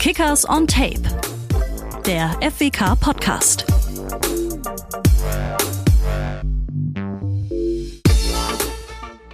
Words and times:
Kickers 0.00 0.48
on 0.48 0.66
Tape, 0.66 1.02
der 2.06 2.30
FWK 2.40 2.98
Podcast. 2.98 3.66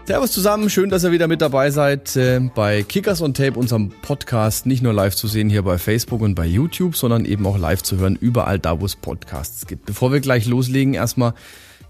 Servus 0.07 0.33
zusammen, 0.33 0.69
schön, 0.69 0.91
dass 0.91 1.05
ihr 1.05 1.13
wieder 1.13 1.29
mit 1.29 1.41
dabei 1.41 1.71
seid 1.71 2.17
äh, 2.17 2.41
bei 2.53 2.83
Kickers 2.83 3.23
on 3.23 3.33
Tape, 3.33 3.57
unserem 3.57 3.91
Podcast, 4.03 4.67
nicht 4.67 4.83
nur 4.83 4.93
live 4.93 5.15
zu 5.15 5.29
sehen 5.29 5.49
hier 5.49 5.63
bei 5.63 5.79
Facebook 5.79 6.21
und 6.21 6.35
bei 6.35 6.47
YouTube, 6.47 6.97
sondern 6.97 7.27
eben 7.27 7.47
auch 7.47 7.59
live 7.59 7.85
zu 7.85 7.99
hören 7.99 8.17
überall 8.21 8.59
da, 8.59 8.81
wo 8.81 8.87
es 8.87 8.97
Podcasts 8.97 9.69
gibt. 9.69 9.87
Bevor 9.87 10.13
wir 10.13 10.19
gleich 10.19 10.47
loslegen, 10.47 10.95
erstmal 10.95 11.35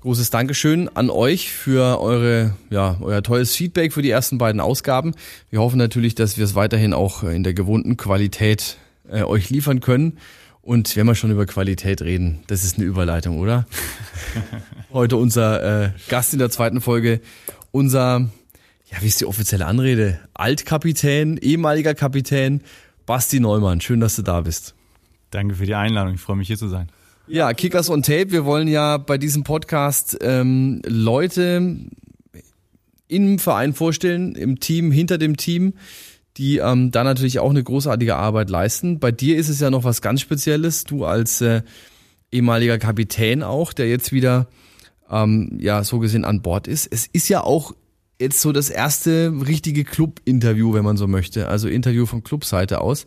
großes 0.06 0.30
Dankeschön 0.30 0.88
an 0.94 1.10
euch 1.10 1.50
für 1.50 2.00
eure, 2.00 2.54
ja, 2.70 2.96
euer 3.00 3.24
tolles 3.24 3.56
Feedback 3.56 3.92
für 3.92 4.02
die 4.02 4.10
ersten 4.10 4.38
beiden 4.38 4.60
Ausgaben. 4.60 5.16
Wir 5.50 5.58
hoffen 5.58 5.78
natürlich, 5.78 6.14
dass 6.14 6.38
wir 6.38 6.44
es 6.44 6.54
weiterhin 6.54 6.92
auch 6.92 7.24
in 7.24 7.42
der 7.42 7.54
gewohnten 7.54 7.96
Qualität 7.96 8.78
äh, 9.10 9.24
euch 9.24 9.50
liefern 9.50 9.80
können. 9.80 10.18
Und 10.62 10.94
wenn 10.94 11.08
wir 11.08 11.16
schon 11.16 11.32
über 11.32 11.44
Qualität 11.44 12.02
reden, 12.02 12.38
das 12.46 12.62
ist 12.62 12.76
eine 12.76 12.86
Überleitung, 12.86 13.40
oder? 13.40 13.66
Heute 14.92 15.16
unser 15.16 15.86
äh, 15.86 15.90
Gast 16.06 16.32
in 16.32 16.38
der 16.38 16.50
zweiten 16.50 16.80
Folge, 16.80 17.20
unser, 17.72 18.30
ja, 18.92 18.98
wie 19.00 19.08
ist 19.08 19.20
die 19.20 19.26
offizielle 19.26 19.66
Anrede? 19.66 20.20
Altkapitän, 20.34 21.36
ehemaliger 21.36 21.94
Kapitän, 21.94 22.60
Basti 23.06 23.40
Neumann. 23.40 23.80
Schön, 23.80 23.98
dass 23.98 24.14
du 24.14 24.22
da 24.22 24.42
bist. 24.42 24.76
Danke 25.30 25.56
für 25.56 25.66
die 25.66 25.74
Einladung. 25.74 26.14
Ich 26.14 26.20
freue 26.20 26.36
mich 26.36 26.46
hier 26.46 26.58
zu 26.58 26.68
sein. 26.68 26.92
Ja, 27.28 27.52
Kickers 27.54 27.90
on 27.90 28.02
Tape. 28.02 28.30
Wir 28.30 28.44
wollen 28.44 28.68
ja 28.68 28.98
bei 28.98 29.18
diesem 29.18 29.42
Podcast 29.42 30.16
ähm, 30.20 30.80
Leute 30.86 31.76
im 33.08 33.38
Verein 33.40 33.74
vorstellen, 33.74 34.36
im 34.36 34.60
Team, 34.60 34.92
hinter 34.92 35.18
dem 35.18 35.36
Team, 35.36 35.74
die 36.36 36.58
ähm, 36.58 36.92
da 36.92 37.02
natürlich 37.02 37.40
auch 37.40 37.50
eine 37.50 37.64
großartige 37.64 38.14
Arbeit 38.14 38.48
leisten. 38.48 39.00
Bei 39.00 39.10
dir 39.10 39.36
ist 39.38 39.48
es 39.48 39.58
ja 39.58 39.70
noch 39.70 39.82
was 39.82 40.02
ganz 40.02 40.20
Spezielles. 40.20 40.84
Du 40.84 41.04
als 41.04 41.40
äh, 41.40 41.62
ehemaliger 42.30 42.78
Kapitän 42.78 43.42
auch, 43.42 43.72
der 43.72 43.88
jetzt 43.88 44.12
wieder 44.12 44.46
ähm, 45.10 45.58
ja 45.58 45.82
so 45.82 45.98
gesehen 45.98 46.24
an 46.24 46.42
Bord 46.42 46.68
ist. 46.68 46.86
Es 46.86 47.08
ist 47.12 47.28
ja 47.28 47.42
auch 47.42 47.74
jetzt 48.20 48.40
so 48.40 48.52
das 48.52 48.70
erste 48.70 49.32
richtige 49.46 49.82
Club-Interview, 49.82 50.74
wenn 50.74 50.84
man 50.84 50.96
so 50.96 51.08
möchte. 51.08 51.48
Also 51.48 51.66
Interview 51.66 52.06
von 52.06 52.22
Clubseite 52.22 52.80
aus. 52.80 53.04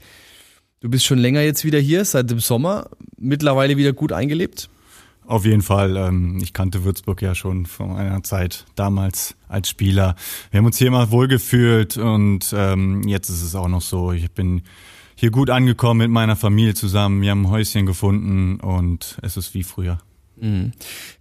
Du 0.81 0.89
bist 0.89 1.05
schon 1.05 1.17
länger 1.17 1.41
jetzt 1.41 1.66
wieder 1.66 1.80
hier, 1.80 2.05
seit 2.05 2.30
dem 2.30 2.39
Sommer, 2.39 2.89
mittlerweile 3.17 3.75
wieder 3.75 3.91
gut 3.91 4.13
eingelebt? 4.13 4.69
Auf 5.25 5.45
jeden 5.45 5.61
Fall. 5.61 5.97
Ähm, 5.97 6.39
ich 6.41 6.53
kannte 6.53 6.85
Würzburg 6.85 7.22
ja 7.22 7.35
schon 7.35 7.66
von 7.66 7.97
einer 7.97 8.23
Zeit 8.23 8.66
damals 8.75 9.35
als 9.50 9.69
Spieler. 9.69 10.16
Wir 10.52 10.59
haben 10.59 10.66
uns 10.66 10.77
hier 10.77 10.88
immer 10.88 11.11
wohlgefühlt 11.11 11.97
und 11.97 12.53
ähm, 12.55 13.03
jetzt 13.03 13.30
ist 13.30 13.44
es 13.44 13.55
auch 13.55 13.67
noch 13.67 13.81
so. 13.81 14.13
Ich 14.13 14.31
bin 14.31 14.61
hier 15.16 15.31
gut 15.31 15.50
angekommen 15.50 16.00
mit 16.00 16.09
meiner 16.09 16.38
Familie 16.38 16.73
zusammen. 16.73 17.22
Wir 17.22 17.31
haben 17.31 17.41
ein 17.41 17.52
Häuschen 17.52 17.85
gefunden 17.85 18.61
und 18.61 19.17
es 19.22 19.35
ist 19.35 19.53
wie 19.53 19.63
früher. 19.63 20.00
Mhm. 20.38 20.72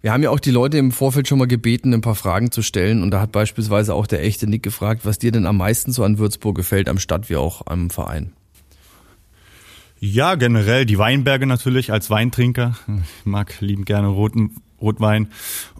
Wir 0.01 0.13
haben 0.13 0.23
ja 0.23 0.29
auch 0.29 0.39
die 0.39 0.51
Leute 0.51 0.77
im 0.77 0.93
Vorfeld 0.93 1.27
schon 1.27 1.37
mal 1.37 1.47
gebeten, 1.47 1.93
ein 1.93 2.01
paar 2.01 2.15
Fragen 2.15 2.51
zu 2.51 2.61
stellen. 2.61 3.03
Und 3.03 3.11
da 3.11 3.19
hat 3.19 3.33
beispielsweise 3.33 3.93
auch 3.93 4.07
der 4.07 4.23
echte 4.23 4.47
Nick 4.47 4.63
gefragt, 4.63 5.01
was 5.03 5.19
dir 5.19 5.33
denn 5.33 5.45
am 5.45 5.57
meisten 5.57 5.91
so 5.91 6.05
an 6.05 6.17
Würzburg 6.17 6.55
gefällt, 6.55 6.87
am 6.87 6.97
Stadt 6.97 7.29
wie 7.29 7.35
auch 7.35 7.67
am 7.67 7.89
Verein. 7.89 8.31
Ja, 9.99 10.35
generell 10.35 10.85
die 10.85 10.97
Weinberge 10.97 11.45
natürlich 11.45 11.91
als 11.91 12.09
Weintrinker. 12.09 12.77
Ich 12.87 13.25
mag 13.25 13.59
lieben 13.59 13.85
gerne 13.85 14.07
roten 14.07 14.61
Rotwein 14.81 15.27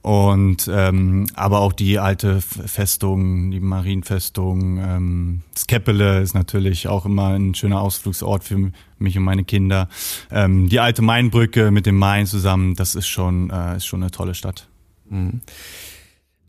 und 0.01 0.69
ähm, 0.71 1.27
aber 1.33 1.59
auch 1.59 1.71
die 1.71 1.99
alte 1.99 2.41
Festung, 2.41 3.51
die 3.51 3.59
Marienfestung, 3.59 4.77
ähm, 4.77 5.41
Skepele 5.57 6.21
ist 6.21 6.33
natürlich 6.33 6.87
auch 6.87 7.05
immer 7.05 7.29
ein 7.29 7.55
schöner 7.55 7.81
Ausflugsort 7.81 8.43
für 8.43 8.71
mich 8.97 9.17
und 9.17 9.23
meine 9.23 9.45
Kinder. 9.45 9.87
Ähm, 10.31 10.67
die 10.67 10.81
alte 10.81 11.01
Mainbrücke 11.01 11.71
mit 11.71 11.85
dem 11.85 11.97
Main 11.97 12.25
zusammen, 12.25 12.75
das 12.75 12.95
ist 12.95 13.07
schon 13.07 13.49
äh, 13.49 13.77
ist 13.77 13.85
schon 13.85 14.03
eine 14.03 14.11
tolle 14.11 14.35
Stadt. 14.35 14.67
Mhm. 15.09 15.41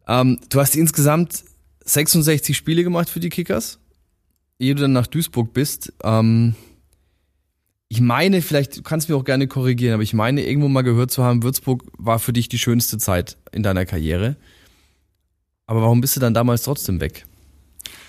Ähm, 0.09 0.41
du 0.49 0.61
hast 0.61 0.75
insgesamt 0.75 1.45
66 1.85 2.57
Spiele 2.57 2.83
gemacht 2.83 3.09
für 3.09 3.21
die 3.21 3.31
Kickers, 3.31 3.79
ehe 4.59 4.75
du 4.75 4.83
dann 4.83 4.93
nach 4.93 5.07
Duisburg 5.07 5.53
bist. 5.53 5.93
Ähm, 6.03 6.57
ich 8.01 8.07
meine, 8.07 8.41
vielleicht 8.41 8.79
du 8.79 8.83
kannst 8.83 9.09
du 9.09 9.13
mich 9.13 9.21
auch 9.21 9.27
gerne 9.27 9.47
korrigieren, 9.47 9.93
aber 9.93 10.03
ich 10.03 10.15
meine, 10.15 10.43
irgendwo 10.43 10.69
mal 10.69 10.81
gehört 10.81 11.11
zu 11.11 11.23
haben, 11.23 11.43
Würzburg 11.43 11.85
war 11.99 12.19
für 12.19 12.33
dich 12.33 12.49
die 12.49 12.59
schönste 12.59 12.97
Zeit 12.97 13.37
in 13.53 13.63
deiner 13.63 13.85
Karriere. 13.85 14.37
Aber 15.67 15.83
warum 15.83 16.01
bist 16.01 16.17
du 16.17 16.21
dann 16.21 16.33
damals 16.33 16.63
trotzdem 16.63 16.99
weg? 17.03 17.27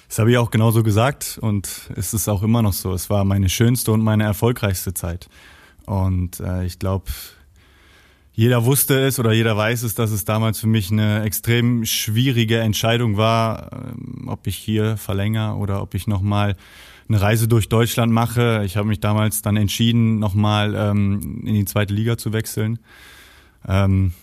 Das 0.08 0.20
habe 0.20 0.32
ich 0.32 0.38
auch 0.38 0.50
genauso 0.50 0.82
gesagt 0.82 1.38
und 1.42 1.68
es 1.98 2.14
ist 2.14 2.30
auch 2.30 2.42
immer 2.42 2.62
noch 2.62 2.72
so. 2.72 2.94
Es 2.94 3.10
war 3.10 3.26
meine 3.26 3.50
schönste 3.50 3.92
und 3.92 4.02
meine 4.02 4.24
erfolgreichste 4.24 4.94
Zeit. 4.94 5.28
Und 5.86 6.40
äh, 6.40 6.64
ich 6.64 6.80
glaube, 6.80 7.12
jeder 8.32 8.64
wusste 8.64 8.98
es 8.98 9.20
oder 9.20 9.34
jeder 9.34 9.58
weiß 9.58 9.84
es, 9.84 9.94
dass 9.94 10.12
es 10.12 10.24
damals 10.24 10.58
für 10.62 10.68
mich 10.68 10.90
eine 10.90 11.24
extrem 11.24 11.84
schwierige 11.84 12.60
Entscheidung 12.60 13.18
war, 13.18 13.74
äh, 13.74 14.28
ob 14.28 14.48
ich 14.48 14.56
hier 14.56 14.96
verlängere 14.96 15.56
oder 15.58 15.82
ob 15.82 15.96
ich 15.96 16.08
nochmal 16.08 16.56
eine 17.12 17.22
Reise 17.22 17.48
durch 17.48 17.68
Deutschland 17.68 18.12
mache. 18.12 18.64
Ich 18.66 18.78
habe 18.78 18.88
mich 18.88 19.00
damals 19.00 19.42
dann 19.42 19.58
entschieden, 19.58 20.20
nochmal 20.20 20.74
ähm, 20.76 21.44
in 21.46 21.56
die 21.56 21.66
zweite 21.66 21.94
Liga 21.94 22.18
zu 22.18 22.32
wechseln. 22.32 22.80
Ähm, 23.68 24.14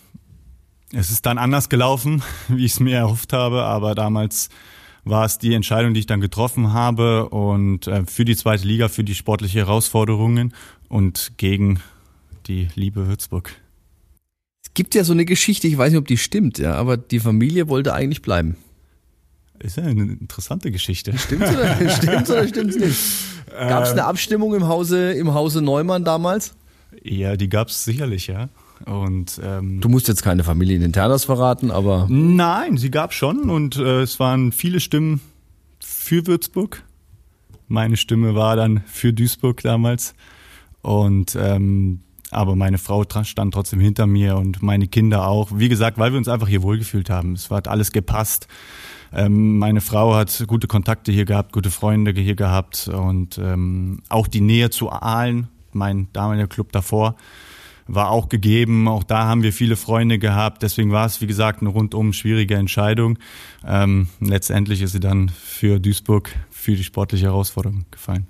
es 0.92 1.10
ist 1.10 1.26
dann 1.26 1.36
anders 1.36 1.68
gelaufen, 1.68 2.22
wie 2.48 2.64
ich 2.64 2.72
es 2.72 2.80
mir 2.80 2.96
erhofft 2.96 3.32
habe, 3.32 3.64
aber 3.64 3.94
damals 3.94 4.48
war 5.04 5.24
es 5.24 5.38
die 5.38 5.54
Entscheidung, 5.54 5.94
die 5.94 6.00
ich 6.00 6.06
dann 6.06 6.20
getroffen 6.20 6.72
habe 6.72 7.28
und 7.28 7.86
äh, 7.86 8.04
für 8.06 8.24
die 8.24 8.36
zweite 8.36 8.66
Liga, 8.66 8.88
für 8.88 9.04
die 9.04 9.14
sportliche 9.14 9.58
Herausforderungen 9.58 10.54
und 10.88 11.32
gegen 11.36 11.80
die 12.46 12.68
liebe 12.74 13.06
Würzburg. 13.06 13.54
Es 14.64 14.72
gibt 14.74 14.94
ja 14.94 15.04
so 15.04 15.12
eine 15.12 15.24
Geschichte, 15.24 15.68
ich 15.68 15.76
weiß 15.76 15.92
nicht, 15.92 15.98
ob 15.98 16.08
die 16.08 16.16
stimmt, 16.16 16.58
ja, 16.58 16.74
aber 16.74 16.96
die 16.96 17.20
Familie 17.20 17.68
wollte 17.68 17.92
eigentlich 17.92 18.22
bleiben. 18.22 18.56
Ist 19.60 19.76
ja 19.76 19.84
eine 19.84 20.04
interessante 20.04 20.70
Geschichte. 20.70 21.16
Stimmt's 21.18 21.50
oder, 21.50 21.90
stimmt's 21.90 22.30
oder 22.30 22.48
stimmt's 22.48 22.76
nicht? 22.76 22.98
Gab 23.50 23.84
es 23.84 23.90
eine 23.90 24.02
ähm. 24.02 24.06
Abstimmung 24.06 24.54
im 24.54 24.68
Hause, 24.68 25.12
im 25.12 25.34
Hause 25.34 25.62
Neumann 25.62 26.04
damals? 26.04 26.54
Ja, 27.02 27.36
die 27.36 27.48
gab 27.48 27.68
es 27.68 27.84
sicherlich, 27.84 28.26
ja. 28.28 28.48
Und 28.84 29.40
ähm, 29.42 29.80
du 29.80 29.88
musst 29.88 30.08
jetzt 30.08 30.22
keine 30.22 30.44
Familieninternas 30.44 31.24
verraten, 31.24 31.70
aber 31.70 32.06
nein, 32.08 32.76
sie 32.76 32.90
gab 32.90 33.12
schon 33.12 33.50
und 33.50 33.76
äh, 33.76 34.02
es 34.02 34.20
waren 34.20 34.52
viele 34.52 34.78
Stimmen 34.78 35.20
für 35.80 36.26
Würzburg. 36.26 36.84
Meine 37.66 37.96
Stimme 37.96 38.34
war 38.34 38.54
dann 38.54 38.82
für 38.86 39.12
Duisburg 39.12 39.62
damals 39.62 40.14
und 40.80 41.36
ähm, 41.38 42.00
aber 42.30 42.56
meine 42.56 42.78
Frau 42.78 43.04
stand 43.22 43.54
trotzdem 43.54 43.80
hinter 43.80 44.06
mir 44.06 44.36
und 44.36 44.62
meine 44.62 44.86
Kinder 44.86 45.26
auch. 45.26 45.50
Wie 45.54 45.68
gesagt, 45.68 45.98
weil 45.98 46.12
wir 46.12 46.18
uns 46.18 46.28
einfach 46.28 46.48
hier 46.48 46.62
wohlgefühlt 46.62 47.10
haben. 47.10 47.32
Es 47.32 47.50
hat 47.50 47.68
alles 47.68 47.90
gepasst. 47.90 48.48
Ähm, 49.12 49.58
meine 49.58 49.80
Frau 49.80 50.14
hat 50.14 50.44
gute 50.46 50.66
Kontakte 50.66 51.12
hier 51.12 51.24
gehabt, 51.24 51.52
gute 51.52 51.70
Freunde 51.70 52.12
hier 52.12 52.36
gehabt 52.36 52.88
und 52.88 53.38
ähm, 53.38 54.02
auch 54.08 54.26
die 54.26 54.40
Nähe 54.40 54.70
zu 54.70 54.90
Aalen, 54.90 55.48
mein 55.72 56.08
damaliger 56.12 56.48
Club 56.48 56.72
davor, 56.72 57.16
war 57.86 58.10
auch 58.10 58.28
gegeben. 58.28 58.86
Auch 58.86 59.02
da 59.02 59.24
haben 59.24 59.42
wir 59.42 59.52
viele 59.52 59.76
Freunde 59.76 60.18
gehabt. 60.18 60.62
Deswegen 60.62 60.92
war 60.92 61.06
es, 61.06 61.20
wie 61.20 61.26
gesagt, 61.26 61.60
eine 61.60 61.70
rundum 61.70 62.12
schwierige 62.12 62.54
Entscheidung. 62.54 63.18
Ähm, 63.66 64.08
letztendlich 64.20 64.82
ist 64.82 64.92
sie 64.92 65.00
dann 65.00 65.30
für 65.30 65.80
Duisburg 65.80 66.30
für 66.50 66.76
die 66.76 66.84
sportliche 66.84 67.26
Herausforderung 67.26 67.86
gefallen. 67.90 68.26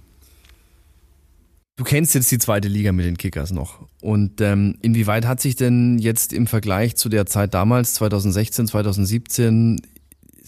Du 1.76 1.84
kennst 1.84 2.14
jetzt 2.16 2.30
die 2.32 2.38
zweite 2.38 2.66
Liga 2.66 2.90
mit 2.90 3.06
den 3.06 3.16
Kickers 3.16 3.52
noch. 3.52 3.86
Und 4.00 4.40
ähm, 4.40 4.76
inwieweit 4.82 5.26
hat 5.26 5.40
sich 5.40 5.54
denn 5.54 5.98
jetzt 5.98 6.32
im 6.32 6.48
Vergleich 6.48 6.96
zu 6.96 7.08
der 7.08 7.24
Zeit 7.26 7.54
damals, 7.54 7.94
2016, 7.94 8.66
2017, 8.66 9.80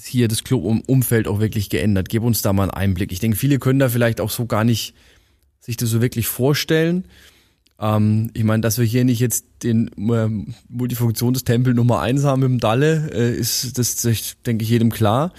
hier 0.06 0.28
das 0.28 0.44
Club-Umfeld 0.44 1.28
auch 1.28 1.40
wirklich 1.40 1.70
geändert? 1.70 2.08
Gib 2.08 2.22
uns 2.22 2.42
da 2.42 2.52
mal 2.52 2.64
einen 2.64 2.70
Einblick. 2.72 3.12
Ich 3.12 3.20
denke, 3.20 3.36
viele 3.36 3.58
können 3.58 3.78
da 3.78 3.88
vielleicht 3.88 4.20
auch 4.20 4.30
so 4.30 4.46
gar 4.46 4.64
nicht 4.64 4.94
sich 5.60 5.76
das 5.76 5.90
so 5.90 6.00
wirklich 6.00 6.26
vorstellen. 6.26 7.04
Ähm, 7.78 8.30
ich 8.34 8.44
meine, 8.44 8.60
dass 8.60 8.78
wir 8.78 8.84
hier 8.84 9.04
nicht 9.04 9.20
jetzt 9.20 9.46
den 9.62 9.88
äh, 10.10 10.28
Multifunktionstempel 10.68 11.74
Nummer 11.74 12.00
eins 12.00 12.24
haben 12.24 12.42
dem 12.42 12.58
Dalle, 12.58 13.10
äh, 13.12 13.34
ist 13.36 13.78
das, 13.78 14.36
denke 14.46 14.64
ich, 14.64 14.70
jedem 14.70 14.90
klar. 14.90 15.32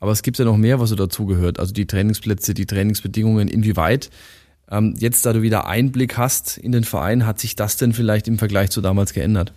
Aber 0.00 0.12
es 0.12 0.22
gibt 0.22 0.38
ja 0.38 0.44
noch 0.44 0.56
mehr, 0.56 0.80
was 0.80 0.90
so 0.90 0.96
dazugehört. 0.96 1.58
Also 1.58 1.72
die 1.72 1.86
Trainingsplätze, 1.86 2.54
die 2.54 2.66
Trainingsbedingungen, 2.66 3.48
inwieweit. 3.48 4.10
Ähm, 4.70 4.94
jetzt, 4.98 5.26
da 5.26 5.32
du 5.32 5.42
wieder 5.42 5.66
Einblick 5.66 6.16
hast 6.16 6.58
in 6.58 6.72
den 6.72 6.84
Verein, 6.84 7.26
hat 7.26 7.40
sich 7.40 7.56
das 7.56 7.76
denn 7.76 7.92
vielleicht 7.92 8.28
im 8.28 8.38
Vergleich 8.38 8.70
zu 8.70 8.80
damals 8.80 9.12
geändert? 9.12 9.52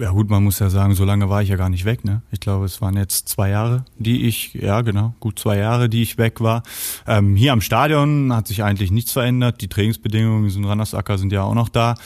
Ja 0.00 0.12
gut, 0.12 0.30
man 0.30 0.42
muss 0.42 0.58
ja 0.60 0.70
sagen, 0.70 0.94
so 0.94 1.04
lange 1.04 1.28
war 1.28 1.42
ich 1.42 1.50
ja 1.50 1.56
gar 1.56 1.68
nicht 1.68 1.84
weg. 1.84 2.06
Ne? 2.06 2.22
Ich 2.30 2.40
glaube, 2.40 2.64
es 2.64 2.80
waren 2.80 2.96
jetzt 2.96 3.28
zwei 3.28 3.50
Jahre, 3.50 3.84
die 3.98 4.26
ich, 4.26 4.54
ja 4.54 4.80
genau, 4.80 5.12
gut 5.20 5.38
zwei 5.38 5.58
Jahre, 5.58 5.90
die 5.90 6.00
ich 6.00 6.16
weg 6.16 6.40
war. 6.40 6.62
Ähm, 7.06 7.36
hier 7.36 7.52
am 7.52 7.60
Stadion 7.60 8.34
hat 8.34 8.46
sich 8.46 8.62
eigentlich 8.62 8.90
nichts 8.90 9.12
verändert. 9.12 9.60
Die 9.60 9.68
Trainingsbedingungen 9.68 10.48
in 10.48 10.64
Randersacker 10.64 11.18
sind 11.18 11.32
ja 11.32 11.42
auch 11.42 11.52
noch 11.52 11.68
da. 11.68 11.96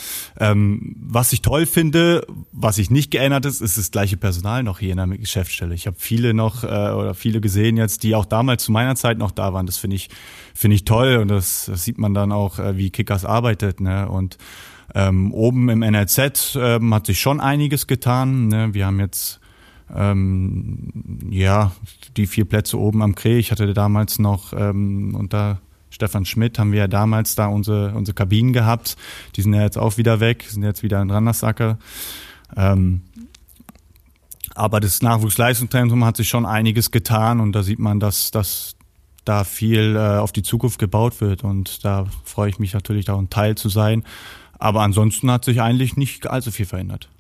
Ähm, 0.41 0.97
was 0.99 1.33
ich 1.33 1.41
toll 1.41 1.67
finde, 1.67 2.27
was 2.51 2.77
sich 2.77 2.91
nicht 2.91 3.13
geändert 3.13 3.47
ist, 3.47 3.61
ist 3.61 3.79
das 3.79 3.93
gleiche 3.93 4.17
Personal 4.17 4.65
noch 4.65 4.81
hier 4.81 4.91
in 4.91 4.97
der 4.97 5.07
Geschäftsstelle. 5.07 5.73
Ich 5.77 5.87
habe 5.87 5.97
viele 5.97 6.35
noch 6.35 6.65
äh, 6.65 6.67
oder 6.67 7.15
viele 7.15 7.41
gesehen 7.41 7.77
jetzt, 7.77 8.03
die 8.03 8.17
auch 8.17 8.25
damals 8.25 8.65
zu 8.65 8.73
meiner 8.73 8.97
Zeit 8.97 9.19
noch 9.19 9.31
da 9.31 9.53
waren. 9.53 9.67
Das 9.67 9.77
finde 9.77 9.95
ich 9.95 10.09
finde 10.53 10.75
ich 10.75 10.85
toll 10.85 11.19
und 11.19 11.29
das, 11.29 11.67
das 11.67 11.85
sieht 11.85 11.99
man 11.99 12.13
dann 12.13 12.33
auch, 12.33 12.59
äh, 12.59 12.77
wie 12.77 12.91
Kickers 12.91 13.25
arbeitet. 13.25 13.81
Ne? 13.81 14.09
Und 14.09 14.37
ähm, 14.95 15.33
oben 15.33 15.69
im 15.69 15.83
NRZ 15.83 16.57
ähm, 16.57 16.95
hat 16.95 17.07
sich 17.07 17.21
schon 17.21 17.41
einiges 17.41 17.87
getan. 17.87 18.49
Ne? 18.49 18.75
Wir 18.75 18.87
haben 18.87 19.01
jetzt 19.01 19.41
ähm, 19.95 20.89
ja 21.31 21.73
die 22.17 22.27
vier 22.27 22.45
Plätze 22.45 22.79
oben 22.79 23.03
am 23.03 23.15
Kree. 23.15 23.39
Ich 23.39 23.51
hatte 23.51 23.73
damals 23.75 24.19
noch 24.19 24.53
ähm, 24.53 25.15
unter 25.15 25.61
Stefan 25.91 26.25
Schmidt 26.25 26.59
haben 26.59 26.73
wir 26.73 26.81
ja 26.81 26.89
damals 26.89 27.37
da 27.37 27.47
unsere, 27.47 27.95
unsere 27.95 28.15
Kabinen 28.15 28.53
gehabt. 28.53 28.97
Die 29.37 29.43
sind 29.43 29.55
ja 29.55 29.63
jetzt 29.63 29.79
auch 29.79 29.97
wieder 29.97 30.19
weg, 30.19 30.45
sind 30.49 30.65
jetzt 30.65 30.83
wieder 30.83 31.01
in 31.01 31.11
Randersacker. 31.11 31.79
Ähm, 32.57 33.03
aber 34.57 34.81
das 34.81 35.03
Nachwuchsleistungszentrum 35.03 36.05
hat 36.05 36.17
sich 36.17 36.29
schon 36.29 36.47
einiges 36.47 36.91
getan 36.91 37.41
und 37.41 37.53
da 37.53 37.63
sieht 37.63 37.79
man, 37.79 38.01
dass, 38.01 38.33
dass 38.33 38.75
da 39.25 39.45
viel 39.45 39.97
äh, 39.97 40.19
auf 40.19 40.33
die 40.33 40.43
Zukunft 40.43 40.79
gebaut 40.79 41.21
wird 41.21 41.45
und 41.45 41.85
da 41.85 42.07
freue 42.25 42.51
ich 42.51 42.59
mich 42.59 42.75
natürlich, 42.75 43.05
da 43.07 43.17
ein 43.17 43.31
Teil 43.31 43.55
zu 43.55 43.69
sein. 43.69 44.05
Aber 44.65 44.81
ansonsten 44.81 45.31
hat 45.31 45.45
sich 45.45 45.61
eigentlich 45.61 45.99
nicht 45.99 46.27
allzu 46.27 46.51
viel 46.51 46.65
verändert. 46.65 47.11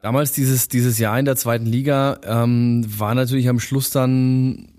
Damals 0.00 0.32
dieses, 0.32 0.68
dieses 0.68 0.98
Jahr 0.98 1.18
in 1.18 1.26
der 1.26 1.36
zweiten 1.36 1.66
Liga 1.66 2.20
ähm, 2.24 2.86
war 2.98 3.14
natürlich 3.14 3.50
am 3.50 3.60
Schluss 3.60 3.90
dann, 3.90 4.70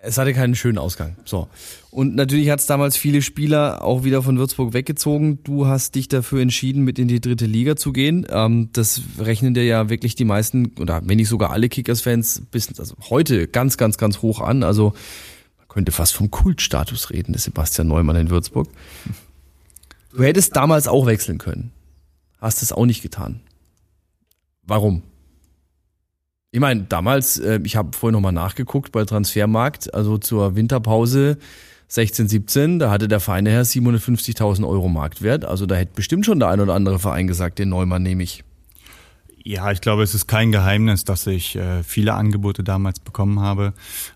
es 0.00 0.16
hatte 0.16 0.32
keinen 0.32 0.54
schönen 0.54 0.78
Ausgang. 0.78 1.16
So. 1.24 1.48
Und 1.90 2.14
natürlich 2.14 2.50
hat 2.50 2.60
es 2.60 2.66
damals 2.66 2.96
viele 2.96 3.20
Spieler 3.20 3.82
auch 3.82 4.04
wieder 4.04 4.22
von 4.22 4.38
Würzburg 4.38 4.74
weggezogen. 4.74 5.42
Du 5.42 5.66
hast 5.66 5.96
dich 5.96 6.06
dafür 6.06 6.40
entschieden, 6.40 6.84
mit 6.84 7.00
in 7.00 7.08
die 7.08 7.20
dritte 7.20 7.46
Liga 7.46 7.74
zu 7.74 7.92
gehen. 7.92 8.24
Ähm, 8.30 8.68
das 8.72 9.02
rechnen 9.18 9.54
dir 9.54 9.64
ja 9.64 9.88
wirklich 9.90 10.14
die 10.14 10.24
meisten, 10.24 10.70
oder 10.78 11.00
wenn 11.04 11.16
nicht 11.16 11.28
sogar 11.28 11.50
alle 11.50 11.68
Kickers-Fans 11.68 12.42
bis 12.52 12.78
also 12.78 12.94
heute 13.08 13.48
ganz, 13.48 13.76
ganz, 13.76 13.98
ganz 13.98 14.22
hoch 14.22 14.40
an. 14.40 14.62
Also 14.62 14.92
man 15.58 15.66
könnte 15.66 15.90
fast 15.90 16.14
vom 16.14 16.30
Kultstatus 16.30 17.10
reden, 17.10 17.32
des 17.32 17.42
Sebastian 17.42 17.88
Neumann 17.88 18.14
in 18.14 18.30
Würzburg. 18.30 18.68
Du 20.12 20.22
hättest 20.22 20.56
damals 20.56 20.88
auch 20.88 21.06
wechseln 21.06 21.38
können. 21.38 21.72
Hast 22.40 22.62
es 22.62 22.72
auch 22.72 22.86
nicht 22.86 23.02
getan. 23.02 23.40
Warum? 24.62 25.02
Ich 26.52 26.60
meine, 26.60 26.82
damals, 26.82 27.38
äh, 27.38 27.60
ich 27.62 27.76
habe 27.76 27.96
vorhin 27.96 28.14
nochmal 28.14 28.32
nachgeguckt 28.32 28.90
bei 28.92 29.04
Transfermarkt, 29.04 29.94
also 29.94 30.18
zur 30.18 30.56
Winterpause 30.56 31.38
16, 31.88 32.28
17, 32.28 32.78
da 32.78 32.90
hatte 32.90 33.08
der 33.08 33.20
Verein 33.20 33.46
her 33.46 33.64
750.000 33.64 34.66
Euro 34.66 34.88
Marktwert. 34.88 35.44
Also 35.44 35.66
da 35.66 35.74
hätte 35.74 35.92
bestimmt 35.94 36.24
schon 36.24 36.38
der 36.38 36.48
ein 36.48 36.60
oder 36.60 36.74
andere 36.74 36.98
Verein 36.98 37.26
gesagt, 37.26 37.58
den 37.58 37.68
Neumann 37.68 38.02
nehme 38.02 38.22
ich. 38.22 38.44
Ja, 39.42 39.72
ich 39.72 39.80
glaube, 39.80 40.02
es 40.02 40.14
ist 40.14 40.28
kein 40.28 40.52
Geheimnis, 40.52 41.04
dass 41.04 41.26
ich 41.26 41.56
äh, 41.56 41.82
viele 41.82 42.14
Angebote 42.14 42.62
damals 42.62 43.00
bekommen 43.00 43.40
habe. 43.40 43.72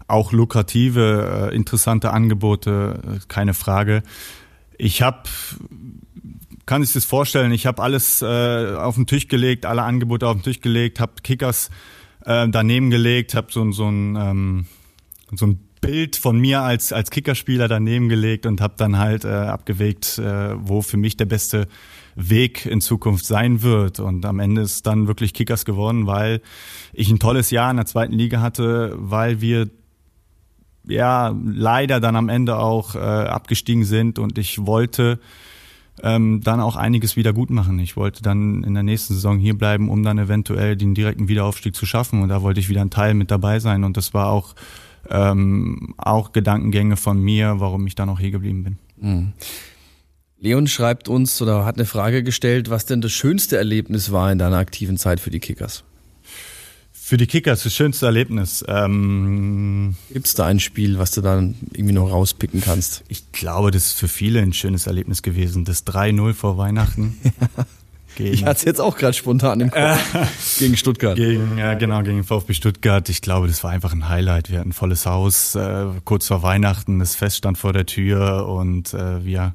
Auch 0.07 0.33
lukrative, 0.33 1.51
äh, 1.51 1.57
interessante 1.57 2.13
Angebote, 2.13 3.01
äh, 3.03 3.19
keine 3.27 3.55
Frage. 3.55 4.03
Ich 4.79 5.03
habe, 5.03 5.23
kann 6.67 6.83
ich 6.83 6.93
das 6.93 7.05
vorstellen, 7.05 7.53
ich 7.53 7.67
habe 7.67 7.83
alles 7.83 8.23
äh, 8.23 8.75
auf 8.77 8.95
den 8.97 9.07
Tisch 9.07 9.29
gelegt, 9.29 9.67
alle 9.67 9.83
Angebote 9.83 10.27
auf 10.27 10.37
den 10.37 10.43
Tisch 10.43 10.61
gelegt, 10.61 11.01
habe 11.01 11.15
Kickers 11.23 11.71
äh, 12.25 12.49
daneben 12.49 12.91
gelegt, 12.91 13.35
habe 13.35 13.49
so, 13.51 13.71
so 13.73 13.89
ein 13.89 14.17
ähm, 14.17 14.67
so 15.35 15.47
ein 15.47 15.61
Bild 15.81 16.17
von 16.17 16.39
mir 16.39 16.63
als 16.63 16.93
als 16.93 17.11
Kickerspieler 17.11 17.69
daneben 17.69 18.09
gelegt 18.09 18.47
und 18.47 18.61
habe 18.61 18.75
dann 18.77 18.99
halt 18.99 19.25
äh, 19.25 19.29
abgewägt, 19.29 20.19
äh, 20.19 20.55
wo 20.59 20.81
für 20.81 20.97
mich 20.97 21.17
der 21.17 21.27
beste 21.27 21.69
Weg 22.15 22.65
in 22.65 22.81
Zukunft 22.81 23.27
sein 23.27 23.63
wird. 23.63 24.01
Und 24.01 24.25
am 24.25 24.39
Ende 24.39 24.63
ist 24.63 24.87
dann 24.87 25.09
wirklich 25.09 25.35
Kickers 25.35 25.65
geworden, 25.65 26.07
weil 26.07 26.41
ich 26.93 27.11
ein 27.11 27.19
tolles 27.19 27.51
Jahr 27.51 27.71
in 27.71 27.77
der 27.77 27.87
zweiten 27.87 28.15
Liga 28.15 28.41
hatte, 28.41 28.95
weil 28.97 29.41
wir 29.41 29.69
ja 30.87 31.35
leider 31.45 32.01
dann 32.01 32.17
am 32.17 32.29
Ende 32.29 32.57
auch 32.57 32.95
äh, 32.95 32.99
abgestiegen 32.99 33.85
sind 33.85 34.19
und 34.19 34.39
ich 34.39 34.67
wollte 34.67 35.19
ähm, 36.03 36.41
dann 36.43 36.61
auch 36.61 36.77
einiges 36.77 37.17
wieder 37.17 37.33
gut 37.33 37.51
machen. 37.51 37.79
Ich 37.79 37.97
wollte 37.97 38.23
dann 38.23 38.65
in 38.65 38.75
der 38.75 38.83
nächsten 38.83 39.15
Saison 39.15 39.39
hier 39.39 39.57
bleiben, 39.57 39.89
um 39.89 40.03
dann 40.03 40.19
eventuell 40.19 40.77
den 40.77 40.95
direkten 40.95 41.29
Wiederaufstieg 41.29 41.75
zu 41.75 41.87
schaffen 41.87 42.23
und 42.23 42.29
da 42.29 42.43
wollte 42.43 42.61
ich 42.61 42.69
wieder 42.69 42.81
ein 42.81 42.91
Teil 42.91 43.15
mit 43.15 43.31
dabei 43.31 43.61
sein 43.61 43.85
und 43.85 43.97
das 43.97 44.15
war 44.15 44.29
auch 44.29 44.55
ähm, 45.11 45.95
auch 45.99 46.33
Gedankengänge 46.33 46.97
von 46.97 47.21
mir, 47.21 47.57
warum 47.59 47.87
ich 47.87 47.95
dann 47.95 48.09
auch 48.09 48.19
hier 48.19 48.31
geblieben 48.31 48.65
bin. 48.65 48.79
Mhm. 48.97 49.33
Leon 50.39 50.67
schreibt 50.67 51.09
uns 51.09 51.41
oder 51.41 51.65
hat 51.65 51.77
eine 51.77 51.87
Frage 51.87 52.23
gestellt, 52.23 52.69
was 52.69 52.85
denn 52.85 53.01
das 53.01 53.13
schönste 53.13 53.57
Erlebnis 53.57 54.13
war 54.13 54.31
in 54.31 54.39
deiner 54.39 54.59
aktiven 54.59 54.99
Zeit 54.99 55.21
für 55.21 55.31
die 55.31 55.41
Kickers? 55.41 55.85
Für 57.07 57.19
die 57.19 57.27
Kickers 57.27 57.65
das 57.65 57.75
schönste 57.75 58.07
Erlebnis. 58.07 58.65
Ähm, 58.67 59.95
Gibt 60.11 60.27
es 60.27 60.33
da 60.33 60.47
ein 60.47 60.59
Spiel, 60.59 60.99
was 60.99 61.11
du 61.11 61.21
dann 61.21 61.55
irgendwie 61.75 61.93
noch 61.93 62.11
rauspicken 62.11 62.63
kannst? 62.63 63.05
Ich 63.09 63.31
glaube, 63.31 63.71
das 63.71 63.89
ist 63.89 63.99
für 63.99 64.09
viele 64.09 64.41
ein 64.41 64.55
schönes 64.55 64.87
Erlebnis 64.87 65.21
gewesen. 65.21 65.67
Das 65.67 65.87
3-0 65.87 66.33
vor 66.33 66.57
Weihnachten. 66.57 67.21
Gegen, 68.17 68.33
ich 68.33 68.45
hatte 68.47 68.57
es 68.57 68.65
jetzt 68.65 68.81
auch 68.81 68.97
gerade 68.97 69.13
spontan 69.13 69.61
im 69.61 69.71
Kopf. 69.71 70.59
gegen 70.59 70.79
Stuttgart. 70.79 71.17
Gegen, 71.17 71.59
ja, 71.59 71.75
genau, 71.75 72.03
gegen 72.03 72.25
VfB 72.25 72.55
Stuttgart. 72.55 73.07
Ich 73.11 73.21
glaube, 73.21 73.49
das 73.49 73.63
war 73.63 73.71
einfach 73.71 73.93
ein 73.93 74.09
Highlight. 74.09 74.51
Wir 74.51 74.61
hatten 74.61 74.71
ein 74.71 74.73
volles 74.73 75.05
Haus, 75.05 75.55
äh, 75.57 75.87
kurz 76.07 76.29
vor 76.29 76.43
Weihnachten, 76.43 77.01
das 77.01 77.17
Fest 77.17 77.37
stand 77.37 77.59
vor 77.59 77.75
der 77.75 77.85
Tür 77.85 78.49
und 78.49 78.95
äh, 78.95 79.23
wir 79.27 79.55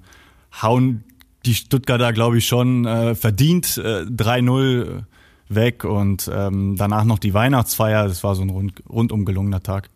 hauen 0.61 1.03
die 1.47 1.55
Stuttgarter, 1.55 2.13
glaube 2.13 2.37
ich, 2.37 2.47
schon 2.47 2.85
äh, 2.85 3.15
verdient 3.15 3.77
äh, 3.77 4.01
3-0 4.03 5.05
weg 5.49 5.83
und 5.83 6.29
ähm, 6.33 6.75
danach 6.77 7.03
noch 7.03 7.19
die 7.19 7.33
Weihnachtsfeier. 7.33 8.07
Das 8.07 8.23
war 8.23 8.35
so 8.35 8.43
ein 8.43 8.49
rund, 8.49 8.83
rundum 8.87 9.25
gelungener 9.25 9.61
Tag. 9.61 9.89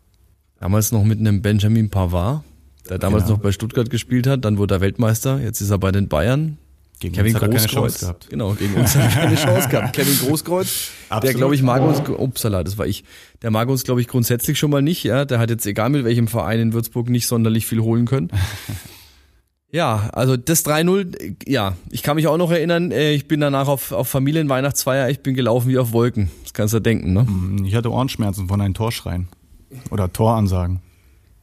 Damals 0.60 0.92
noch 0.92 1.04
mit 1.04 1.20
einem 1.20 1.42
Benjamin 1.42 1.90
Pavard, 1.90 2.44
der 2.90 2.98
damals 2.98 3.24
genau. 3.24 3.36
noch 3.36 3.44
bei 3.44 3.52
Stuttgart 3.52 3.90
gespielt 3.90 4.28
hat. 4.28 4.44
Dann 4.46 4.58
wurde 4.58 4.76
er 4.76 4.82
Weltmeister. 4.82 5.40
Jetzt 5.40 5.62
ist 5.62 5.70
er 5.70 5.78
bei 5.78 5.92
den 5.92 6.08
Bayern. 6.08 6.58
Gegen 7.00 7.16
Kevin 7.16 7.34
Großkreuz. 7.34 8.00
gehabt. 8.00 8.30
Genau, 8.30 8.54
gegen 8.54 8.76
uns 8.76 8.96
hat 8.96 9.04
er 9.04 9.24
keine 9.24 9.36
Chance 9.36 9.68
gehabt. 9.68 9.94
Kevin 9.94 10.18
Großkreuz, 10.20 10.92
der 11.22 11.34
glaube 11.34 11.54
ich 11.54 11.62
mag 11.62 11.82
uns, 11.82 12.00
upsala, 12.08 12.64
das 12.64 12.78
war 12.78 12.88
ich. 12.88 13.04
Der 13.42 13.52
mag 13.52 13.68
uns 13.68 13.84
glaube 13.84 14.00
ich 14.00 14.08
grundsätzlich 14.08 14.58
schon 14.58 14.72
mal 14.72 14.82
nicht, 14.82 15.04
ja. 15.04 15.26
Der 15.26 15.40
hat 15.40 15.50
jetzt 15.50 15.66
egal 15.66 15.90
mit 15.90 16.06
welchem 16.06 16.28
Verein 16.30 16.62
in 16.62 16.74
Würzburg 16.74 17.10
nicht 17.10 17.28
sonderlich 17.28 17.66
viel 17.66 17.82
holen 17.82 18.06
können. 18.06 18.30
Ja, 19.74 20.12
also 20.14 20.38
das 20.38 20.64
3-0, 20.66 21.36
ja, 21.48 21.76
ich 21.90 22.04
kann 22.04 22.16
mich 22.16 22.28
auch 22.28 22.38
noch 22.38 22.52
erinnern, 22.52 22.92
äh, 22.92 23.14
ich 23.14 23.28
bin 23.28 23.40
danach 23.40 23.68
auf, 23.68 23.92
auf 23.92 24.08
Familienweihnachtsfeier, 24.08 25.10
ich 25.10 25.22
bin 25.22 25.34
gelaufen 25.34 25.68
wie 25.68 25.80
auf 25.80 25.94
Wolken. 25.94 26.30
Das 26.44 26.54
kannst 26.54 26.76
du 26.76 26.80
denken, 26.80 27.14
ne? 27.14 27.24
Mm, 27.24 27.66
ich 27.66 27.74
hatte 27.74 27.92
Ohrenschmerzen 27.92 28.48
von 28.48 28.62
einem 28.62 28.76
Torschreien. 28.76 29.28
Oder 29.90 30.14
Toransagen. 30.14 30.80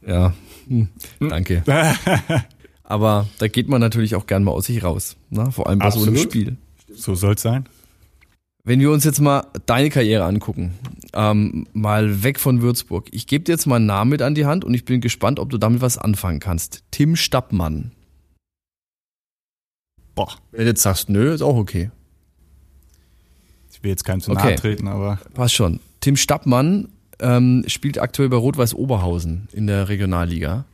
Ja, 0.07 0.33
hm, 0.65 0.87
danke. 1.19 1.61
Aber 2.85 3.27
da 3.39 3.49
geht 3.49 3.67
man 3.67 3.81
natürlich 3.81 4.15
auch 4.15 4.27
gern 4.27 4.45
mal 4.45 4.51
aus 4.51 4.67
sich 4.67 4.81
raus. 4.81 5.17
Ne? 5.29 5.51
Vor 5.51 5.67
allem 5.67 5.79
bei 5.79 5.85
Absolut. 5.87 6.07
so 6.07 6.13
einem 6.13 6.23
Spiel. 6.23 6.57
So 6.93 7.15
soll's 7.15 7.41
sein. 7.41 7.67
Wenn 8.63 8.79
wir 8.79 8.91
uns 8.91 9.03
jetzt 9.03 9.19
mal 9.19 9.45
deine 9.65 9.89
Karriere 9.89 10.23
angucken, 10.23 10.73
ähm, 11.13 11.67
mal 11.73 12.23
weg 12.23 12.39
von 12.39 12.61
Würzburg. 12.61 13.09
Ich 13.11 13.27
gebe 13.27 13.43
dir 13.43 13.51
jetzt 13.53 13.65
mal 13.65 13.77
einen 13.77 13.87
Namen 13.87 14.11
mit 14.11 14.21
an 14.21 14.35
die 14.35 14.45
Hand 14.45 14.63
und 14.63 14.73
ich 14.73 14.85
bin 14.85 15.01
gespannt, 15.01 15.39
ob 15.39 15.49
du 15.49 15.57
damit 15.57 15.81
was 15.81 15.97
anfangen 15.97 16.39
kannst. 16.39 16.83
Tim 16.91 17.17
Stappmann. 17.17 17.91
Boah. 20.25 20.37
Wenn 20.51 20.61
du 20.61 20.67
jetzt 20.67 20.81
sagst, 20.81 21.09
nö, 21.09 21.33
ist 21.33 21.41
auch 21.41 21.55
okay. 21.55 21.89
Ich 23.71 23.83
will 23.83 23.89
jetzt 23.89 24.03
keinem 24.03 24.21
zu 24.21 24.31
nahe 24.31 24.55
treten, 24.55 24.87
aber. 24.87 25.19
Passt 25.33 25.55
schon. 25.55 25.79
Tim 25.99 26.15
Stappmann 26.15 26.89
ähm, 27.19 27.63
spielt 27.67 27.99
aktuell 27.99 28.29
bei 28.29 28.37
Rot-Weiß 28.37 28.75
Oberhausen 28.75 29.47
in 29.51 29.67
der 29.67 29.89
Regionalliga. 29.89 30.65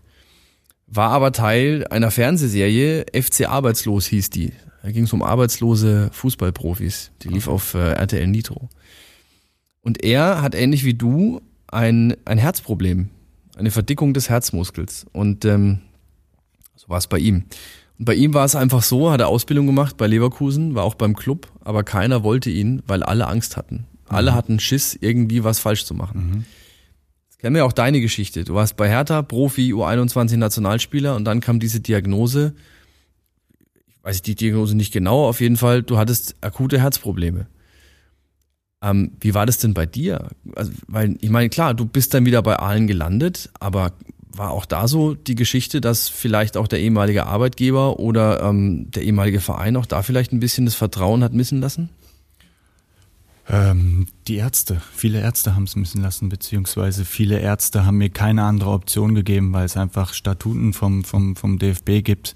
War 0.88 1.12
aber 1.12 1.32
Teil 1.32 1.86
einer 1.88 2.12
Fernsehserie, 2.12 3.06
FC 3.14 3.48
Arbeitslos 3.48 4.06
hieß 4.08 4.30
die. 4.30 4.52
Da 4.84 4.92
ging 4.92 5.04
es 5.04 5.14
um 5.14 5.22
arbeitslose 5.22 6.10
Fußballprofis. 6.14 7.12
Die 7.22 7.30
lief 7.30 7.48
auf 7.48 7.74
äh, 7.74 7.94
RTL 7.94 8.28
Nitro. 8.28 8.70
Und 9.82 10.04
er 10.04 10.42
hat 10.42 10.56
ähnlich 10.56 10.84
wie 10.84 10.94
du 10.94 11.42
ein, 11.68 12.16
ein 12.26 12.38
Herzproblem, 12.38 13.10
eine 13.58 13.72
Verdickung 13.72 14.14
des 14.14 14.30
Herzmuskels. 14.30 15.06
Und 15.14 15.46
ähm, 15.46 15.80
so 16.76 16.90
war 16.90 16.98
es 16.98 17.08
bei 17.08 17.20
ihm. 17.20 17.46
Und 18.00 18.06
bei 18.06 18.16
ihm 18.16 18.34
war 18.34 18.46
es 18.46 18.56
einfach 18.56 18.84
so, 18.84 19.12
hat 19.12 19.22
er 19.22 19.28
Ausbildung 19.28 19.66
gemacht 19.66 19.98
bei 19.98 20.08
Leverkusen, 20.08 20.76
war 20.76 20.84
auch 20.84 20.96
beim 20.96 21.16
Club, 21.16 21.48
aber 21.62 21.84
keiner 21.84 22.24
wollte 22.24 22.50
ihn, 22.50 22.84
weil 22.88 23.04
alle 23.04 23.28
Angst 23.28 23.58
hatten. 23.58 23.86
Alle 24.08 24.32
mhm. 24.32 24.36
hatten 24.36 24.60
Schiss, 24.60 24.98
irgendwie 25.00 25.44
was 25.44 25.60
falsch 25.60 25.86
zu 25.86 25.94
machen. 25.94 26.30
Mhm. 26.30 26.46
Jetzt 27.30 27.40
kennen 27.40 27.56
wir 27.56 27.66
auch 27.66 27.74
deine 27.74 28.00
Geschichte. 28.00 28.44
Du 28.44 28.54
warst 28.54 28.78
bei 28.78 28.88
Hertha, 28.88 29.22
Profi, 29.22 29.74
U21 29.74 30.38
Nationalspieler 30.38 31.16
und 31.16 31.26
dann 31.26 31.42
kam 31.42 31.60
diese 31.60 31.80
Diagnose. 31.80 32.54
Ich 33.88 34.04
weiß 34.04 34.22
die 34.22 34.36
Diagnose 34.36 34.76
nicht 34.76 34.94
genau, 34.94 35.28
auf 35.28 35.42
jeden 35.42 35.58
Fall, 35.58 35.84
du 35.84 35.98
hattest 35.98 36.36
akute 36.42 36.80
Herzprobleme. 36.80 37.48
Ähm, 38.82 39.12
wie 39.20 39.34
war 39.34 39.46
das 39.46 39.58
denn 39.58 39.74
bei 39.74 39.86
dir? 39.86 40.30
Also, 40.56 40.72
weil, 40.88 41.18
ich 41.20 41.30
meine, 41.30 41.50
klar, 41.50 41.74
du 41.74 41.86
bist 41.86 42.14
dann 42.14 42.26
wieder 42.26 42.42
bei 42.44 42.58
allen 42.58 42.86
gelandet, 42.88 43.50
aber 43.60 43.94
war 44.38 44.52
auch 44.52 44.66
da 44.66 44.88
so 44.88 45.14
die 45.14 45.36
Geschichte, 45.36 45.82
dass 45.82 46.10
vielleicht 46.10 46.58
auch 46.58 46.68
der 46.68 46.80
ehemalige 46.80 47.26
Arbeitgeber 47.26 48.00
oder 48.00 48.42
ähm, 48.42 48.90
der 48.92 49.04
ehemalige 49.04 49.40
Verein 49.40 49.76
auch 49.76 49.86
da 49.86 50.02
vielleicht 50.04 50.32
ein 50.32 50.40
bisschen 50.40 50.66
das 50.66 50.76
Vertrauen 50.76 51.24
hat 51.24 51.34
missen 51.34 51.62
lassen? 51.62 51.90
Ähm, 53.50 54.08
die 54.28 54.36
Ärzte. 54.36 54.82
Viele 54.94 55.22
Ärzte 55.22 55.56
haben 55.56 55.64
es 55.64 55.78
missen 55.78 56.02
lassen, 56.02 56.28
beziehungsweise 56.28 57.06
viele 57.06 57.40
Ärzte 57.40 57.86
haben 57.86 57.98
mir 57.98 58.10
keine 58.10 58.44
andere 58.44 58.72
Option 58.72 59.16
gegeben, 59.16 59.54
weil 59.54 59.66
es 59.66 59.78
einfach 59.78 60.14
Statuten 60.14 60.74
vom, 60.74 61.06
vom, 61.06 61.38
vom 61.38 61.58
DFB 61.58 62.04
gibt, 62.04 62.36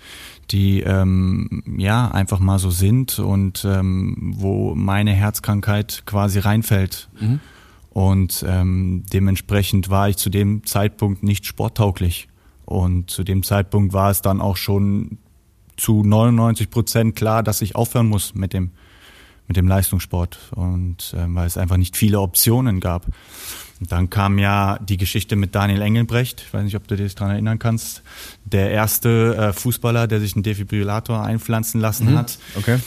die 0.52 0.80
ähm, 0.82 1.64
ja 1.78 2.10
einfach 2.10 2.40
mal 2.40 2.60
so 2.60 2.72
sind 2.72 3.20
und 3.20 3.66
ähm, 3.66 4.34
wo 4.38 4.74
meine 4.74 5.12
Herzkrankheit 5.12 6.04
quasi 6.06 6.40
reinfällt. 6.40 7.10
Mhm. 7.20 7.42
Und 7.92 8.46
ähm, 8.48 9.04
dementsprechend 9.12 9.90
war 9.90 10.08
ich 10.08 10.18
zu 10.18 10.30
dem 10.30 10.66
Zeitpunkt 10.66 11.24
nicht 11.24 11.46
sporttauglich. 11.46 12.30
Und 12.66 13.10
zu 13.10 13.24
dem 13.24 13.44
Zeitpunkt 13.44 13.92
war 13.92 14.10
es 14.12 14.22
dann 14.22 14.40
auch 14.40 14.56
schon 14.56 15.18
zu 15.76 16.04
99 16.04 16.70
Prozent 16.70 17.16
klar, 17.16 17.44
dass 17.44 17.62
ich 17.62 17.76
aufhören 17.76 18.08
muss 18.08 18.34
mit 18.34 18.54
dem 18.54 18.72
mit 19.48 19.58
dem 19.58 19.68
Leistungssport 19.68 20.40
und 20.56 21.14
äh, 21.14 21.26
weil 21.28 21.46
es 21.46 21.58
einfach 21.58 21.76
nicht 21.76 21.98
viele 21.98 22.22
Optionen 22.22 22.80
gab. 22.80 23.08
Und 23.82 23.92
dann 23.92 24.10
kam 24.10 24.40
ja 24.40 24.80
die 24.80 24.96
Geschichte 24.96 25.36
mit 25.36 25.56
Daniel 25.56 25.82
Engelbrecht, 25.82 26.42
ich 26.48 26.54
weiß 26.54 26.64
nicht, 26.64 26.78
ob 26.78 26.88
du 26.88 26.96
dich 26.96 27.16
daran 27.16 27.34
erinnern 27.34 27.60
kannst, 27.60 28.02
der 28.46 28.72
erste 28.72 29.36
äh, 29.36 29.52
Fußballer, 29.52 30.08
der 30.08 30.22
sich 30.22 30.36
einen 30.36 30.44
Defibrillator 30.44 31.22
einpflanzen 31.22 31.82
lassen 31.82 32.12
mhm. 32.12 32.18
hat, 32.20 32.40
okay. 32.56 32.80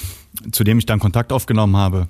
zu 0.52 0.64
dem 0.64 0.78
ich 0.78 0.86
dann 0.86 1.00
Kontakt 1.00 1.32
aufgenommen 1.32 1.76
habe 1.76 2.08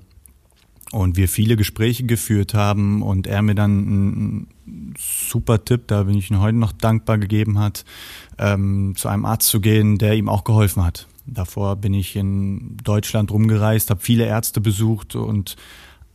und 0.95 1.17
wir 1.17 1.29
viele 1.29 1.57
Gespräche 1.57 2.05
geführt 2.05 2.55
haben 2.55 3.03
und 3.03 3.27
er 3.27 3.43
mir 3.43 3.57
dann 3.57 3.71
einen 3.71 4.95
super 4.97 5.65
Tipp, 5.65 5.89
da 5.89 6.05
bin 6.05 6.17
ich 6.17 6.31
ihm 6.31 6.41
heute 6.41 6.57
noch 6.57 6.73
dankbar 6.73 7.19
gegeben 7.19 7.59
hat, 7.59 7.85
ähm, 8.39 8.95
zu 8.97 9.09
einem 9.09 9.25
Arzt 9.25 9.49
zu 9.49 9.61
gehen, 9.61 9.99
der 9.99 10.15
ihm 10.15 10.29
auch 10.29 10.45
geholfen 10.45 10.85
hat. 10.85 11.09
Davor 11.27 11.77
bin 11.77 11.95
ich 11.95 12.15
in 12.15 12.77
Deutschland 12.85 13.33
rumgereist, 13.33 13.91
habe 13.91 14.01
viele 14.01 14.27
Ärzte 14.27 14.61
besucht 14.61 15.17
und 15.17 15.57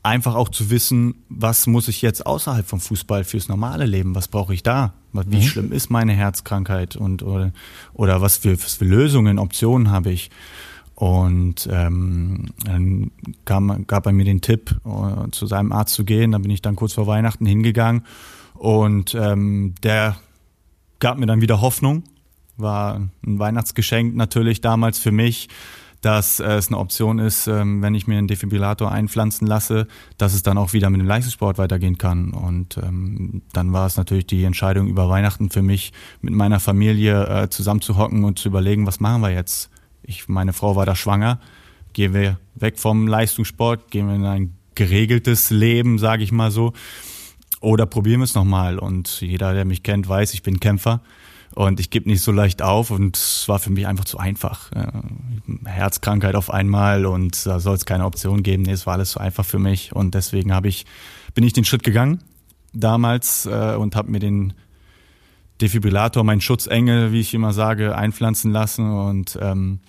einfach 0.01 0.36
auch 0.36 0.48
zu 0.48 0.69
wissen, 0.69 1.15
was 1.27 1.67
muss 1.67 1.89
ich 1.89 2.01
jetzt 2.01 2.25
außerhalb 2.25 2.65
vom 2.65 2.79
Fußball 2.79 3.25
fürs 3.25 3.50
normale 3.50 3.86
Leben, 3.86 4.15
was 4.15 4.29
brauche 4.29 4.53
ich 4.53 4.63
da? 4.63 4.93
Wie 5.12 5.38
mhm. 5.38 5.41
schlimm 5.41 5.71
ist 5.74 5.89
meine 5.89 6.13
Herzkrankheit 6.13 6.95
und 6.95 7.21
oder, 7.21 7.51
oder 7.93 8.21
was, 8.21 8.38
für, 8.38 8.53
was 8.53 8.75
für 8.75 8.86
Lösungen, 8.86 9.39
Optionen 9.39 9.91
habe 9.91 10.12
ich? 10.12 10.29
Und 10.99 11.67
ähm, 11.71 12.47
dann 12.65 13.11
kam, 13.45 13.87
gab 13.87 14.05
er 14.05 14.11
mir 14.11 14.25
den 14.25 14.41
Tipp, 14.41 14.75
uh, 14.85 15.27
zu 15.31 15.47
seinem 15.47 15.71
Arzt 15.71 15.93
zu 15.93 16.03
gehen. 16.03 16.33
Da 16.33 16.39
bin 16.39 16.51
ich 16.51 16.61
dann 16.61 16.75
kurz 16.75 16.93
vor 16.93 17.07
Weihnachten 17.07 17.45
hingegangen 17.45 18.03
und 18.53 19.15
ähm, 19.15 19.75
der 19.81 20.17
gab 20.99 21.17
mir 21.17 21.25
dann 21.25 21.39
wieder 21.39 21.61
Hoffnung 21.61 22.03
war 22.59 22.95
ein 23.25 23.39
Weihnachtsgeschenk 23.39 24.15
natürlich 24.15 24.61
damals 24.61 24.99
für 24.99 25.11
mich, 25.11 25.49
dass 26.01 26.39
äh, 26.39 26.53
es 26.53 26.67
eine 26.67 26.77
Option 26.77 27.19
ist, 27.19 27.47
ähm, 27.47 27.81
wenn 27.81 27.93
ich 27.93 28.07
mir 28.07 28.17
einen 28.17 28.27
Defibrillator 28.27 28.91
einpflanzen 28.91 29.47
lasse, 29.47 29.87
dass 30.17 30.33
es 30.33 30.43
dann 30.43 30.57
auch 30.57 30.71
wieder 30.71 30.89
mit 30.89 31.01
dem 31.01 31.07
Leistungssport 31.07 31.57
weitergehen 31.57 31.97
kann. 31.97 32.31
Und 32.31 32.77
ähm, 32.77 33.41
dann 33.51 33.73
war 33.73 33.85
es 33.85 33.97
natürlich 33.97 34.25
die 34.27 34.43
Entscheidung 34.43 34.87
über 34.87 35.09
Weihnachten 35.09 35.49
für 35.49 35.61
mich, 35.61 35.91
mit 36.21 36.33
meiner 36.33 36.59
Familie 36.59 37.25
äh, 37.27 37.49
zusammenzuhocken 37.49 38.23
und 38.23 38.39
zu 38.39 38.47
überlegen, 38.47 38.87
was 38.87 39.01
machen 39.01 39.21
wir 39.21 39.31
jetzt? 39.31 39.69
Ich, 40.09 40.27
meine 40.27 40.53
Frau 40.53 40.75
war 40.75 40.87
da 40.87 40.95
schwanger. 40.95 41.39
Gehen 41.93 42.15
wir 42.15 42.39
weg 42.55 42.79
vom 42.79 43.07
Leistungssport, 43.07 43.91
gehen 43.91 44.07
wir 44.07 44.15
in 44.15 44.25
ein 44.25 44.55
geregeltes 44.73 45.51
Leben, 45.51 45.99
sage 45.99 46.23
ich 46.23 46.31
mal 46.31 46.49
so, 46.49 46.73
oder 47.61 47.85
probieren 47.85 48.21
wir 48.21 48.23
es 48.23 48.33
nochmal. 48.33 48.79
Und 48.79 49.21
jeder, 49.21 49.53
der 49.53 49.65
mich 49.65 49.83
kennt, 49.83 50.09
weiß, 50.09 50.33
ich 50.33 50.41
bin 50.41 50.59
Kämpfer. 50.59 51.01
Und 51.53 51.79
ich 51.79 51.91
gebe 51.91 52.09
nicht 52.09 52.21
so 52.21 52.31
leicht 52.31 52.63
auf 52.63 52.89
und 52.89 53.17
es 53.17 53.47
war 53.47 53.59
für 53.59 53.69
mich 53.69 53.85
einfach 53.85 54.05
zu 54.05 54.17
einfach. 54.17 54.71
Herzkrankheit 55.65 56.35
auf 56.35 56.49
einmal 56.49 57.05
und 57.05 57.45
da 57.45 57.59
soll 57.59 57.75
es 57.75 57.85
keine 57.85 58.05
Option 58.05 58.41
geben. 58.41 58.63
Nee, 58.63 58.71
es 58.71 58.87
war 58.87 58.93
alles 58.93 59.11
zu 59.11 59.19
einfach 59.19 59.45
für 59.45 59.59
mich 59.59 59.95
und 59.95 60.15
deswegen 60.15 60.53
habe 60.53 60.69
ich, 60.69 60.85
bin 61.33 61.43
ich 61.43 61.53
den 61.53 61.65
Schritt 61.65 61.83
gegangen 61.83 62.23
damals 62.71 63.45
äh, 63.45 63.75
und 63.75 63.95
habe 63.95 64.11
mir 64.11 64.19
den 64.19 64.53
Defibrillator, 65.59 66.23
meinen 66.23 66.41
Schutzengel, 66.41 67.11
wie 67.11 67.19
ich 67.19 67.33
immer 67.33 67.51
sage, 67.51 67.95
einpflanzen 67.95 68.51
lassen 68.51 68.91
und 68.91 69.37
ähm, 69.41 69.79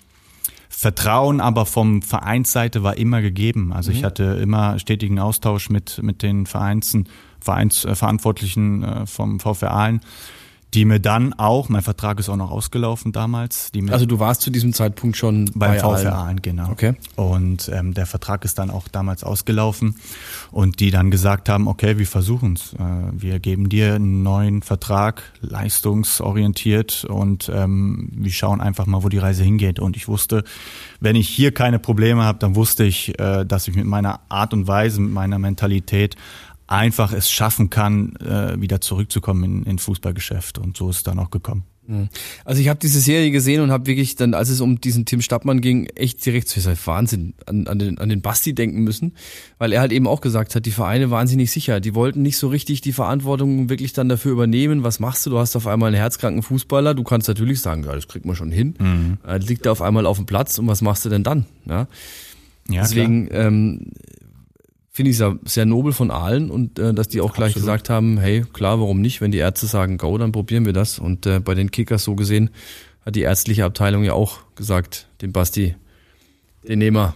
Vertrauen 0.73 1.41
aber 1.41 1.65
vom 1.65 2.01
Vereinsseite 2.01 2.81
war 2.81 2.97
immer 2.97 3.21
gegeben. 3.21 3.73
Also 3.73 3.91
mhm. 3.91 3.97
ich 3.97 4.03
hatte 4.05 4.23
immer 4.41 4.79
stetigen 4.79 5.19
Austausch 5.19 5.69
mit, 5.69 6.01
mit 6.01 6.23
den 6.23 6.45
Vereinsen, 6.45 7.09
Vereinsverantwortlichen 7.41 8.83
äh, 8.83 9.05
vom 9.05 9.39
VfR 9.41 9.71
Aalen 9.71 10.01
die 10.73 10.85
mir 10.85 10.99
dann 10.99 11.33
auch, 11.33 11.67
mein 11.67 11.81
Vertrag 11.81 12.19
ist 12.19 12.29
auch 12.29 12.37
noch 12.37 12.49
ausgelaufen 12.49 13.11
damals. 13.11 13.71
Die 13.71 13.81
mir 13.81 13.91
also 13.91 14.05
du 14.05 14.19
warst 14.19 14.41
zu 14.41 14.51
diesem 14.51 14.73
Zeitpunkt 14.73 15.17
schon 15.17 15.45
beim 15.53 15.71
bei 15.71 15.79
VfR 15.79 16.15
Aalen, 16.15 16.41
genau. 16.41 16.69
Okay. 16.69 16.93
Und 17.15 17.69
ähm, 17.73 17.93
der 17.93 18.05
Vertrag 18.05 18.45
ist 18.45 18.57
dann 18.57 18.69
auch 18.69 18.87
damals 18.87 19.23
ausgelaufen 19.23 19.95
und 20.51 20.79
die 20.79 20.89
dann 20.89 21.11
gesagt 21.11 21.49
haben, 21.49 21.67
okay, 21.67 21.97
wir 21.97 22.07
versuchen's, 22.07 22.73
äh, 22.73 22.79
wir 23.11 23.39
geben 23.39 23.67
dir 23.67 23.95
einen 23.95 24.23
neuen 24.23 24.61
Vertrag, 24.61 25.23
leistungsorientiert 25.41 27.03
und 27.03 27.51
ähm, 27.53 28.09
wir 28.13 28.31
schauen 28.31 28.61
einfach 28.61 28.85
mal, 28.85 29.03
wo 29.03 29.09
die 29.09 29.17
Reise 29.17 29.43
hingeht. 29.43 29.79
Und 29.79 29.97
ich 29.97 30.07
wusste, 30.07 30.45
wenn 31.01 31.17
ich 31.17 31.27
hier 31.27 31.53
keine 31.53 31.79
Probleme 31.79 32.23
habe, 32.23 32.39
dann 32.39 32.55
wusste 32.55 32.85
ich, 32.85 33.19
äh, 33.19 33.45
dass 33.45 33.67
ich 33.67 33.75
mit 33.75 33.85
meiner 33.85 34.21
Art 34.29 34.53
und 34.53 34.67
Weise, 34.67 35.01
mit 35.01 35.11
meiner 35.11 35.37
Mentalität 35.37 36.15
einfach 36.71 37.11
es 37.11 37.29
schaffen 37.29 37.69
kann, 37.69 38.15
äh, 38.17 38.59
wieder 38.59 38.79
zurückzukommen 38.79 39.43
in, 39.43 39.63
in 39.63 39.79
Fußballgeschäft. 39.79 40.57
Und 40.57 40.77
so 40.77 40.89
ist 40.89 40.97
es 40.97 41.03
dann 41.03 41.19
auch 41.19 41.29
gekommen. 41.29 41.63
Mhm. 41.85 42.07
Also 42.45 42.61
ich 42.61 42.69
habe 42.69 42.79
diese 42.79 43.01
Serie 43.01 43.31
gesehen 43.31 43.61
und 43.61 43.71
habe 43.71 43.87
wirklich 43.87 44.15
dann, 44.15 44.33
als 44.33 44.49
es 44.49 44.61
um 44.61 44.79
diesen 44.79 45.05
Tim 45.05 45.21
Stappmann 45.21 45.59
ging, 45.59 45.87
echt 45.87 46.25
direkt 46.25 46.55
ist 46.55 46.87
Wahnsinn 46.87 47.33
an, 47.45 47.67
an, 47.67 47.79
den, 47.79 47.97
an 47.97 48.07
den 48.07 48.21
Basti 48.21 48.53
denken 48.53 48.83
müssen, 48.83 49.15
weil 49.57 49.73
er 49.73 49.81
halt 49.81 49.91
eben 49.91 50.07
auch 50.07 50.21
gesagt 50.21 50.55
hat, 50.55 50.65
die 50.65 50.71
Vereine 50.71 51.11
waren 51.11 51.27
sich 51.27 51.37
nicht 51.37 51.51
sicher, 51.51 51.81
die 51.81 51.93
wollten 51.93 52.21
nicht 52.21 52.37
so 52.37 52.47
richtig 52.47 52.81
die 52.81 52.93
Verantwortung 52.93 53.69
wirklich 53.69 53.91
dann 53.93 54.07
dafür 54.07 54.31
übernehmen. 54.31 54.83
Was 54.83 54.99
machst 54.99 55.25
du? 55.25 55.31
Du 55.31 55.39
hast 55.39 55.55
auf 55.55 55.67
einmal 55.67 55.87
einen 55.87 55.97
herzkranken 55.97 56.43
Fußballer, 56.43 56.93
du 56.93 57.03
kannst 57.03 57.27
natürlich 57.27 57.59
sagen, 57.59 57.83
ja, 57.83 57.93
das 57.93 58.07
kriegt 58.07 58.25
man 58.25 58.35
schon 58.35 58.51
hin. 58.51 58.75
Mhm. 58.79 59.17
Äh, 59.27 59.39
liegt 59.39 59.65
er 59.65 59.73
auf 59.73 59.81
einmal 59.81 60.05
auf 60.05 60.17
dem 60.17 60.25
Platz 60.25 60.57
und 60.57 60.67
was 60.67 60.81
machst 60.81 61.03
du 61.03 61.09
denn 61.09 61.23
dann? 61.23 61.45
Ja. 61.65 61.87
Ja, 62.69 62.83
Deswegen 62.83 63.27
ähm, 63.31 63.91
finde 64.91 65.11
ich 65.11 65.17
sehr, 65.17 65.39
sehr 65.45 65.65
nobel 65.65 65.93
von 65.93 66.11
allen 66.11 66.51
und 66.51 66.77
äh, 66.77 66.93
dass 66.93 67.07
die 67.07 67.21
auch 67.21 67.33
gleich 67.33 67.51
Absolut. 67.51 67.65
gesagt 67.65 67.89
haben, 67.89 68.17
hey, 68.17 68.43
klar, 68.53 68.79
warum 68.79 68.99
nicht? 69.01 69.21
Wenn 69.21 69.31
die 69.31 69.37
Ärzte 69.37 69.65
sagen, 69.65 69.97
go, 69.97 70.17
dann 70.17 70.33
probieren 70.33 70.65
wir 70.65 70.73
das. 70.73 70.99
Und 70.99 71.25
äh, 71.25 71.39
bei 71.39 71.55
den 71.55 71.71
Kickers 71.71 72.03
so 72.03 72.15
gesehen 72.15 72.49
hat 73.05 73.15
die 73.15 73.21
ärztliche 73.21 73.65
Abteilung 73.65 74.03
ja 74.03 74.13
auch 74.13 74.39
gesagt, 74.55 75.07
den 75.21 75.31
Basti, 75.31 75.75
den 76.67 76.79
nehmen 76.79 76.97
wir. 76.97 77.15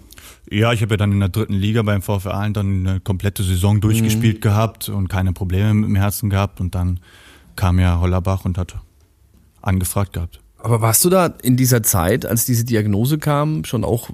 Ja, 0.50 0.72
ich 0.72 0.82
habe 0.82 0.94
ja 0.94 0.98
dann 0.98 1.12
in 1.12 1.20
der 1.20 1.30
dritten 1.30 1.54
Liga 1.54 1.82
beim 1.82 2.02
VfR 2.02 2.34
Aalen 2.34 2.54
dann 2.54 2.88
eine 2.88 3.00
komplette 3.00 3.44
Saison 3.44 3.82
durchgespielt 3.82 4.38
mhm. 4.38 4.42
gehabt 4.42 4.90
und 4.90 5.10
keine 5.10 5.34
Probleme 5.34 5.74
mit 5.74 5.90
dem 5.90 5.96
Herzen 5.96 6.30
gehabt 6.30 6.62
und 6.62 6.76
dann 6.76 7.00
kam 7.56 7.80
ja 7.80 8.00
Hollerbach 8.00 8.46
und 8.46 8.58
hat 8.58 8.76
angefragt 9.62 10.14
gehabt. 10.14 10.40
Aber 10.58 10.82
warst 10.82 11.04
du 11.04 11.10
da 11.10 11.28
in 11.44 11.58
dieser 11.58 11.84
Zeit, 11.84 12.26
als 12.26 12.46
diese 12.46 12.64
Diagnose 12.64 13.18
kam, 13.18 13.66
schon 13.66 13.84
auch 13.84 14.10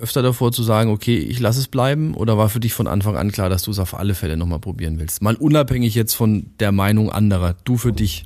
öfter 0.00 0.22
davor 0.22 0.52
zu 0.52 0.62
sagen, 0.62 0.90
okay, 0.90 1.18
ich 1.18 1.40
lasse 1.40 1.60
es 1.60 1.68
bleiben? 1.68 2.14
Oder 2.14 2.38
war 2.38 2.48
für 2.48 2.60
dich 2.60 2.72
von 2.72 2.86
Anfang 2.86 3.16
an 3.16 3.30
klar, 3.30 3.48
dass 3.48 3.62
du 3.62 3.70
es 3.70 3.78
auf 3.78 3.94
alle 3.94 4.14
Fälle 4.14 4.36
nochmal 4.36 4.58
probieren 4.58 4.98
willst? 4.98 5.22
Mal 5.22 5.36
unabhängig 5.36 5.94
jetzt 5.94 6.14
von 6.14 6.46
der 6.58 6.72
Meinung 6.72 7.10
anderer, 7.10 7.54
du 7.64 7.76
für 7.76 7.92
dich. 7.92 8.24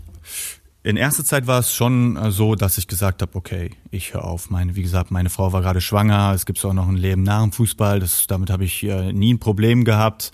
In 0.82 0.96
erster 0.96 1.24
Zeit 1.24 1.46
war 1.46 1.60
es 1.60 1.74
schon 1.74 2.16
äh, 2.16 2.30
so, 2.30 2.54
dass 2.54 2.76
ich 2.76 2.86
gesagt 2.86 3.22
habe, 3.22 3.34
okay, 3.36 3.70
ich 3.90 4.12
höre 4.12 4.24
auf. 4.24 4.50
Meine, 4.50 4.76
wie 4.76 4.82
gesagt, 4.82 5.10
meine 5.10 5.30
Frau 5.30 5.52
war 5.52 5.62
gerade 5.62 5.80
schwanger, 5.80 6.32
es 6.34 6.44
gibt 6.44 6.62
auch 6.64 6.74
noch 6.74 6.88
ein 6.88 6.96
Leben 6.96 7.22
nach 7.22 7.42
dem 7.42 7.52
Fußball, 7.52 8.00
das, 8.00 8.26
damit 8.26 8.50
habe 8.50 8.64
ich 8.64 8.82
äh, 8.82 9.12
nie 9.12 9.32
ein 9.32 9.38
Problem 9.38 9.84
gehabt. 9.84 10.30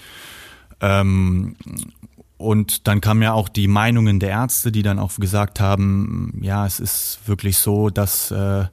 Ähm, 0.81 1.55
und 2.37 2.89
dann 2.89 3.01
kamen 3.01 3.23
ja 3.23 3.33
auch 3.33 3.49
die 3.49 3.69
Meinungen 3.69 4.19
der 4.19 4.31
Ärzte, 4.31 4.73
die 4.73 4.83
dann 4.83 4.99
auch 4.99 5.15
gesagt 5.17 5.61
haben, 5.61 6.39
ja, 6.43 6.67
es 6.67 6.81
ist 6.81 7.21
wirklich 7.27 7.59
so, 7.59 7.91
dass 7.91 8.31
äh, 8.31 8.65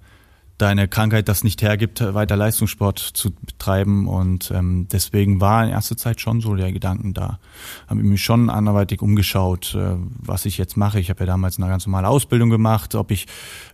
deine 0.58 0.88
Krankheit 0.88 1.28
das 1.28 1.44
nicht 1.44 1.62
hergibt, 1.62 2.02
weiter 2.02 2.36
Leistungssport 2.36 3.00
zu 3.00 3.32
betreiben. 3.32 4.08
Und 4.08 4.52
ähm, 4.52 4.88
deswegen 4.92 5.40
war 5.40 5.64
in 5.64 5.70
erster 5.70 5.98
Zeit 5.98 6.20
schon 6.20 6.42
so 6.42 6.56
der 6.56 6.72
Gedanken 6.72 7.14
da. 7.14 7.40
Habe 7.88 8.02
mich 8.04 8.24
schon 8.24 8.50
anderweitig 8.50 9.02
umgeschaut, 9.02 9.76
äh, 9.76 9.96
was 10.20 10.46
ich 10.46 10.58
jetzt 10.58 10.76
mache. 10.76 11.00
Ich 11.00 11.10
habe 11.10 11.22
ja 11.22 11.26
damals 11.28 11.58
eine 11.58 11.68
ganz 11.68 11.86
normale 11.86 12.08
Ausbildung 12.08 12.50
gemacht, 12.50 12.96
ob 12.96 13.12
ich 13.12 13.28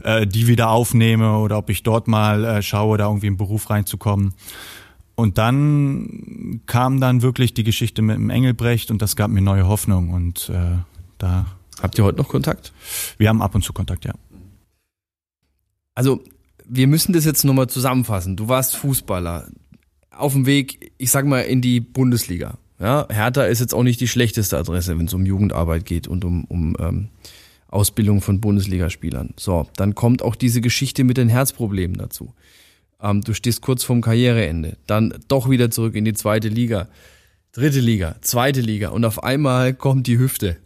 äh, 0.03 0.27
die 0.27 0.47
wieder 0.47 0.69
aufnehme 0.69 1.37
oder 1.37 1.57
ob 1.57 1.69
ich 1.69 1.83
dort 1.83 2.07
mal 2.07 2.43
äh, 2.43 2.61
schaue, 2.61 2.97
da 2.97 3.07
irgendwie 3.07 3.27
im 3.27 3.37
Beruf 3.37 3.69
reinzukommen. 3.69 4.33
Und 5.15 5.37
dann 5.37 6.61
kam 6.65 6.99
dann 6.99 7.21
wirklich 7.21 7.53
die 7.53 7.63
Geschichte 7.63 8.01
mit 8.01 8.17
dem 8.17 8.29
Engelbrecht 8.29 8.91
und 8.91 9.01
das 9.01 9.15
gab 9.15 9.29
mir 9.29 9.41
neue 9.41 9.67
Hoffnung. 9.67 10.09
Und 10.09 10.49
äh, 10.49 10.79
da. 11.17 11.45
Habt 11.81 11.97
ihr 11.97 12.03
heute 12.03 12.17
noch 12.17 12.27
Kontakt? 12.27 12.73
Wir 13.17 13.29
haben 13.29 13.41
ab 13.41 13.55
und 13.55 13.63
zu 13.63 13.73
Kontakt, 13.73 14.05
ja. 14.05 14.13
Also 15.95 16.23
wir 16.67 16.87
müssen 16.87 17.13
das 17.13 17.25
jetzt 17.25 17.43
nochmal 17.43 17.67
zusammenfassen. 17.67 18.35
Du 18.35 18.47
warst 18.47 18.75
Fußballer 18.75 19.47
auf 20.11 20.33
dem 20.33 20.45
Weg, 20.45 20.91
ich 20.97 21.11
sag 21.11 21.25
mal, 21.25 21.41
in 21.41 21.61
die 21.61 21.79
Bundesliga. 21.79 22.57
Ja, 22.79 23.07
Hertha 23.09 23.45
ist 23.45 23.59
jetzt 23.59 23.73
auch 23.73 23.83
nicht 23.83 24.01
die 24.01 24.07
schlechteste 24.07 24.57
Adresse, 24.57 24.97
wenn 24.97 25.05
es 25.05 25.13
um 25.13 25.25
Jugendarbeit 25.25 25.85
geht 25.85 26.07
und 26.07 26.25
um, 26.25 26.43
um 26.45 26.75
ähm, 26.79 27.09
Ausbildung 27.67 28.21
von 28.21 28.41
Bundesligaspielern. 28.41 29.33
So, 29.37 29.67
dann 29.75 29.95
kommt 29.95 30.21
auch 30.21 30.35
diese 30.35 30.61
Geschichte 30.61 31.03
mit 31.03 31.17
den 31.17 31.29
Herzproblemen 31.29 31.97
dazu. 31.97 32.33
Ähm, 33.01 33.21
du 33.21 33.33
stehst 33.33 33.61
kurz 33.61 33.83
vorm 33.83 34.01
Karriereende, 34.01 34.77
dann 34.87 35.13
doch 35.27 35.49
wieder 35.49 35.71
zurück 35.71 35.95
in 35.95 36.05
die 36.05 36.13
zweite 36.13 36.49
Liga, 36.49 36.87
dritte 37.51 37.79
Liga, 37.79 38.15
zweite 38.21 38.61
Liga 38.61 38.89
und 38.89 39.05
auf 39.05 39.23
einmal 39.23 39.73
kommt 39.73 40.07
die 40.07 40.17
Hüfte. 40.17 40.57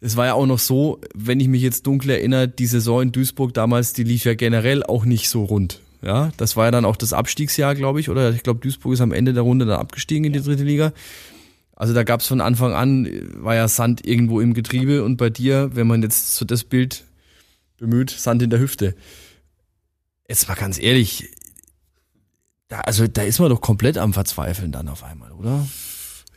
Es 0.00 0.16
war 0.16 0.26
ja 0.26 0.34
auch 0.34 0.46
noch 0.46 0.58
so, 0.58 1.00
wenn 1.14 1.40
ich 1.40 1.48
mich 1.48 1.62
jetzt 1.62 1.86
dunkel 1.86 2.10
erinnere, 2.10 2.48
die 2.48 2.66
Saison 2.66 3.02
in 3.02 3.12
Duisburg 3.12 3.52
damals, 3.52 3.92
die 3.92 4.04
lief 4.04 4.24
ja 4.24 4.34
generell 4.34 4.84
auch 4.84 5.04
nicht 5.04 5.28
so 5.28 5.44
rund. 5.44 5.80
Ja, 6.02 6.30
das 6.36 6.56
war 6.56 6.66
ja 6.66 6.70
dann 6.70 6.84
auch 6.84 6.96
das 6.96 7.12
Abstiegsjahr, 7.12 7.74
glaube 7.74 7.98
ich, 7.98 8.08
oder 8.08 8.30
ich 8.30 8.44
glaube, 8.44 8.60
Duisburg 8.60 8.92
ist 8.92 9.00
am 9.00 9.12
Ende 9.12 9.32
der 9.32 9.42
Runde 9.42 9.66
dann 9.66 9.80
abgestiegen 9.80 10.24
in 10.24 10.32
die 10.32 10.40
dritte 10.40 10.62
Liga. 10.62 10.92
Also 11.74 11.94
da 11.94 12.04
gab 12.04 12.20
es 12.20 12.26
von 12.26 12.40
Anfang 12.40 12.72
an, 12.72 13.08
war 13.34 13.54
ja 13.54 13.66
Sand 13.66 14.06
irgendwo 14.06 14.40
im 14.40 14.54
Getriebe 14.54 15.04
und 15.04 15.16
bei 15.16 15.30
dir, 15.30 15.70
wenn 15.74 15.86
man 15.86 16.02
jetzt 16.02 16.36
so 16.36 16.44
das 16.44 16.64
Bild 16.64 17.04
bemüht, 17.78 18.10
Sand 18.10 18.42
in 18.42 18.50
der 18.50 18.60
Hüfte. 18.60 18.94
Jetzt 20.28 20.48
mal 20.48 20.54
ganz 20.54 20.78
ehrlich, 20.78 21.28
da, 22.68 22.80
also 22.80 23.06
da 23.06 23.22
ist 23.22 23.38
man 23.38 23.48
doch 23.48 23.60
komplett 23.60 23.96
am 23.96 24.12
Verzweifeln 24.12 24.72
dann 24.72 24.88
auf 24.88 25.02
einmal, 25.02 25.32
oder? 25.32 25.66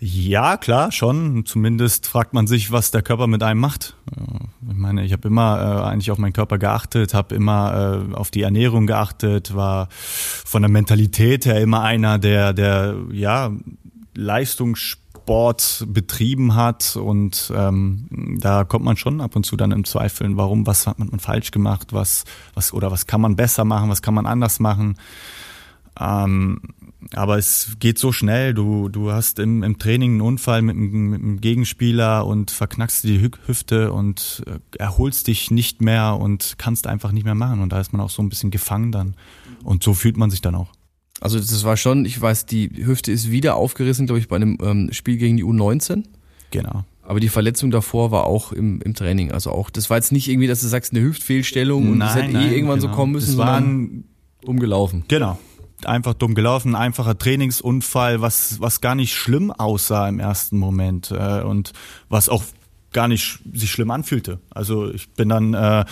Ja, 0.03 0.58
klar, 0.58 0.91
schon. 0.91 1.46
Zumindest 1.46 2.08
fragt 2.08 2.34
man 2.34 2.48
sich, 2.48 2.72
was 2.72 2.89
der 2.89 3.03
Körper 3.03 3.27
mit 3.27 3.43
einem 3.43 3.60
macht. 3.60 3.96
Ich 4.67 4.75
meine, 4.75 5.05
ich 5.05 5.13
habe 5.13 5.27
immer 5.27 5.60
äh, 5.60 5.89
eigentlich 5.89 6.10
auf 6.10 6.17
meinen 6.17 6.34
Körper 6.34 6.58
geachtet, 6.58 7.13
habe 7.13 7.36
immer 7.36 8.08
äh, 8.10 8.15
auf 8.15 8.31
die 8.31 8.41
Ernährung 8.41 8.88
geachtet, 8.88 9.55
war 9.55 9.89
von 9.91 10.63
der 10.63 10.72
Mentalität 10.72 11.46
her 11.46 11.62
immer 11.62 11.84
einer, 11.84 12.17
der, 12.17 12.53
der 12.53 12.96
ja 13.12 13.51
Leistungssport 14.15 15.86
betrieben 15.88 16.55
hat 16.55 16.96
und 16.96 17.53
ähm, 17.55 18.38
da 18.41 18.63
kommt 18.63 18.84
man 18.84 18.98
schon 18.98 19.22
ab 19.22 19.36
und 19.36 19.46
zu 19.46 19.55
dann 19.55 19.70
im 19.70 19.86
Zweifeln, 19.86 20.36
warum, 20.36 20.65
was 20.65 20.88
hat 20.88 20.98
man 20.98 21.20
falsch 21.20 21.51
gemacht, 21.51 21.93
was, 21.93 22.24
was 22.55 22.74
oder 22.74 22.89
was 22.89 23.05
kann 23.05 23.22
man 23.22 23.36
besser 23.36 23.65
machen, 23.65 23.91
was 23.91 24.01
kann 24.01 24.15
man 24.15 24.25
anders 24.25 24.60
machen. 24.60 24.98
Ähm, 26.00 26.62
aber 27.13 27.38
es 27.38 27.77
geht 27.79 27.98
so 27.98 28.12
schnell. 28.12 28.53
Du, 28.53 28.89
du 28.89 29.12
hast 29.12 29.39
im, 29.39 29.63
im 29.63 29.79
Training 29.79 30.12
einen 30.12 30.22
Unfall 30.22 30.62
mit, 30.62 30.75
mit 30.75 31.22
einem 31.22 31.41
Gegenspieler 31.41 32.25
und 32.25 32.51
verknackst 32.51 33.03
die 33.03 33.22
Hüfte 33.22 33.91
und 33.91 34.43
äh, 34.48 34.60
erholst 34.77 35.27
dich 35.27 35.51
nicht 35.51 35.81
mehr 35.81 36.17
und 36.20 36.55
kannst 36.58 36.88
einfach 36.88 37.12
nicht 37.12 37.25
mehr 37.25 37.36
machen. 37.36 37.62
Und 37.62 37.72
da 37.72 37.79
ist 37.79 37.93
man 37.93 38.01
auch 38.01 38.10
so 38.10 38.22
ein 38.22 38.29
bisschen 38.29 38.51
gefangen 38.51 38.91
dann. 38.91 39.15
Und 39.63 39.84
so 39.84 39.93
fühlt 39.93 40.17
man 40.17 40.29
sich 40.29 40.41
dann 40.41 40.55
auch. 40.55 40.72
Also 41.20 41.38
das 41.38 41.63
war 41.63 41.77
schon, 41.77 42.05
ich 42.05 42.20
weiß, 42.20 42.46
die 42.46 42.70
Hüfte 42.86 43.12
ist 43.12 43.29
wieder 43.29 43.55
aufgerissen, 43.55 44.08
glaube 44.08 44.20
ich, 44.20 44.27
bei 44.27 44.38
einem 44.38 44.58
ähm, 44.62 44.89
Spiel 44.91 45.17
gegen 45.17 45.38
die 45.38 45.43
U19. 45.43 46.03
Genau. 46.50 46.84
Aber 47.03 47.20
die 47.20 47.29
Verletzung 47.29 47.72
davor 47.72 48.12
war 48.12 48.25
auch 48.25 48.51
im, 48.51 48.81
im 48.81 48.93
Training. 48.93 49.31
Also 49.31 49.51
auch, 49.51 49.70
das 49.70 49.89
war 49.89 49.98
jetzt 49.98 50.12
nicht 50.12 50.27
irgendwie, 50.27 50.48
dass 50.48 50.62
du 50.62 50.67
sagst, 50.67 50.93
eine 50.93 51.03
Hüftfehlstellung 51.03 51.89
und 51.89 51.98
nein, 51.98 52.08
das 52.08 52.15
hätte 52.15 52.29
eh 52.29 52.34
nein, 52.34 52.51
eh 52.51 52.55
irgendwann 52.55 52.79
genau. 52.79 52.91
so 52.91 52.96
kommen 52.96 53.12
müssen, 53.12 53.38
das 53.38 53.48
sondern 53.48 54.03
umgelaufen. 54.46 55.03
Genau, 55.08 55.38
einfach 55.85 56.13
dumm 56.13 56.35
gelaufen, 56.35 56.75
einfacher 56.75 57.17
Trainingsunfall, 57.17 58.21
was, 58.21 58.59
was 58.59 58.81
gar 58.81 58.95
nicht 58.95 59.13
schlimm 59.13 59.51
aussah 59.51 60.07
im 60.07 60.19
ersten 60.19 60.57
Moment 60.57 61.11
äh, 61.11 61.41
und 61.41 61.73
was 62.09 62.29
auch 62.29 62.43
gar 62.93 63.07
nicht 63.07 63.39
sich 63.53 63.71
schlimm 63.71 63.89
anfühlte. 63.89 64.39
Also 64.50 64.91
ich 64.91 65.09
bin 65.11 65.29
dann 65.29 65.53
äh, 65.53 65.85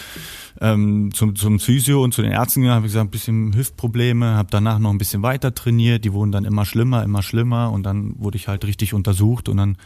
ähm, 0.59 1.11
zum, 1.13 1.35
zum 1.35 1.59
Physio 1.59 2.03
und 2.03 2.13
zu 2.13 2.21
den 2.21 2.31
Ärzten 2.31 2.61
gegangen, 2.61 2.77
habe 2.77 2.87
gesagt, 2.87 3.07
ein 3.07 3.11
bisschen 3.11 3.55
Hüftprobleme, 3.55 4.35
habe 4.35 4.49
danach 4.51 4.79
noch 4.79 4.89
ein 4.89 4.97
bisschen 4.97 5.23
weiter 5.23 5.53
trainiert, 5.55 6.03
die 6.03 6.11
wurden 6.11 6.31
dann 6.31 6.45
immer 6.45 6.65
schlimmer, 6.65 7.03
immer 7.03 7.23
schlimmer 7.23 7.71
und 7.71 7.83
dann 7.83 8.15
wurde 8.19 8.37
ich 8.37 8.47
halt 8.47 8.65
richtig 8.65 8.93
untersucht 8.93 9.47
und 9.47 9.57
dann 9.57 9.77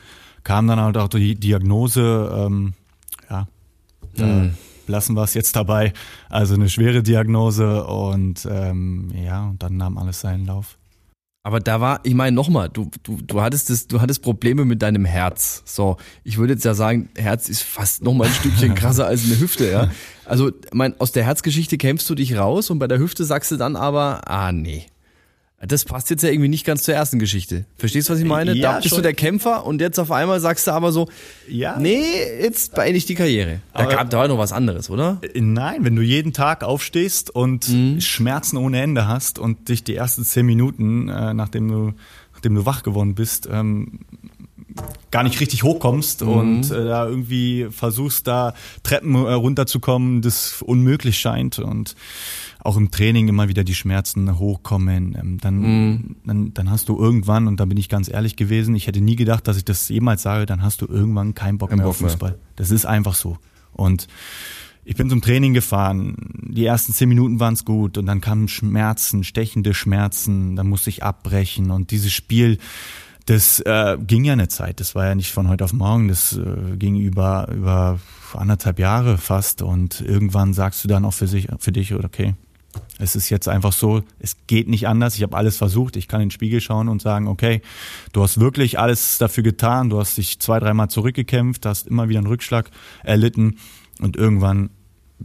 kam 0.44 0.68
dann 0.68 0.80
halt 0.80 0.98
auch 0.98 1.08
die 1.08 1.36
Diagnose, 1.36 2.32
ähm, 2.36 2.74
ja, 3.30 3.48
mhm 4.18 4.54
lassen 4.88 5.16
wir 5.16 5.24
es 5.24 5.34
jetzt 5.34 5.56
dabei. 5.56 5.94
Also 6.30 6.56
eine 6.56 6.70
schwere 6.70 7.04
Diagnose 7.04 7.86
und 7.86 8.48
ähm, 8.50 9.12
ja, 9.16 9.46
und 9.46 9.62
dann 9.64 9.78
nahm 9.78 9.98
alles 9.98 10.22
seinen 10.22 10.46
Lauf. 10.46 10.78
Aber 11.46 11.60
da 11.60 11.82
war, 11.82 12.00
ich 12.04 12.14
meine 12.14 12.34
nochmal, 12.34 12.70
du, 12.70 12.90
du, 13.04 13.18
du 13.22 13.42
hattest 13.42 13.70
das, 13.70 13.88
du 13.88 14.00
hattest 14.00 14.22
Probleme 14.22 14.64
mit 14.64 14.82
deinem 14.82 15.04
Herz. 15.04 15.62
So, 15.66 15.98
ich 16.24 16.38
würde 16.38 16.54
jetzt 16.54 16.64
ja 16.64 16.74
sagen, 16.74 17.10
Herz 17.16 17.50
ist 17.50 17.64
fast 17.64 18.02
nochmal 18.02 18.28
ein 18.28 18.34
Stückchen 18.34 18.76
krasser 18.76 19.08
als 19.08 19.26
eine 19.26 19.38
Hüfte, 19.38 19.70
ja. 19.70 19.92
Also, 20.24 20.52
mein, 20.72 20.98
aus 21.02 21.12
der 21.12 21.26
Herzgeschichte 21.26 21.78
kämpfst 21.78 22.10
du 22.10 22.16
dich 22.16 22.38
raus 22.38 22.70
und 22.70 22.80
bei 22.80 22.88
der 22.88 22.98
Hüfte 22.98 23.26
sagst 23.26 23.52
du 23.52 23.58
dann 23.58 23.76
aber, 23.76 24.22
ah 24.30 24.54
nee, 24.54 24.86
das 25.68 25.86
passt 25.86 26.10
jetzt 26.10 26.24
ja 26.24 26.30
irgendwie 26.30 26.50
nicht 26.50 26.66
ganz 26.66 26.84
zur 26.84 26.94
ersten 26.94 27.20
Geschichte. 27.20 27.66
Verstehst 27.78 28.10
du, 28.10 28.14
was 28.14 28.20
ich 28.20 28.26
meine? 28.26 28.54
Ja, 28.54 28.74
da 28.74 28.78
bist 28.78 28.90
schon. 28.90 28.98
du 28.98 29.02
der 29.04 29.14
Kämpfer 29.14 29.66
und 29.66 29.82
jetzt 29.82 30.00
auf 30.00 30.12
einmal 30.12 30.40
sagst 30.40 30.68
du 30.68 30.72
aber 30.72 30.92
so, 30.92 31.08
ja. 31.48 31.78
nee, 31.80 32.04
jetzt 32.42 32.76
beende 32.76 32.98
ich 32.98 33.06
die 33.06 33.16
Karriere. 33.16 33.60
Da, 33.74 33.86
gab, 33.86 34.10
da 34.10 34.18
war 34.20 34.28
noch 34.28 34.38
was 34.38 34.52
anderes, 34.52 34.90
oder? 34.90 35.20
Äh, 35.22 35.42
nein, 35.42 35.86
wenn 35.86 35.96
du 35.96 36.02
jeden 36.02 36.34
Tag 36.34 36.64
aufstehst 36.64 37.30
und 37.30 37.70
mhm. 37.70 38.02
Schmerzen 38.02 38.58
ohne 38.58 38.82
Ende 38.82 39.08
hast 39.08 39.40
und 39.40 39.70
dich 39.70 39.84
die 39.84 39.96
ersten 39.96 40.24
zehn 40.24 40.46
Minuten, 40.46 41.10
äh, 41.10 41.34
nachdem 41.34 41.68
du 41.70 41.94
nachdem 42.34 42.56
du 42.56 42.66
wach 42.66 42.84
geworden 42.84 43.16
bist, 43.16 43.48
ähm, 43.50 44.00
gar 45.12 45.24
nicht 45.24 45.40
richtig 45.40 45.64
hochkommst 45.64 46.24
mhm. 46.24 46.30
und 46.30 46.72
äh, 46.72 46.86
da 46.86 47.08
irgendwie 47.08 47.68
versuchst, 47.72 48.28
da 48.28 48.54
Treppen 48.84 49.16
äh, 49.16 49.32
runterzukommen, 49.32 50.22
das 50.22 50.62
unmöglich 50.62 51.20
scheint 51.20 51.60
und 51.60 51.96
auch 52.64 52.78
im 52.78 52.92
Training 52.92 53.28
immer 53.28 53.50
wieder 53.50 53.64
die 53.64 53.76
Schmerzen 53.76 54.40
hochkommen, 54.40 55.18
ähm, 55.20 55.38
dann, 55.40 55.56
mhm. 55.60 56.16
dann, 56.26 56.54
dann 56.54 56.72
hast 56.72 56.90
du 56.90 56.98
irgendwann, 56.98 57.48
und 57.48 57.60
da 57.60 57.66
bin 57.66 57.78
ich 57.78 57.90
ganz 57.90 58.10
ehrlich 58.10 58.36
gewesen, 58.36 58.76
ich 58.76 58.88
hätte 58.88 59.02
nie 59.02 59.16
gedacht, 59.16 59.48
dass 59.48 59.58
ich 59.58 59.66
das 59.66 59.90
jemals 59.90 60.22
sage, 60.22 60.46
dann 60.46 60.62
hast 60.62 60.82
du 60.82 60.88
irgendwann 60.88 61.34
keinen 61.34 61.58
Bock 61.58 61.70
Kein 61.70 61.80
mehr 61.80 61.88
Bock 61.88 61.96
auf 61.96 61.98
Fußball. 61.98 62.32
Mehr. 62.32 62.40
Das 62.56 62.72
ist 62.72 62.86
einfach 62.86 63.16
so. 63.16 63.38
Und 63.74 64.08
ich 64.86 64.96
bin 64.96 65.10
zum 65.10 65.22
Training 65.22 65.54
gefahren. 65.54 66.16
Die 66.42 66.66
ersten 66.66 66.94
zehn 66.94 67.10
Minuten 67.10 67.40
waren 67.40 67.54
es 67.54 67.66
gut 67.66 67.98
und 67.98 68.06
dann 68.06 68.22
kamen 68.22 68.48
Schmerzen, 68.48 69.24
stechende 69.24 69.74
Schmerzen. 69.74 70.56
Dann 70.56 70.68
musste 70.68 70.90
ich 70.90 71.04
abbrechen 71.04 71.72
und 71.72 71.92
dieses 71.92 72.12
Spiel, 72.12 72.58
das 73.26 73.62
äh, 73.62 73.98
ging 74.06 74.26
ja 74.26 74.34
eine 74.34 74.50
Zeit. 74.50 74.80
Das 74.80 74.96
war 74.96 75.06
ja 75.06 75.16
nicht 75.16 75.32
von 75.32 75.48
heute 75.48 75.64
auf 75.64 75.74
morgen. 75.74 76.10
Das 76.10 76.38
äh, 76.38 76.76
ging 76.78 76.98
über 76.98 77.48
über 77.54 78.00
anderthalb 78.34 78.80
Jahre 78.80 79.18
fast 79.18 79.62
und 79.62 80.02
irgendwann 80.02 80.54
sagst 80.54 80.84
du 80.84 80.88
dann 80.88 81.06
auch 81.06 81.14
für 81.14 81.28
sich 81.28 81.48
für 81.60 81.72
dich 81.72 81.94
okay, 81.94 82.34
es 83.00 83.16
ist 83.16 83.30
jetzt 83.30 83.48
einfach 83.48 83.74
so, 83.74 84.04
es 84.20 84.38
geht 84.48 84.68
nicht 84.68 84.88
anders. 84.88 85.16
Ich 85.16 85.24
habe 85.24 85.36
alles 85.36 85.58
versucht. 85.58 85.96
Ich 85.96 86.08
kann 86.08 86.22
in 86.22 86.28
den 86.28 86.32
Spiegel 86.32 86.62
schauen 86.62 86.90
und 86.90 87.02
sagen, 87.02 87.28
okay, 87.28 87.62
du 88.12 88.24
hast 88.24 88.40
wirklich 88.40 88.80
alles 88.80 89.18
dafür 89.18 89.44
getan. 89.44 89.90
Du 89.90 90.00
hast 90.00 90.18
dich 90.18 90.40
zwei, 90.40 90.60
dreimal 90.60 90.90
zurückgekämpft, 90.90 91.66
hast 91.66 91.88
immer 91.88 92.10
wieder 92.10 92.20
einen 92.20 92.28
Rückschlag 92.28 92.70
erlitten 93.04 93.58
und 94.00 94.16
irgendwann 94.16 94.70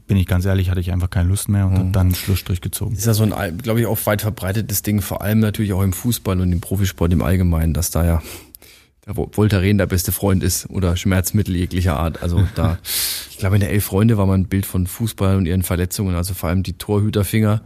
bin 0.07 0.17
ich 0.17 0.27
ganz 0.27 0.45
ehrlich, 0.45 0.71
hatte 0.71 0.81
ich 0.81 0.93
einfach 0.93 1.11
keine 1.11 1.29
Lust 1.29 1.49
mehr 1.49 1.67
und 1.67 1.89
mhm. 1.89 1.93
dann 1.93 2.15
Schlussstrich 2.15 2.61
gezogen. 2.61 2.95
Ist 2.95 3.07
ja 3.07 3.15
so 3.15 3.25
ein, 3.25 3.59
glaube 3.59 3.81
ich, 3.81 3.87
auch 3.87 3.99
weit 4.07 4.23
verbreitetes 4.23 4.83
Ding, 4.83 5.01
vor 5.01 5.23
allem 5.23 5.41
natürlich 5.41 5.73
auch 5.73 5.83
im 5.83 5.93
Fußball 5.93 6.41
und 6.41 6.53
im 6.53 6.61
Profisport 6.61 7.13
im 7.13 7.23
Allgemeinen, 7.23 7.75
dass 7.75 7.91
da 7.91 8.05
ja 8.05 8.23
der 9.07 9.17
Voltaren 9.17 9.79
der 9.79 9.87
beste 9.87 10.13
Freund 10.13 10.43
ist 10.43 10.69
oder 10.71 10.97
Schmerzmittel 10.97 11.57
jeglicher 11.57 11.97
Art. 11.97 12.23
Also 12.23 12.47
da, 12.55 12.79
ich 13.39 13.41
glaube, 13.41 13.55
in 13.55 13.61
der 13.61 13.71
Elf 13.71 13.85
Freunde 13.85 14.19
war 14.19 14.27
mal 14.27 14.35
ein 14.35 14.49
Bild 14.49 14.67
von 14.67 14.89
Fußball 14.89 15.37
und 15.37 15.47
ihren 15.47 15.63
Verletzungen, 15.63 16.17
also 16.17 16.35
vor 16.35 16.49
allem 16.49 16.65
die 16.65 16.73
Torhüterfinger. 16.73 17.63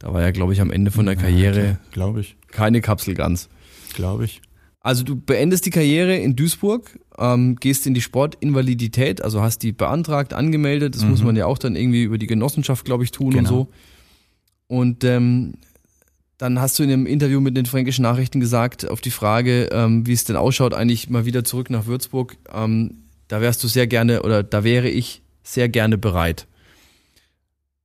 Da 0.00 0.12
war 0.12 0.20
ja, 0.20 0.32
glaube 0.32 0.52
ich, 0.52 0.60
am 0.60 0.72
Ende 0.72 0.90
von 0.90 1.06
der 1.06 1.14
Karriere, 1.14 1.64
ja, 1.64 1.78
glaube 1.92 2.22
ich, 2.22 2.34
keine 2.48 2.80
Kapsel 2.80 3.14
ganz. 3.14 3.48
Glaube 3.94 4.24
ich. 4.24 4.42
Also 4.80 5.04
du 5.04 5.14
beendest 5.14 5.64
die 5.64 5.70
Karriere 5.70 6.16
in 6.16 6.34
Duisburg, 6.34 6.98
ähm, 7.18 7.54
gehst 7.54 7.86
in 7.86 7.94
die 7.94 8.00
Sportinvalidität, 8.00 9.22
also 9.22 9.42
hast 9.42 9.60
die 9.60 9.70
beantragt, 9.70 10.34
angemeldet. 10.34 10.96
Das 10.96 11.04
mhm. 11.04 11.10
muss 11.10 11.22
man 11.22 11.36
ja 11.36 11.46
auch 11.46 11.58
dann 11.58 11.76
irgendwie 11.76 12.02
über 12.02 12.18
die 12.18 12.26
Genossenschaft, 12.26 12.84
glaube 12.84 13.04
ich, 13.04 13.12
tun 13.12 13.30
genau. 13.30 13.38
und 13.38 13.46
so. 13.46 13.68
Und 14.66 15.04
ähm, 15.04 15.54
dann 16.36 16.60
hast 16.60 16.80
du 16.80 16.82
in 16.82 16.90
einem 16.90 17.06
Interview 17.06 17.40
mit 17.40 17.56
den 17.56 17.66
Fränkischen 17.66 18.02
Nachrichten 18.02 18.40
gesagt, 18.40 18.90
auf 18.90 19.00
die 19.00 19.12
Frage, 19.12 19.68
ähm, 19.70 20.04
wie 20.04 20.14
es 20.14 20.24
denn 20.24 20.34
ausschaut, 20.34 20.74
eigentlich 20.74 21.08
mal 21.08 21.26
wieder 21.26 21.44
zurück 21.44 21.70
nach 21.70 21.86
Würzburg, 21.86 22.38
ähm, 22.52 23.01
da 23.32 23.40
wärst 23.40 23.64
du 23.64 23.68
sehr 23.68 23.86
gerne 23.86 24.24
oder 24.24 24.42
da 24.42 24.62
wäre 24.62 24.90
ich 24.90 25.22
sehr 25.42 25.70
gerne 25.70 25.96
bereit. 25.96 26.46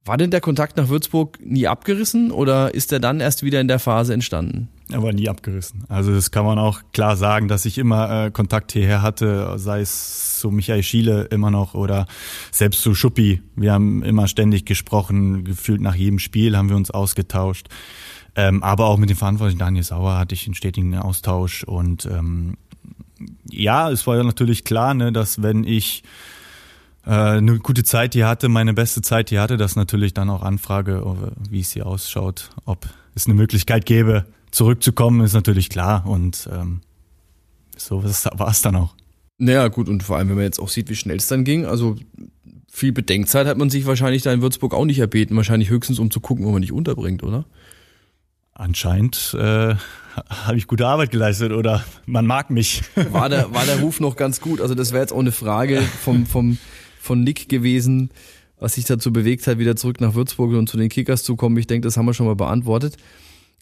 War 0.03 0.17
denn 0.17 0.29
der 0.29 0.41
Kontakt 0.41 0.75
nach 0.75 0.89
Würzburg 0.89 1.39
nie 1.41 1.67
abgerissen 1.67 2.31
oder 2.31 2.73
ist 2.73 2.91
er 2.91 2.99
dann 2.99 3.21
erst 3.21 3.43
wieder 3.43 3.61
in 3.61 3.69
der 3.69 3.79
Phase 3.79 4.13
entstanden? 4.13 4.67
Er 4.91 5.01
war 5.03 5.13
nie 5.13 5.29
abgerissen. 5.29 5.85
Also 5.87 6.13
das 6.13 6.31
kann 6.31 6.43
man 6.43 6.59
auch 6.59 6.81
klar 6.91 7.15
sagen, 7.15 7.47
dass 7.47 7.63
ich 7.63 7.77
immer 7.77 8.25
äh, 8.25 8.31
Kontakt 8.31 8.73
hierher 8.73 9.01
hatte, 9.01 9.53
sei 9.57 9.79
es 9.79 10.37
zu 10.37 10.51
Michael 10.51 10.83
Schiele 10.83 11.23
immer 11.31 11.49
noch 11.49 11.75
oder 11.75 12.07
selbst 12.51 12.81
zu 12.81 12.93
Schuppi. 12.93 13.41
Wir 13.55 13.71
haben 13.71 14.03
immer 14.03 14.27
ständig 14.27 14.65
gesprochen, 14.65 15.45
gefühlt 15.45 15.79
nach 15.79 15.95
jedem 15.95 16.19
Spiel 16.19 16.57
haben 16.57 16.67
wir 16.67 16.75
uns 16.75 16.91
ausgetauscht. 16.91 17.67
Ähm, 18.35 18.63
aber 18.63 18.87
auch 18.87 18.97
mit 18.97 19.09
dem 19.09 19.17
Verantwortlichen 19.17 19.59
Daniel 19.59 19.83
Sauer 19.83 20.17
hatte 20.17 20.35
ich 20.35 20.45
einen 20.45 20.55
stetigen 20.55 20.93
Austausch 20.97 21.63
und 21.63 22.05
ähm, 22.05 22.57
ja, 23.49 23.89
es 23.91 24.07
war 24.07 24.17
ja 24.17 24.23
natürlich 24.23 24.63
klar, 24.63 24.93
ne, 24.93 25.11
dass 25.11 25.41
wenn 25.41 25.63
ich 25.63 26.03
äh, 27.05 27.11
eine 27.11 27.59
gute 27.59 27.83
Zeit 27.83 28.13
hier 28.13 28.27
hatte, 28.27 28.49
meine 28.49 28.73
beste 28.73 29.01
Zeit 29.01 29.29
hier 29.29 29.41
hatte, 29.41 29.57
das 29.57 29.75
natürlich 29.75 30.13
dann 30.13 30.29
auch 30.29 30.43
anfrage, 30.43 31.03
wie 31.49 31.61
es 31.61 31.71
hier 31.71 31.85
ausschaut, 31.85 32.49
ob 32.65 32.87
es 33.15 33.25
eine 33.25 33.35
Möglichkeit 33.35 33.85
gäbe, 33.85 34.25
zurückzukommen, 34.51 35.21
ist 35.21 35.33
natürlich 35.33 35.69
klar 35.69 36.05
und 36.05 36.49
ähm, 36.51 36.81
so 37.77 38.03
war 38.03 38.49
es 38.49 38.61
dann 38.61 38.75
auch. 38.75 38.95
Naja, 39.37 39.67
gut, 39.67 39.87
und 39.87 40.01
vor 40.01 40.17
allem, 40.17 40.29
wenn 40.29 40.35
man 40.35 40.45
jetzt 40.45 40.59
auch 40.59 40.69
sieht, 40.69 40.89
wie 40.89 40.95
schnell 40.95 41.17
es 41.17 41.27
dann 41.27 41.43
ging, 41.43 41.65
also 41.65 41.95
viel 42.67 42.91
Bedenkzeit 42.91 43.47
hat 43.47 43.57
man 43.57 43.69
sich 43.69 43.85
wahrscheinlich 43.85 44.23
da 44.23 44.33
in 44.33 44.41
Würzburg 44.41 44.73
auch 44.73 44.85
nicht 44.85 44.99
erbeten, 44.99 45.35
wahrscheinlich 45.35 45.69
höchstens 45.69 45.99
um 45.99 46.11
zu 46.11 46.19
gucken, 46.19 46.45
wo 46.45 46.51
man 46.51 46.61
dich 46.61 46.71
unterbringt, 46.71 47.23
oder? 47.23 47.45
Anscheinend 48.59 49.35
äh, 49.39 49.75
habe 50.29 50.57
ich 50.57 50.65
gute 50.65 50.87
Arbeit 50.87 51.11
geleistet 51.11 51.51
oder 51.51 51.83
man 52.07 52.25
mag 52.25 52.49
mich. 52.49 52.81
War 53.11 53.29
der, 53.29 53.53
war 53.53 53.65
der 53.65 53.79
Ruf 53.79 53.99
noch 53.99 54.15
ganz 54.15 54.41
gut? 54.41 54.61
Also 54.61 54.73
das 54.73 54.91
wäre 54.91 55.03
jetzt 55.03 55.13
auch 55.13 55.19
eine 55.19 55.31
Frage 55.31 55.81
vom, 55.81 56.25
vom, 56.25 56.57
von 56.99 57.23
Nick 57.23 57.49
gewesen, 57.49 58.09
was 58.59 58.73
sich 58.73 58.85
dazu 58.85 59.13
bewegt 59.13 59.45
hat, 59.45 59.59
wieder 59.59 59.75
zurück 59.75 60.01
nach 60.01 60.15
Würzburg 60.15 60.53
und 60.53 60.67
zu 60.67 60.77
den 60.77 60.89
Kickers 60.89 61.23
zu 61.23 61.35
kommen. 61.35 61.55
Ich 61.57 61.67
denke, 61.67 61.85
das 61.85 61.97
haben 61.97 62.07
wir 62.07 62.15
schon 62.15 62.25
mal 62.25 62.35
beantwortet. 62.35 62.97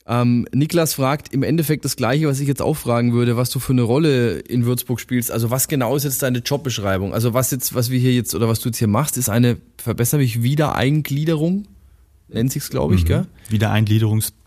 Ähm, 0.07 0.47
Niklas 0.53 0.93
fragt 0.93 1.33
im 1.33 1.43
Endeffekt 1.43 1.83
das 1.83 1.97
Gleiche, 1.97 2.27
was 2.27 2.39
ich 2.39 2.47
jetzt 2.47 2.61
auch 2.61 2.75
fragen 2.75 3.11
würde, 3.11 3.35
was 3.35 3.49
du 3.49 3.59
für 3.59 3.73
eine 3.73 3.81
Rolle 3.81 4.39
in 4.39 4.65
Würzburg 4.65 5.01
spielst. 5.01 5.29
Also 5.29 5.49
was 5.49 5.67
genau 5.67 5.95
ist 5.97 6.05
jetzt 6.05 6.21
deine 6.21 6.39
Jobbeschreibung? 6.39 7.13
Also 7.13 7.33
was 7.33 7.51
jetzt, 7.51 7.75
was 7.75 7.89
wir 7.89 7.99
hier 7.99 8.13
jetzt 8.13 8.33
oder 8.33 8.47
was 8.47 8.61
du 8.61 8.69
jetzt 8.69 8.77
hier 8.77 8.87
machst, 8.87 9.17
ist 9.17 9.27
eine, 9.27 9.57
verbessere 9.77 10.21
mich, 10.21 10.41
Wiedereingliederung, 10.41 11.65
nennt 12.29 12.51
sich's, 12.51 12.69
glaube 12.69 12.95
ich, 12.95 13.03
mhm. 13.03 13.07
gell? 13.07 13.27
Wiedereingliederungspraktikum. 13.49 14.44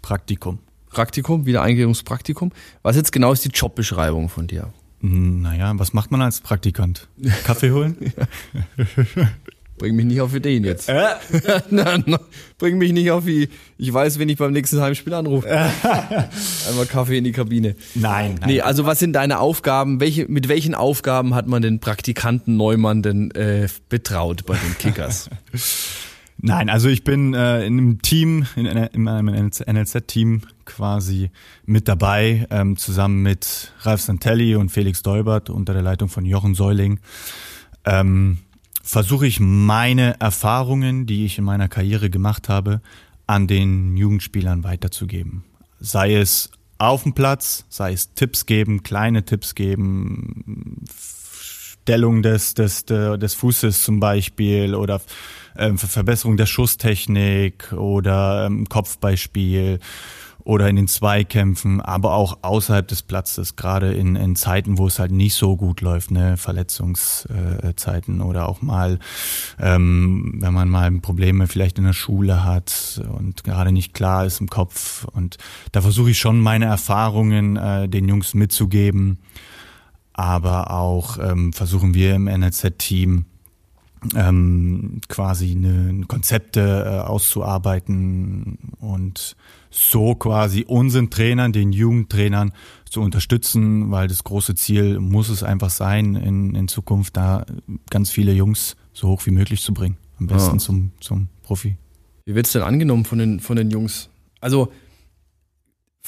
Praktikum, 0.90 1.46
Wiedereingliederungspraktikum. 1.46 2.50
Was 2.82 2.96
jetzt 2.96 3.12
genau 3.12 3.32
ist 3.32 3.44
die 3.44 3.50
Jobbeschreibung 3.50 4.28
von 4.28 4.46
dir? 4.46 4.72
Naja, 5.00 5.72
was 5.76 5.92
macht 5.92 6.10
man 6.10 6.22
als 6.22 6.40
Praktikant? 6.40 7.08
Kaffee 7.44 7.70
holen? 7.70 8.12
Bring 9.78 9.94
mich 9.94 10.06
nicht 10.06 10.20
auf 10.20 10.34
Ideen 10.34 10.64
jetzt. 10.64 10.88
Äh? 10.88 11.04
nein, 11.70 12.02
nein, 12.06 12.18
bring 12.58 12.78
mich 12.78 12.92
nicht 12.92 13.12
auf 13.12 13.26
wie, 13.26 13.48
ich 13.76 13.92
weiß, 13.92 14.18
wenn 14.18 14.28
ich 14.28 14.36
beim 14.36 14.52
nächsten 14.52 14.80
Heimspiel 14.80 15.14
anrufe. 15.14 15.48
Einmal 16.68 16.86
Kaffee 16.88 17.18
in 17.18 17.24
die 17.24 17.30
Kabine. 17.30 17.76
Nein, 17.94 18.38
nein. 18.40 18.48
Nee, 18.48 18.60
also 18.60 18.86
was 18.86 18.98
sind 18.98 19.12
deine 19.12 19.38
Aufgaben? 19.38 20.00
Welche, 20.00 20.26
mit 20.26 20.48
welchen 20.48 20.74
Aufgaben 20.74 21.34
hat 21.36 21.46
man 21.46 21.62
den 21.62 21.78
Praktikanten 21.78 22.56
Neumann 22.56 23.02
denn 23.02 23.30
äh, 23.30 23.68
betraut 23.88 24.46
bei 24.46 24.56
den 24.56 24.76
Kickers? 24.78 25.30
Nein, 26.40 26.68
also 26.70 26.88
ich 26.88 27.02
bin 27.02 27.34
äh, 27.34 27.66
in 27.66 27.78
einem 27.78 28.02
Team, 28.02 28.46
in, 28.54 28.66
in 28.66 29.08
einem 29.08 29.28
NLZ-Team 29.28 30.42
quasi 30.64 31.30
mit 31.66 31.88
dabei, 31.88 32.46
ähm, 32.50 32.76
zusammen 32.76 33.22
mit 33.22 33.72
Ralf 33.80 34.00
Santelli 34.00 34.54
und 34.54 34.70
Felix 34.70 35.02
Deubert 35.02 35.50
unter 35.50 35.72
der 35.72 35.82
Leitung 35.82 36.08
von 36.08 36.24
Jochen 36.24 36.54
Säuling. 36.54 37.00
Ähm, 37.84 38.38
versuche 38.84 39.26
ich 39.26 39.40
meine 39.40 40.20
Erfahrungen, 40.20 41.06
die 41.06 41.24
ich 41.24 41.38
in 41.38 41.44
meiner 41.44 41.68
Karriere 41.68 42.08
gemacht 42.08 42.48
habe, 42.48 42.82
an 43.26 43.48
den 43.48 43.96
Jugendspielern 43.96 44.62
weiterzugeben. 44.62 45.42
Sei 45.80 46.14
es 46.14 46.52
auf 46.78 47.02
dem 47.02 47.14
Platz, 47.14 47.66
sei 47.68 47.92
es 47.92 48.14
Tipps 48.14 48.46
geben, 48.46 48.84
kleine 48.84 49.24
Tipps 49.24 49.56
geben, 49.56 50.84
Stellung 51.88 52.20
des, 52.20 52.52
des, 52.52 52.84
des 52.84 53.32
Fußes 53.32 53.82
zum 53.82 53.98
Beispiel 53.98 54.74
oder 54.74 55.00
ähm, 55.56 55.78
Verbesserung 55.78 56.36
der 56.36 56.44
Schusstechnik 56.44 57.72
oder 57.72 58.44
ähm, 58.44 58.68
Kopfbeispiel 58.68 59.78
oder 60.44 60.68
in 60.68 60.76
den 60.76 60.86
Zweikämpfen, 60.86 61.80
aber 61.80 62.12
auch 62.12 62.40
außerhalb 62.42 62.86
des 62.86 63.00
Platzes, 63.00 63.56
gerade 63.56 63.94
in, 63.94 64.16
in 64.16 64.36
Zeiten, 64.36 64.76
wo 64.76 64.86
es 64.86 64.98
halt 64.98 65.12
nicht 65.12 65.32
so 65.32 65.56
gut 65.56 65.80
läuft, 65.80 66.10
ne, 66.10 66.36
Verletzungszeiten 66.36 68.20
oder 68.20 68.50
auch 68.50 68.60
mal, 68.60 68.98
ähm, 69.58 70.34
wenn 70.42 70.52
man 70.52 70.68
mal 70.68 70.92
Probleme 71.00 71.46
vielleicht 71.46 71.78
in 71.78 71.84
der 71.84 71.94
Schule 71.94 72.44
hat 72.44 73.00
und 73.16 73.44
gerade 73.44 73.72
nicht 73.72 73.94
klar 73.94 74.26
ist 74.26 74.42
im 74.42 74.50
Kopf. 74.50 75.06
Und 75.14 75.38
da 75.72 75.80
versuche 75.80 76.10
ich 76.10 76.18
schon 76.18 76.38
meine 76.38 76.66
Erfahrungen 76.66 77.56
äh, 77.56 77.88
den 77.88 78.08
Jungs 78.08 78.34
mitzugeben, 78.34 79.20
aber 80.18 80.72
auch 80.72 81.16
ähm, 81.22 81.52
versuchen 81.52 81.94
wir 81.94 82.16
im 82.16 82.24
NLZ-Team 82.24 83.24
ähm, 84.16 85.00
quasi 85.08 85.52
eine, 85.52 86.04
Konzepte 86.06 86.60
äh, 86.60 87.06
auszuarbeiten 87.06 88.58
und 88.80 89.36
so 89.70 90.16
quasi 90.16 90.64
unseren 90.66 91.10
Trainern, 91.10 91.52
den 91.52 91.72
Jugendtrainern 91.72 92.52
zu 92.90 93.00
unterstützen, 93.00 93.92
weil 93.92 94.08
das 94.08 94.24
große 94.24 94.56
Ziel 94.56 94.98
muss 94.98 95.28
es 95.28 95.44
einfach 95.44 95.70
sein, 95.70 96.16
in, 96.16 96.56
in 96.56 96.66
Zukunft 96.66 97.16
da 97.16 97.46
ganz 97.88 98.10
viele 98.10 98.32
Jungs 98.32 98.74
so 98.92 99.08
hoch 99.08 99.24
wie 99.24 99.30
möglich 99.30 99.62
zu 99.62 99.72
bringen. 99.72 99.98
Am 100.18 100.26
besten 100.26 100.56
ja. 100.56 100.58
zum, 100.58 100.90
zum 101.00 101.28
Profi. 101.44 101.76
Wie 102.24 102.34
wird 102.34 102.46
es 102.46 102.52
denn 102.52 102.62
angenommen 102.62 103.04
von 103.04 103.18
den, 103.18 103.38
von 103.38 103.56
den 103.56 103.70
Jungs? 103.70 104.10
Also 104.40 104.72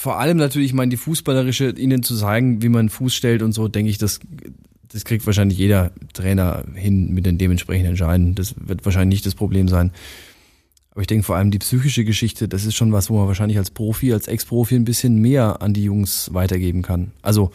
vor 0.00 0.18
allem 0.18 0.38
natürlich, 0.38 0.68
ich 0.68 0.72
meine, 0.72 0.88
die 0.88 0.96
fußballerische, 0.96 1.72
ihnen 1.76 2.02
zu 2.02 2.16
zeigen, 2.16 2.62
wie 2.62 2.70
man 2.70 2.88
Fuß 2.88 3.14
stellt 3.14 3.42
und 3.42 3.52
so, 3.52 3.68
denke 3.68 3.90
ich, 3.90 3.98
das 3.98 4.18
das 4.88 5.04
kriegt 5.04 5.26
wahrscheinlich 5.26 5.58
jeder 5.58 5.92
Trainer 6.14 6.64
hin 6.74 7.12
mit 7.12 7.26
den 7.26 7.36
dementsprechenden 7.36 7.90
Entscheiden. 7.90 8.34
Das 8.34 8.54
wird 8.56 8.82
wahrscheinlich 8.86 9.16
nicht 9.16 9.26
das 9.26 9.34
Problem 9.34 9.68
sein. 9.68 9.92
Aber 10.92 11.02
ich 11.02 11.06
denke 11.06 11.24
vor 11.24 11.36
allem 11.36 11.50
die 11.50 11.58
psychische 11.58 12.06
Geschichte, 12.06 12.48
das 12.48 12.64
ist 12.64 12.76
schon 12.76 12.92
was, 12.92 13.10
wo 13.10 13.18
man 13.18 13.28
wahrscheinlich 13.28 13.58
als 13.58 13.70
Profi, 13.70 14.10
als 14.14 14.26
Ex-Profi 14.26 14.74
ein 14.74 14.86
bisschen 14.86 15.16
mehr 15.16 15.60
an 15.60 15.74
die 15.74 15.84
Jungs 15.84 16.32
weitergeben 16.32 16.80
kann. 16.80 17.12
Also 17.20 17.50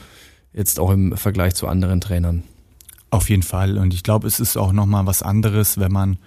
jetzt 0.54 0.80
auch 0.80 0.92
im 0.92 1.18
Vergleich 1.18 1.56
zu 1.56 1.68
anderen 1.68 2.00
Trainern. 2.00 2.44
Auf 3.10 3.32
jeden 3.32 3.44
Fall. 3.44 3.80
Und 3.80 3.92
ich 3.96 4.04
glaube, 4.04 4.28
es 4.28 4.40
ist 4.40 4.56
auch 4.56 4.72
nochmal 4.72 5.08
was 5.08 5.24
anderes, 5.24 5.80
wenn 5.80 5.92
man, 5.92 6.20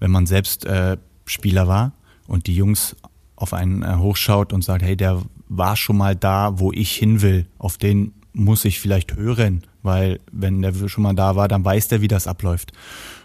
wenn 0.00 0.10
man 0.10 0.24
selbst 0.24 0.64
äh, 0.64 0.96
Spieler 1.26 1.68
war 1.68 1.92
und 2.26 2.46
die 2.46 2.54
Jungs 2.54 2.96
auf 3.36 3.52
einen 3.52 3.82
äh, 3.82 3.96
hochschaut 3.96 4.54
und 4.54 4.64
sagt, 4.64 4.82
hey, 4.82 4.96
der 4.96 5.22
war 5.48 5.76
schon 5.76 5.96
mal 5.96 6.16
da, 6.16 6.58
wo 6.58 6.72
ich 6.72 6.92
hin 6.92 7.22
will. 7.22 7.46
Auf 7.58 7.78
den 7.78 8.12
muss 8.32 8.64
ich 8.64 8.80
vielleicht 8.80 9.16
hören 9.16 9.64
weil 9.88 10.20
wenn 10.30 10.62
der 10.62 10.88
schon 10.88 11.02
mal 11.02 11.14
da 11.14 11.34
war, 11.34 11.48
dann 11.48 11.64
weiß 11.64 11.88
der, 11.88 12.00
wie 12.00 12.08
das 12.08 12.26
abläuft. 12.26 12.72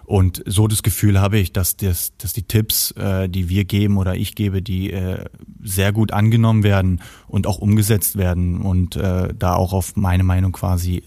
Und 0.06 0.44
so 0.46 0.68
das 0.68 0.84
Gefühl 0.84 1.20
habe 1.20 1.38
ich, 1.38 1.54
dass, 1.54 1.78
das, 1.78 2.14
dass 2.18 2.34
die 2.34 2.44
Tipps, 2.44 2.92
äh, 2.92 3.30
die 3.30 3.50
wir 3.50 3.66
geben 3.66 3.98
oder 3.98 4.16
ich 4.16 4.36
gebe, 4.36 4.62
die 4.62 4.92
äh, 4.92 5.26
sehr 5.62 5.92
gut 5.92 6.12
angenommen 6.12 6.64
werden 6.64 7.02
und 7.28 7.48
auch 7.48 7.58
umgesetzt 7.58 8.18
werden 8.18 8.62
und 8.62 8.96
äh, 8.96 9.34
da 9.38 9.56
auch 9.56 9.74
auf 9.74 9.96
meine 9.96 10.24
Meinung 10.24 10.52
quasi 10.52 11.04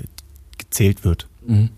gezählt 0.59 1.05
wird. 1.05 1.29
Mhm. 1.47 1.71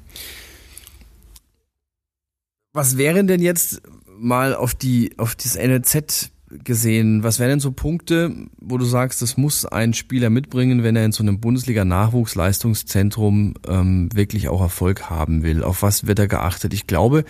Was 2.73 2.97
wären 2.97 3.27
denn 3.27 3.43
jetzt 3.43 3.83
mal 4.19 4.55
auf 4.55 4.75
die 4.75 5.19
auf 5.19 5.35
das 5.35 5.57
NLZ 5.57 6.31
gesehen, 6.65 7.23
was 7.23 7.39
wären 7.39 7.51
denn 7.51 7.61
so 7.61 7.71
Punkte, 7.73 8.35
wo 8.61 8.79
du 8.79 8.85
sagst, 8.85 9.21
das 9.23 9.37
muss 9.37 9.67
ein 9.67 9.95
Spieler 9.95 10.31
mitbringen, 10.31 10.83
wenn 10.83 10.97
er 10.97 11.05
in 11.05 11.13
so 11.13 11.23
einem 11.23 11.39
Bundesliga-Nachwuchsleistungszentrum 11.41 13.55
ähm, 13.67 14.09
wirklich 14.15 14.49
auch 14.49 14.61
Erfolg 14.61 15.09
haben 15.11 15.43
will? 15.43 15.63
Auf 15.63 15.83
was 15.83 16.07
wird 16.07 16.19
er 16.19 16.29
geachtet? 16.29 16.73
Ich 16.73 16.87
glaube, 16.87 17.25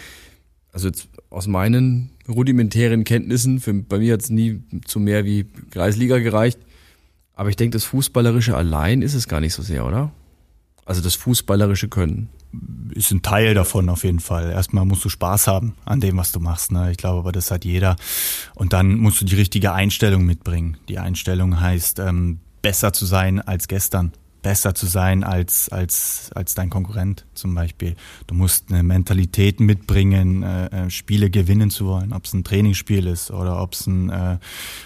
also 0.73 0.87
jetzt 0.89 1.09
aus 1.31 1.47
meinen 1.47 2.11
rudimentären 2.29 3.05
Kenntnissen, 3.05 3.61
für, 3.61 3.73
bei 3.75 3.99
mir 3.99 4.15
hat 4.15 4.23
es 4.23 4.31
nie 4.31 4.63
zu 4.85 4.99
mehr 5.01 5.25
wie 5.25 5.47
Kreisliga 5.71 6.19
gereicht, 6.19 6.59
aber 7.35 7.51
ich 7.51 7.57
denke, 7.57 7.77
das 7.77 7.85
Fußballerische 7.85 8.57
allein 8.57 9.03
ist 9.03 9.15
es 9.15 9.29
gar 9.29 9.41
nicht 9.41 9.55
so 9.55 9.63
sehr, 9.63 9.87
oder? 9.87 10.11
Also 10.85 11.03
das 11.03 11.17
fußballerische 11.17 11.89
Können 11.89 12.29
ist 12.95 13.11
ein 13.11 13.23
Teil 13.23 13.55
davon 13.55 13.89
auf 13.89 14.05
jeden 14.05 14.21
Fall. 14.21 14.51
Erstmal 14.51 14.85
musst 14.85 15.05
du 15.05 15.09
Spaß 15.09 15.47
haben 15.47 15.75
an 15.85 16.01
dem, 16.01 16.17
was 16.17 16.33
du 16.33 16.41
machst. 16.41 16.73
Ne? 16.73 16.91
Ich 16.91 16.97
glaube, 16.97 17.21
aber 17.21 17.33
das 17.33 17.51
hat 17.51 17.65
jeder. 17.65 17.97
Und 18.55 18.73
dann 18.73 18.97
musst 18.99 19.21
du 19.21 19.25
die 19.25 19.37
richtige 19.37 19.73
Einstellung 19.73 20.25
mitbringen. 20.25 20.77
Die 20.89 20.99
Einstellung 20.99 21.61
heißt, 21.61 21.99
ähm, 21.99 22.41
besser 22.63 22.93
zu 22.93 23.07
sein 23.07 23.41
als 23.41 23.69
gestern 23.69 24.13
besser 24.43 24.75
zu 24.75 24.87
sein 24.87 25.25
als, 25.25 25.69
als, 25.69 26.31
als 26.35 26.55
dein 26.55 26.71
Konkurrent 26.71 27.27
zum 27.35 27.55
Beispiel. 27.55 27.97
Du 28.27 28.35
musst 28.35 28.71
eine 28.71 28.83
Mentalität 28.83 29.61
mitbringen, 29.61 30.43
äh, 30.43 30.67
äh 30.67 30.91
Spiele 30.91 31.31
gewinnen 31.31 31.71
zu 31.71 31.87
wollen, 31.87 32.13
ob 32.13 32.25
es 32.25 32.33
ein 32.33 32.45
Trainingsspiel 32.45 33.07
ist 33.07 33.31
oder 33.31 33.61
ob 33.63 33.75
es 33.75 33.87
ein, 33.87 34.11
äh, 34.11 34.39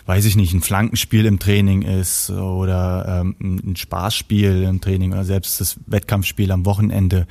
weiß 0.07 0.25
ich 0.25 0.37
nicht, 0.37 0.53
ein 0.55 0.63
Flankenspiel 0.63 1.27
im 1.27 1.39
Training 1.39 1.83
ist 1.83 2.31
oder 2.31 3.21
ähm, 3.21 3.37
ein 3.41 3.77
Spaßspiel 3.77 4.63
im 4.63 4.81
Training 4.81 5.13
oder 5.13 5.25
selbst 5.25 5.61
das 5.61 5.79
Wettkampfspiel 5.87 6.51
am 6.51 6.65
Wochenende. 6.65 7.27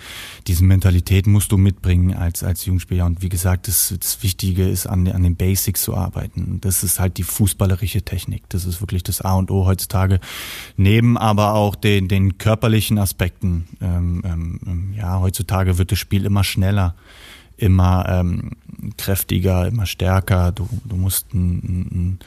Diese 0.47 0.63
Mentalität 0.63 1.27
musst 1.27 1.51
du 1.51 1.57
mitbringen 1.57 2.13
als, 2.15 2.43
als 2.43 2.65
Jungspieler. 2.65 3.05
Und 3.05 3.21
wie 3.21 3.29
gesagt, 3.29 3.67
das, 3.67 3.93
das 3.99 4.23
Wichtige 4.23 4.67
ist, 4.67 4.88
an, 4.88 5.07
an 5.07 5.23
den 5.23 5.36
Basics 5.36 5.81
zu 5.81 5.95
arbeiten. 5.95 6.60
Das 6.62 6.84
ist 6.84 6.99
halt 6.99 7.17
die 7.17 7.23
fußballerische 7.23 8.03
Technik. 8.03 8.43
Das 8.49 8.65
ist 8.65 8.81
wirklich 8.81 9.03
das 9.03 9.21
A 9.21 9.36
und 9.36 9.51
O 9.51 9.65
heutzutage. 9.65 10.19
Neben 10.77 11.17
aber 11.17 11.53
auch 11.53 11.75
den, 11.75 12.07
den 12.12 12.38
körperlichen 12.38 12.97
Aspekten. 12.97 13.67
Ähm, 13.82 14.21
ähm, 14.26 14.93
ja, 14.95 15.19
heutzutage 15.19 15.78
wird 15.78 15.91
das 15.91 16.00
Spiel 16.00 16.26
immer 16.26 16.43
schneller, 16.43 16.95
immer 17.58 18.06
ähm, 18.08 18.52
kräftiger, 18.97 19.67
immer 19.67 19.86
stärker. 19.86 20.52
Du, 20.52 20.67
du 20.86 20.95
musst 20.95 21.34
einen, 21.34 22.19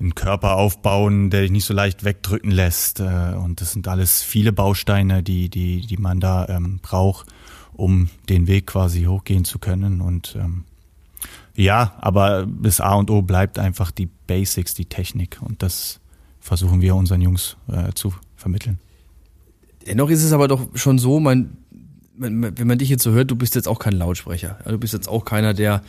einen 0.00 0.14
Körper 0.14 0.56
aufbauen, 0.56 1.30
der 1.30 1.42
dich 1.42 1.50
nicht 1.50 1.64
so 1.64 1.74
leicht 1.74 2.04
wegdrücken 2.04 2.50
lässt. 2.50 3.00
Äh, 3.00 3.34
und 3.34 3.60
das 3.60 3.72
sind 3.72 3.88
alles 3.88 4.22
viele 4.22 4.52
Bausteine, 4.52 5.22
die, 5.22 5.48
die, 5.48 5.86
die 5.86 5.96
man 5.96 6.20
da 6.20 6.46
ähm, 6.48 6.80
braucht 6.82 7.26
um 7.78 8.08
den 8.28 8.48
Weg 8.48 8.66
quasi 8.66 9.04
hochgehen 9.04 9.44
zu 9.44 9.58
können. 9.58 10.00
Und 10.00 10.36
ähm, 10.38 10.64
ja, 11.54 11.94
aber 12.00 12.46
das 12.46 12.80
A 12.80 12.94
und 12.94 13.10
O 13.10 13.22
bleibt 13.22 13.58
einfach 13.58 13.92
die 13.92 14.06
Basics, 14.26 14.74
die 14.74 14.86
Technik. 14.86 15.38
Und 15.40 15.62
das 15.62 16.00
versuchen 16.40 16.80
wir 16.80 16.96
unseren 16.96 17.22
Jungs 17.22 17.56
äh, 17.68 17.92
zu 17.94 18.12
vermitteln. 18.36 18.80
Dennoch 19.88 20.10
ist 20.10 20.22
es 20.22 20.32
aber 20.32 20.48
doch 20.48 20.68
schon 20.74 20.98
so, 20.98 21.18
man, 21.18 21.56
wenn 22.14 22.66
man 22.66 22.78
dich 22.78 22.88
jetzt 22.88 23.02
so 23.02 23.12
hört, 23.12 23.30
du 23.30 23.36
bist 23.36 23.54
jetzt 23.54 23.66
auch 23.68 23.78
kein 23.78 23.94
Lautsprecher. 23.94 24.58
Du 24.66 24.78
bist 24.78 24.92
jetzt 24.92 25.08
auch 25.08 25.24
keiner, 25.24 25.54
der 25.54 25.82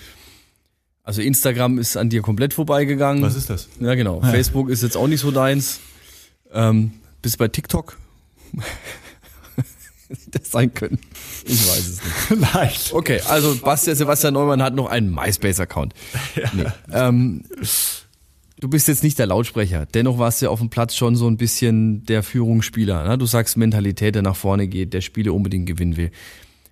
also 1.10 1.24
Instagram 1.24 1.80
ist 1.80 1.98
an 1.98 2.10
dir 2.10 2.22
komplett 2.22 2.54
vorbeigegangen. 2.54 3.24
Was 3.24 3.36
ist 3.36 3.50
das? 3.50 3.68
Ja, 3.80 3.96
genau. 3.96 4.22
Ja. 4.22 4.30
Facebook 4.30 4.70
ist 4.70 4.84
jetzt 4.84 4.96
auch 4.96 5.08
nicht 5.08 5.22
so 5.22 5.32
deins. 5.32 5.80
Ähm, 6.54 6.92
bist 7.24 7.40
bei 7.40 7.48
TikTok? 7.48 7.98
das 10.28 10.52
sein 10.52 10.72
können. 10.72 11.00
Ich 11.46 11.68
weiß 11.68 11.88
es 11.88 12.04
nicht. 12.04 12.16
Vielleicht. 12.28 12.94
Okay, 12.94 13.22
also 13.28 13.56
Bastian 13.56 13.96
Sebastian 13.96 14.36
Neumann 14.36 14.62
hat 14.62 14.76
noch 14.76 14.88
einen 14.88 15.14
MySpace-Account. 15.14 15.94
Ja. 16.36 16.52
Nee. 16.54 16.66
Ähm, 16.92 17.44
du 18.60 18.68
bist 18.68 18.88
jetzt 18.88 19.04
nicht 19.04 19.18
der 19.20 19.28
Lautsprecher. 19.28 19.86
Dennoch 19.86 20.18
warst 20.18 20.42
du 20.42 20.50
auf 20.50 20.60
dem 20.60 20.70
Platz 20.70 20.96
schon 20.96 21.16
so 21.16 21.28
ein 21.28 21.38
bisschen 21.38 22.06
der 22.06 22.24
Führungsspieler. 22.24 23.08
Ne? 23.08 23.18
Du 23.18 23.26
sagst 23.26 23.58
Mentalität, 23.58 24.16
der 24.16 24.22
nach 24.22 24.36
vorne 24.36 24.68
geht, 24.68 24.94
der 24.94 25.02
Spiele 25.02 25.34
unbedingt 25.34 25.66
gewinnen 25.66 25.98
will. 25.98 26.12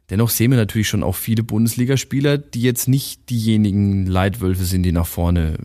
Dennoch 0.09 0.29
sehen 0.29 0.51
wir 0.51 0.57
natürlich 0.57 0.87
schon 0.87 1.03
auch 1.03 1.15
viele 1.15 1.43
Bundesligaspieler, 1.43 2.37
die 2.37 2.61
jetzt 2.61 2.87
nicht 2.87 3.29
diejenigen 3.29 4.05
Leitwölfe 4.05 4.63
sind, 4.63 4.83
die 4.83 4.91
nach 4.91 5.07
vorne 5.07 5.57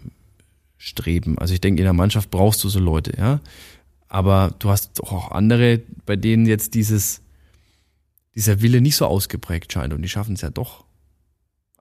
streben. 0.78 1.38
Also 1.38 1.54
ich 1.54 1.60
denke, 1.60 1.80
in 1.80 1.84
der 1.84 1.92
Mannschaft 1.92 2.30
brauchst 2.30 2.62
du 2.64 2.68
so 2.68 2.80
Leute, 2.80 3.12
ja. 3.16 3.40
Aber 4.08 4.54
du 4.58 4.68
hast 4.68 4.98
doch 4.98 5.12
auch 5.12 5.30
andere, 5.30 5.80
bei 6.04 6.16
denen 6.16 6.46
jetzt 6.46 6.74
dieses, 6.74 7.22
dieser 8.34 8.60
Wille 8.60 8.80
nicht 8.80 8.96
so 8.96 9.06
ausgeprägt 9.06 9.72
scheint 9.72 9.94
und 9.94 10.02
die 10.02 10.08
schaffen 10.08 10.34
es 10.34 10.40
ja 10.40 10.50
doch. 10.50 10.84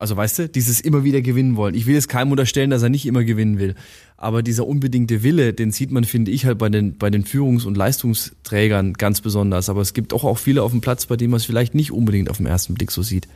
Also 0.02 0.18
weißt 0.18 0.40
du, 0.40 0.50
dieses 0.50 0.82
immer 0.82 1.04
wieder 1.04 1.22
gewinnen 1.22 1.56
wollen. 1.58 1.76
Ich 1.76 1.86
will 1.86 1.94
jetzt 1.94 2.10
keinem 2.10 2.32
unterstellen, 2.32 2.72
dass 2.72 2.82
er 2.82 2.90
nicht 2.90 3.06
immer 3.06 3.24
gewinnen 3.24 3.60
will. 3.60 3.76
Aber 4.18 4.42
dieser 4.42 4.66
unbedingte 4.66 5.22
Wille, 5.22 5.54
den 5.54 5.72
sieht 5.72 5.92
man, 5.92 6.06
finde 6.06 6.32
ich, 6.32 6.48
halt 6.48 6.58
bei 6.58 6.70
den, 6.70 6.98
bei 6.98 7.12
den 7.12 7.24
Führungs- 7.24 7.68
und 7.68 7.78
Leistungsträgern 7.78 8.94
ganz 8.94 9.22
besonders. 9.22 9.70
Aber 9.70 9.82
es 9.82 9.94
gibt 9.94 10.12
auch, 10.12 10.24
auch 10.24 10.40
viele 10.40 10.64
auf 10.64 10.72
dem 10.72 10.82
Platz, 10.82 11.06
bei 11.06 11.18
denen 11.18 11.30
man 11.30 11.38
es 11.38 11.46
vielleicht 11.46 11.76
nicht 11.76 11.92
unbedingt 11.92 12.32
auf 12.32 12.38
den 12.38 12.48
ersten 12.48 12.74
Blick 12.74 12.90
so 12.90 13.04
sieht. 13.04 13.28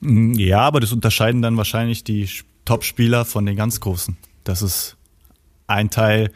Mm, 0.00 0.32
ja, 0.32 0.60
aber 0.60 0.80
das 0.80 0.94
unterscheiden 0.94 1.42
dann 1.42 1.58
wahrscheinlich 1.58 2.02
die 2.02 2.26
Top-Spieler 2.64 3.26
von 3.26 3.44
den 3.44 3.56
ganz 3.56 3.80
Großen. 3.80 4.16
Das 4.44 4.62
ist 4.62 4.96
ein 5.66 5.90
Teil, 5.90 6.30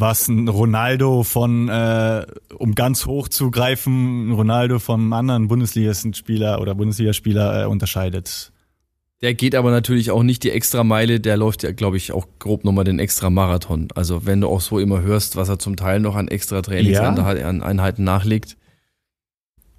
was 0.00 0.28
ein 0.28 0.48
Ronaldo 0.48 1.22
von, 1.22 1.68
äh, 1.68 2.26
um 2.56 2.74
ganz 2.74 3.06
hoch 3.06 3.28
zu 3.28 3.50
greifen, 3.50 4.32
Ronaldo 4.32 4.78
vom 4.78 5.12
anderen 5.12 5.48
Bundesligaspieler 5.48 6.60
oder 6.60 6.74
Bundesligaspieler 6.74 7.62
äh, 7.62 7.66
unterscheidet. 7.66 8.52
Der 9.20 9.34
geht 9.34 9.56
aber 9.56 9.70
natürlich 9.70 10.12
auch 10.12 10.22
nicht 10.22 10.44
die 10.44 10.50
extra 10.52 10.84
Meile, 10.84 11.18
der 11.18 11.36
läuft 11.36 11.64
ja, 11.64 11.72
glaube 11.72 11.96
ich, 11.96 12.12
auch 12.12 12.26
grob 12.38 12.64
nochmal 12.64 12.84
den 12.84 13.00
extra 13.00 13.30
Marathon. 13.30 13.88
Also 13.94 14.26
wenn 14.26 14.40
du 14.40 14.48
auch 14.48 14.60
so 14.60 14.78
immer 14.78 15.02
hörst, 15.02 15.34
was 15.34 15.48
er 15.48 15.58
zum 15.58 15.76
Teil 15.76 15.98
noch 15.98 16.14
an 16.14 16.28
extra 16.28 16.62
Trainingseinheiten 16.62 17.64
ja. 17.64 17.92
nachlegt. 18.04 18.56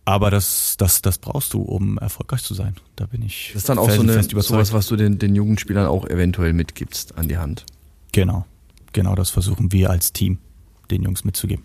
Aber 0.04 0.32
das, 0.32 0.76
das, 0.78 1.02
das 1.02 1.20
brauchst 1.20 1.54
du, 1.54 1.62
um 1.62 1.98
erfolgreich 2.00 2.44
zu 2.44 2.54
sein. 2.54 2.76
Da 2.96 3.06
bin 3.06 3.22
ich. 3.22 3.52
Das 3.54 3.62
ist 3.62 3.70
dann 3.70 3.78
auch 3.78 3.92
so 3.92 4.02
eine, 4.02 4.24
sowas, 4.24 4.74
was 4.74 4.88
du 4.88 4.96
den, 4.96 5.20
den 5.20 5.36
Jugendspielern 5.36 5.86
auch 5.86 6.06
eventuell 6.08 6.52
mitgibst 6.54 7.18
an 7.18 7.28
die 7.28 7.38
Hand. 7.38 7.66
Genau 8.12 8.46
genau 8.94 9.16
das 9.16 9.30
versuchen 9.30 9.72
wir 9.72 9.90
als 9.90 10.14
Team 10.14 10.40
den 10.92 11.04
Jungs 11.04 11.24
mitzugeben. 11.24 11.64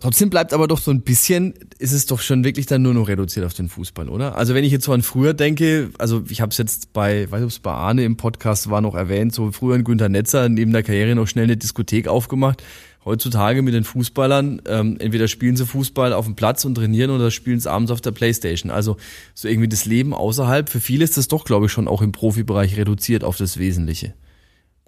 Trotzdem 0.00 0.30
bleibt 0.30 0.52
aber 0.52 0.68
doch 0.68 0.78
so 0.78 0.92
ein 0.92 1.00
bisschen, 1.00 1.54
ist 1.80 1.90
es 1.90 2.06
doch 2.06 2.20
schon 2.20 2.44
wirklich 2.44 2.66
dann 2.66 2.82
nur 2.82 2.94
noch 2.94 3.08
reduziert 3.08 3.44
auf 3.44 3.54
den 3.54 3.68
Fußball, 3.68 4.08
oder? 4.08 4.36
Also 4.36 4.54
wenn 4.54 4.62
ich 4.62 4.70
jetzt 4.70 4.84
so 4.84 4.92
an 4.92 5.02
früher 5.02 5.34
denke, 5.34 5.90
also 5.98 6.22
ich 6.28 6.40
habe 6.40 6.50
es 6.50 6.58
jetzt 6.58 6.92
bei, 6.92 7.28
weiß 7.28 7.40
nicht, 7.40 7.46
ob 7.46 7.50
es 7.50 7.58
bei 7.58 7.72
Arne 7.72 8.04
im 8.04 8.16
Podcast 8.16 8.70
war 8.70 8.80
noch 8.80 8.94
erwähnt, 8.94 9.34
so 9.34 9.50
früher 9.50 9.74
in 9.74 9.82
Günter 9.82 10.08
Netzer 10.08 10.48
neben 10.48 10.72
der 10.72 10.84
Karriere 10.84 11.16
noch 11.16 11.26
schnell 11.26 11.44
eine 11.44 11.56
Diskothek 11.56 12.06
aufgemacht. 12.06 12.62
Heutzutage 13.04 13.62
mit 13.62 13.74
den 13.74 13.82
Fußballern, 13.82 14.62
ähm, 14.68 14.96
entweder 15.00 15.26
spielen 15.26 15.56
sie 15.56 15.66
Fußball 15.66 16.12
auf 16.12 16.26
dem 16.26 16.36
Platz 16.36 16.64
und 16.64 16.76
trainieren 16.76 17.10
oder 17.10 17.32
spielen 17.32 17.58
sie 17.58 17.70
abends 17.70 17.90
auf 17.90 18.00
der 18.00 18.12
Playstation. 18.12 18.70
Also 18.70 18.98
so 19.34 19.48
irgendwie 19.48 19.68
das 19.68 19.84
Leben 19.84 20.14
außerhalb, 20.14 20.68
für 20.68 20.80
viele 20.80 21.02
ist 21.02 21.16
das 21.16 21.26
doch, 21.26 21.44
glaube 21.44 21.66
ich, 21.66 21.72
schon 21.72 21.88
auch 21.88 22.02
im 22.02 22.12
Profibereich 22.12 22.76
reduziert 22.76 23.24
auf 23.24 23.36
das 23.36 23.58
Wesentliche 23.58 24.14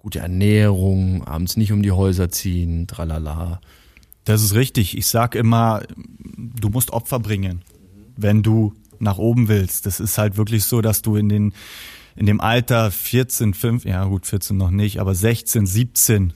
gute 0.01 0.19
Ernährung, 0.19 1.23
abends 1.23 1.57
nicht 1.57 1.71
um 1.71 1.83
die 1.83 1.91
Häuser 1.91 2.29
ziehen, 2.29 2.87
tralala. 2.87 3.61
Das 4.23 4.41
ist 4.41 4.55
richtig. 4.55 4.97
Ich 4.97 5.07
sag 5.07 5.35
immer, 5.35 5.83
du 5.95 6.69
musst 6.69 6.91
Opfer 6.91 7.19
bringen, 7.19 7.61
wenn 8.17 8.41
du 8.41 8.73
nach 8.99 9.19
oben 9.19 9.47
willst. 9.47 9.85
Das 9.85 9.99
ist 9.99 10.17
halt 10.17 10.37
wirklich 10.37 10.65
so, 10.65 10.81
dass 10.81 11.01
du 11.01 11.15
in 11.15 11.29
den 11.29 11.53
in 12.15 12.25
dem 12.25 12.41
Alter 12.41 12.91
14, 12.91 13.53
5, 13.53 13.85
ja 13.85 14.03
gut, 14.03 14.25
14 14.25 14.57
noch 14.57 14.69
nicht, 14.69 14.99
aber 14.99 15.15
16, 15.15 15.65
17, 15.65 16.33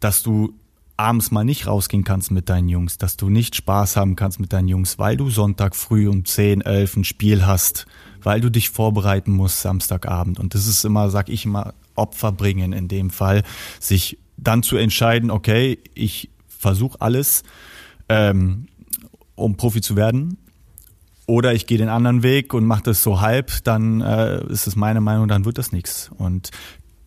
dass 0.00 0.22
du 0.22 0.52
abends 0.98 1.30
mal 1.30 1.44
nicht 1.44 1.66
rausgehen 1.66 2.04
kannst 2.04 2.30
mit 2.30 2.48
deinen 2.50 2.68
Jungs, 2.68 2.98
dass 2.98 3.16
du 3.16 3.30
nicht 3.30 3.56
Spaß 3.56 3.96
haben 3.96 4.16
kannst 4.16 4.38
mit 4.38 4.52
deinen 4.52 4.68
Jungs, 4.68 4.98
weil 4.98 5.16
du 5.16 5.30
Sonntag 5.30 5.76
früh 5.76 6.08
um 6.08 6.24
10, 6.24 6.60
11 6.60 6.96
ein 6.96 7.04
Spiel 7.04 7.46
hast, 7.46 7.86
weil 8.22 8.40
du 8.40 8.50
dich 8.50 8.68
vorbereiten 8.68 9.30
musst 9.30 9.62
Samstagabend. 9.62 10.38
Und 10.38 10.54
das 10.54 10.66
ist 10.66 10.84
immer, 10.84 11.08
sag 11.08 11.28
ich 11.28 11.44
immer, 11.44 11.72
Opfer 11.98 12.32
bringen 12.32 12.72
in 12.72 12.88
dem 12.88 13.10
Fall, 13.10 13.42
sich 13.80 14.18
dann 14.36 14.62
zu 14.62 14.76
entscheiden, 14.76 15.30
okay, 15.30 15.78
ich 15.94 16.30
versuche 16.46 17.00
alles, 17.00 17.42
ähm, 18.08 18.66
um 19.34 19.56
Profi 19.56 19.80
zu 19.80 19.96
werden. 19.96 20.38
Oder 21.26 21.52
ich 21.52 21.66
gehe 21.66 21.76
den 21.76 21.90
anderen 21.90 22.22
Weg 22.22 22.54
und 22.54 22.64
mache 22.64 22.84
das 22.84 23.02
so 23.02 23.20
halb, 23.20 23.62
dann 23.64 24.00
äh, 24.00 24.42
ist 24.46 24.66
es 24.66 24.76
meine 24.76 25.02
Meinung, 25.02 25.28
dann 25.28 25.44
wird 25.44 25.58
das 25.58 25.72
nichts. 25.72 26.10
Und 26.16 26.50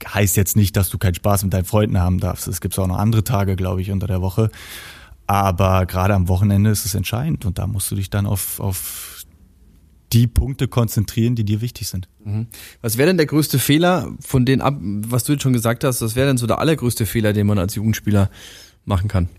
heißt 0.08 0.38
jetzt 0.38 0.56
nicht, 0.56 0.76
dass 0.78 0.90
du 0.90 0.98
keinen 0.98 1.16
Spaß 1.16 1.44
mit 1.44 1.54
deinen 1.54 1.66
Freunden 1.66 2.00
haben 2.00 2.20
darfst. 2.20 2.48
Es 2.48 2.62
gibt 2.62 2.78
auch 2.78 2.88
noch 2.88 2.98
andere 2.98 3.24
Tage, 3.24 3.56
glaube 3.56 3.82
ich, 3.82 3.92
unter 3.92 4.08
der 4.08 4.22
Woche. 4.22 4.50
Aber 5.28 5.86
gerade 5.86 6.14
am 6.14 6.28
Wochenende 6.28 6.70
ist 6.70 6.86
es 6.86 6.94
entscheidend 6.94 7.46
und 7.46 7.58
da 7.58 7.66
musst 7.66 7.90
du 7.90 7.96
dich 7.96 8.10
dann 8.10 8.26
auf, 8.26 8.60
auf 8.60 9.21
die 10.14 10.28
Punkte 10.28 10.68
konzentrieren, 10.68 11.36
die 11.36 11.44
dir 11.44 11.62
wichtig 11.62 11.88
sind. 11.88 12.08
Mhm. 12.24 12.48
Was 12.82 12.98
wäre 12.98 13.08
denn 13.08 13.18
der 13.18 13.26
größte 13.26 13.60
Fehler 13.60 14.12
von 14.20 14.46
den 14.46 14.62
ab, 14.62 14.78
was 14.80 15.24
du 15.24 15.34
jetzt 15.34 15.44
schon 15.44 15.54
gesagt 15.54 15.84
hast, 15.84 16.02
was 16.02 16.16
wäre 16.16 16.28
denn 16.28 16.38
so 16.38 16.48
der 16.48 16.60
allergrößte 16.60 17.06
Fehler, 17.06 17.34
den 17.34 17.48
man 17.48 17.58
als 17.58 17.76
Jugendspieler 17.76 18.30
machen 18.86 19.08
kann? 19.08 19.30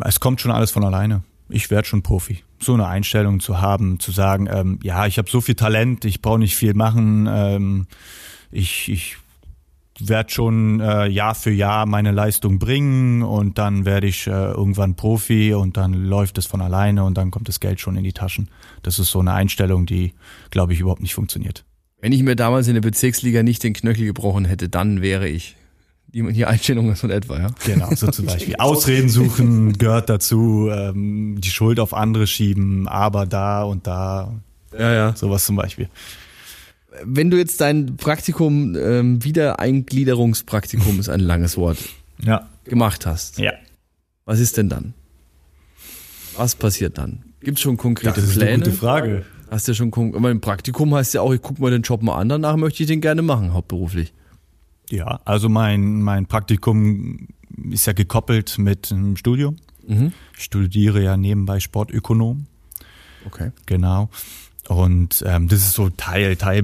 Es 0.00 0.20
kommt 0.20 0.40
schon 0.40 0.50
alles 0.50 0.70
von 0.70 0.84
alleine. 0.84 1.22
Ich 1.48 1.70
werde 1.70 1.86
schon 1.86 2.02
Profi. 2.02 2.42
So 2.58 2.74
eine 2.74 2.86
Einstellung 2.86 3.40
zu 3.40 3.60
haben, 3.60 4.00
zu 4.00 4.10
sagen, 4.10 4.48
ähm, 4.50 4.80
ja, 4.82 5.06
ich 5.06 5.18
habe 5.18 5.30
so 5.30 5.40
viel 5.40 5.54
Talent, 5.54 6.04
ich 6.04 6.22
brauche 6.22 6.38
nicht 6.38 6.56
viel 6.56 6.74
machen, 6.74 7.28
ähm, 7.30 7.86
ich, 8.50 8.88
ich 8.88 9.16
werde 10.00 10.30
schon 10.30 10.80
äh, 10.80 11.06
Jahr 11.06 11.34
für 11.34 11.50
Jahr 11.50 11.86
meine 11.86 12.12
Leistung 12.12 12.58
bringen 12.58 13.22
und 13.22 13.58
dann 13.58 13.84
werde 13.84 14.06
ich 14.06 14.26
äh, 14.26 14.30
irgendwann 14.30 14.94
Profi 14.94 15.54
und 15.54 15.76
dann 15.76 15.92
läuft 15.92 16.38
es 16.38 16.46
von 16.46 16.60
alleine 16.60 17.04
und 17.04 17.16
dann 17.16 17.30
kommt 17.30 17.48
das 17.48 17.60
Geld 17.60 17.80
schon 17.80 17.96
in 17.96 18.04
die 18.04 18.12
Taschen. 18.12 18.48
Das 18.82 18.98
ist 18.98 19.10
so 19.10 19.20
eine 19.20 19.32
Einstellung, 19.32 19.86
die, 19.86 20.12
glaube 20.50 20.72
ich, 20.72 20.80
überhaupt 20.80 21.02
nicht 21.02 21.14
funktioniert. 21.14 21.64
Wenn 22.00 22.12
ich 22.12 22.22
mir 22.22 22.36
damals 22.36 22.68
in 22.68 22.74
der 22.74 22.82
Bezirksliga 22.82 23.42
nicht 23.42 23.62
den 23.62 23.72
Knöchel 23.72 24.06
gebrochen 24.06 24.44
hätte, 24.44 24.68
dann 24.68 25.00
wäre 25.00 25.28
ich. 25.28 25.56
Die, 26.08 26.22
die 26.32 26.46
Einstellung 26.46 26.90
ist 26.92 27.00
von 27.00 27.10
etwa, 27.10 27.38
ja. 27.38 27.48
Genau, 27.64 27.94
so 27.94 28.10
zum 28.10 28.26
Beispiel. 28.26 28.54
Ausreden 28.58 29.08
suchen 29.08 29.72
gehört 29.72 30.08
dazu, 30.08 30.68
ähm, 30.70 31.40
die 31.40 31.50
Schuld 31.50 31.80
auf 31.80 31.94
andere 31.94 32.26
schieben, 32.26 32.86
aber 32.86 33.26
da 33.26 33.64
und 33.64 33.86
da. 33.86 34.34
Ja, 34.78 34.92
ja. 34.92 35.16
Sowas 35.16 35.44
zum 35.44 35.56
Beispiel 35.56 35.88
wenn 37.04 37.30
du 37.30 37.36
jetzt 37.36 37.60
dein 37.60 37.96
Praktikum, 37.96 38.76
ähm, 38.76 39.22
Wiedereingliederungspraktikum 39.24 40.98
ist 41.00 41.08
ein 41.08 41.20
langes 41.20 41.56
Wort, 41.56 41.78
ja. 42.22 42.48
gemacht 42.64 43.06
hast. 43.06 43.38
Ja. 43.38 43.52
Was 44.24 44.40
ist 44.40 44.56
denn 44.56 44.68
dann? 44.68 44.94
Was 46.36 46.54
passiert 46.54 46.98
dann? 46.98 47.22
Gibt 47.40 47.58
es 47.58 47.62
schon 47.62 47.76
konkrete 47.76 48.20
das 48.20 48.30
ist 48.30 48.36
Pläne? 48.36 48.50
Eine 48.50 48.64
gute 48.64 48.76
Frage. 48.76 49.24
Hast 49.50 49.68
du 49.68 49.72
ja 49.72 49.76
schon, 49.76 49.92
aber 50.14 50.30
im 50.30 50.40
Praktikum 50.40 50.94
heißt 50.94 51.14
ja 51.14 51.20
auch, 51.20 51.32
ich 51.32 51.40
gucke 51.40 51.62
mal 51.62 51.70
den 51.70 51.82
Job 51.82 52.02
mal 52.02 52.16
an, 52.16 52.28
danach 52.28 52.56
möchte 52.56 52.82
ich 52.82 52.88
den 52.88 53.00
gerne 53.00 53.22
machen, 53.22 53.52
hauptberuflich. 53.52 54.12
Ja, 54.90 55.20
also 55.24 55.48
mein, 55.48 56.02
mein 56.02 56.26
Praktikum 56.26 57.28
ist 57.70 57.86
ja 57.86 57.92
gekoppelt 57.92 58.58
mit 58.58 58.90
einem 58.90 59.16
Studium. 59.16 59.56
Mhm. 59.86 60.12
Ich 60.36 60.44
studiere 60.44 61.02
ja 61.02 61.16
nebenbei 61.16 61.60
Sportökonom. 61.60 62.46
Okay. 63.24 63.50
Genau. 63.66 64.10
Und 64.68 65.22
ähm, 65.26 65.48
das 65.48 65.60
ist 65.60 65.74
so 65.74 65.90
Teil, 65.90 66.36
Teil 66.36 66.62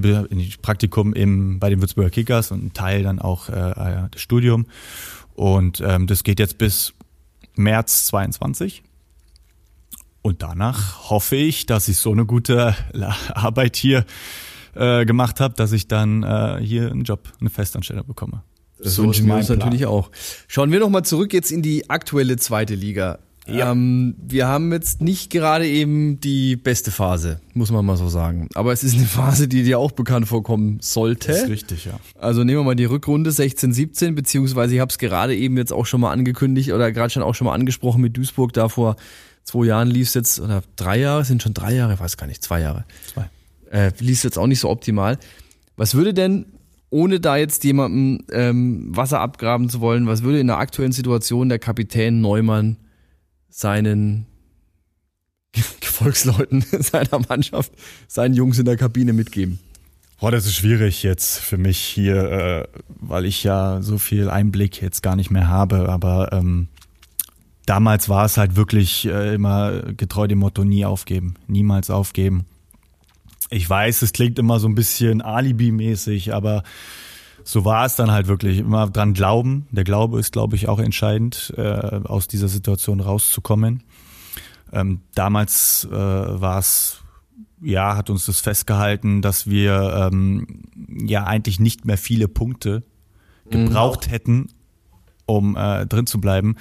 Praktikum 0.60 1.12
im, 1.14 1.58
bei 1.60 1.70
den 1.70 1.80
Würzburger 1.80 2.10
Kickers 2.10 2.50
und 2.50 2.64
ein 2.64 2.72
Teil 2.72 3.04
dann 3.04 3.20
auch 3.20 3.48
äh, 3.48 3.52
äh, 3.52 4.08
das 4.10 4.20
Studium. 4.20 4.66
Und 5.34 5.80
ähm, 5.80 6.06
das 6.06 6.24
geht 6.24 6.40
jetzt 6.40 6.58
bis 6.58 6.94
März 7.54 8.06
22. 8.06 8.82
Und 10.22 10.42
danach 10.42 11.10
hoffe 11.10 11.36
ich, 11.36 11.66
dass 11.66 11.88
ich 11.88 11.98
so 11.98 12.12
eine 12.12 12.26
gute 12.26 12.74
Arbeit 13.34 13.76
hier 13.76 14.04
äh, 14.74 15.04
gemacht 15.04 15.40
habe, 15.40 15.54
dass 15.54 15.72
ich 15.72 15.88
dann 15.88 16.22
äh, 16.22 16.58
hier 16.62 16.90
einen 16.90 17.04
Job, 17.04 17.28
eine 17.40 17.50
Festanstellung 17.50 18.06
bekomme. 18.06 18.42
Das 18.78 18.96
so 18.96 19.04
wünschen 19.04 19.26
wir 19.26 19.36
uns 19.36 19.48
natürlich 19.48 19.86
auch. 19.86 20.10
Schauen 20.48 20.72
wir 20.72 20.80
nochmal 20.80 21.04
zurück 21.04 21.32
jetzt 21.32 21.52
in 21.52 21.62
die 21.62 21.88
aktuelle 21.88 22.36
zweite 22.36 22.74
Liga. 22.74 23.20
Ja. 23.48 23.72
Ähm, 23.72 24.14
wir 24.18 24.46
haben 24.46 24.72
jetzt 24.72 25.00
nicht 25.00 25.30
gerade 25.30 25.66
eben 25.66 26.20
die 26.20 26.54
beste 26.54 26.92
Phase, 26.92 27.40
muss 27.54 27.72
man 27.72 27.84
mal 27.84 27.96
so 27.96 28.08
sagen. 28.08 28.48
Aber 28.54 28.72
es 28.72 28.84
ist 28.84 28.94
eine 28.94 29.06
Phase, 29.06 29.48
die 29.48 29.64
dir 29.64 29.78
auch 29.80 29.90
bekannt 29.90 30.28
vorkommen 30.28 30.78
sollte. 30.80 31.28
Das 31.28 31.42
ist 31.42 31.48
richtig, 31.48 31.84
ja. 31.86 31.98
Also 32.18 32.44
nehmen 32.44 32.60
wir 32.60 32.64
mal 32.64 32.76
die 32.76 32.84
Rückrunde 32.84 33.32
16, 33.32 33.72
17, 33.72 34.14
beziehungsweise 34.14 34.74
ich 34.74 34.80
habe 34.80 34.90
es 34.90 34.98
gerade 34.98 35.36
eben 35.36 35.56
jetzt 35.56 35.72
auch 35.72 35.86
schon 35.86 36.00
mal 36.00 36.12
angekündigt 36.12 36.72
oder 36.72 36.92
gerade 36.92 37.10
schon 37.10 37.22
auch 37.22 37.34
schon 37.34 37.46
mal 37.46 37.54
angesprochen 37.54 38.00
mit 38.00 38.16
Duisburg. 38.16 38.52
Da 38.52 38.68
vor 38.68 38.94
zwei 39.42 39.66
Jahren 39.66 39.88
lief 39.88 40.08
es 40.08 40.14
jetzt, 40.14 40.38
oder 40.38 40.62
drei 40.76 41.00
Jahre, 41.00 41.24
sind 41.24 41.42
schon 41.42 41.54
drei 41.54 41.74
Jahre, 41.74 41.94
ich 41.94 42.00
weiß 42.00 42.16
gar 42.16 42.28
nicht, 42.28 42.44
zwei 42.44 42.60
Jahre. 42.60 42.84
Zwei. 43.12 43.28
Äh, 43.70 43.90
lief 43.98 44.22
jetzt 44.22 44.38
auch 44.38 44.46
nicht 44.46 44.60
so 44.60 44.70
optimal. 44.70 45.18
Was 45.76 45.94
würde 45.94 46.14
denn 46.14 46.46
ohne 46.90 47.18
da 47.18 47.36
jetzt 47.38 47.64
jemandem 47.64 48.24
ähm, 48.30 48.94
Wasser 48.94 49.18
abgraben 49.20 49.68
zu 49.70 49.80
wollen, 49.80 50.06
was 50.06 50.22
würde 50.22 50.38
in 50.38 50.46
der 50.46 50.58
aktuellen 50.58 50.92
Situation 50.92 51.48
der 51.48 51.58
Kapitän 51.58 52.20
Neumann 52.20 52.76
seinen 53.52 54.26
Gefolgsleuten 55.80 56.64
seiner 56.80 57.20
Mannschaft, 57.28 57.72
seinen 58.08 58.34
Jungs 58.34 58.58
in 58.58 58.64
der 58.64 58.76
Kabine 58.76 59.12
mitgeben? 59.12 59.60
Boah, 60.18 60.30
das 60.30 60.46
ist 60.46 60.54
schwierig 60.54 61.02
jetzt 61.02 61.38
für 61.38 61.58
mich 61.58 61.78
hier, 61.78 62.16
äh, 62.16 62.68
weil 62.88 63.26
ich 63.26 63.42
ja 63.42 63.82
so 63.82 63.98
viel 63.98 64.30
Einblick 64.30 64.80
jetzt 64.80 65.02
gar 65.02 65.16
nicht 65.16 65.30
mehr 65.30 65.48
habe. 65.48 65.88
Aber 65.88 66.32
ähm, 66.32 66.68
damals 67.66 68.08
war 68.08 68.24
es 68.24 68.36
halt 68.36 68.54
wirklich 68.54 69.06
äh, 69.06 69.34
immer 69.34 69.92
getreu 69.96 70.28
dem 70.28 70.38
Motto 70.38 70.64
nie 70.64 70.84
aufgeben, 70.84 71.34
niemals 71.48 71.90
aufgeben. 71.90 72.46
Ich 73.50 73.68
weiß, 73.68 74.02
es 74.02 74.12
klingt 74.12 74.38
immer 74.38 74.60
so 74.60 74.68
ein 74.68 74.76
bisschen 74.76 75.22
Alibi-mäßig, 75.22 76.32
aber 76.32 76.62
so 77.44 77.64
war 77.64 77.86
es 77.86 77.96
dann 77.96 78.10
halt 78.10 78.26
wirklich. 78.26 78.58
Immer 78.58 78.88
dran 78.88 79.14
glauben. 79.14 79.66
Der 79.70 79.84
Glaube 79.84 80.18
ist, 80.18 80.32
glaube 80.32 80.56
ich, 80.56 80.68
auch 80.68 80.78
entscheidend, 80.78 81.52
äh, 81.56 81.62
aus 81.62 82.28
dieser 82.28 82.48
Situation 82.48 83.00
rauszukommen. 83.00 83.82
Ähm, 84.72 85.00
damals 85.14 85.86
äh, 85.90 85.94
war 85.94 86.58
es, 86.58 87.02
ja, 87.60 87.96
hat 87.96 88.10
uns 88.10 88.26
das 88.26 88.40
festgehalten, 88.40 89.22
dass 89.22 89.46
wir 89.46 90.10
ähm, 90.10 90.64
ja 90.88 91.24
eigentlich 91.24 91.60
nicht 91.60 91.84
mehr 91.84 91.98
viele 91.98 92.28
Punkte 92.28 92.82
gebraucht 93.50 94.06
mhm. 94.06 94.10
hätten, 94.10 94.48
um 95.26 95.56
äh, 95.56 95.86
drin 95.86 96.06
zu 96.06 96.20
bleiben. 96.20 96.56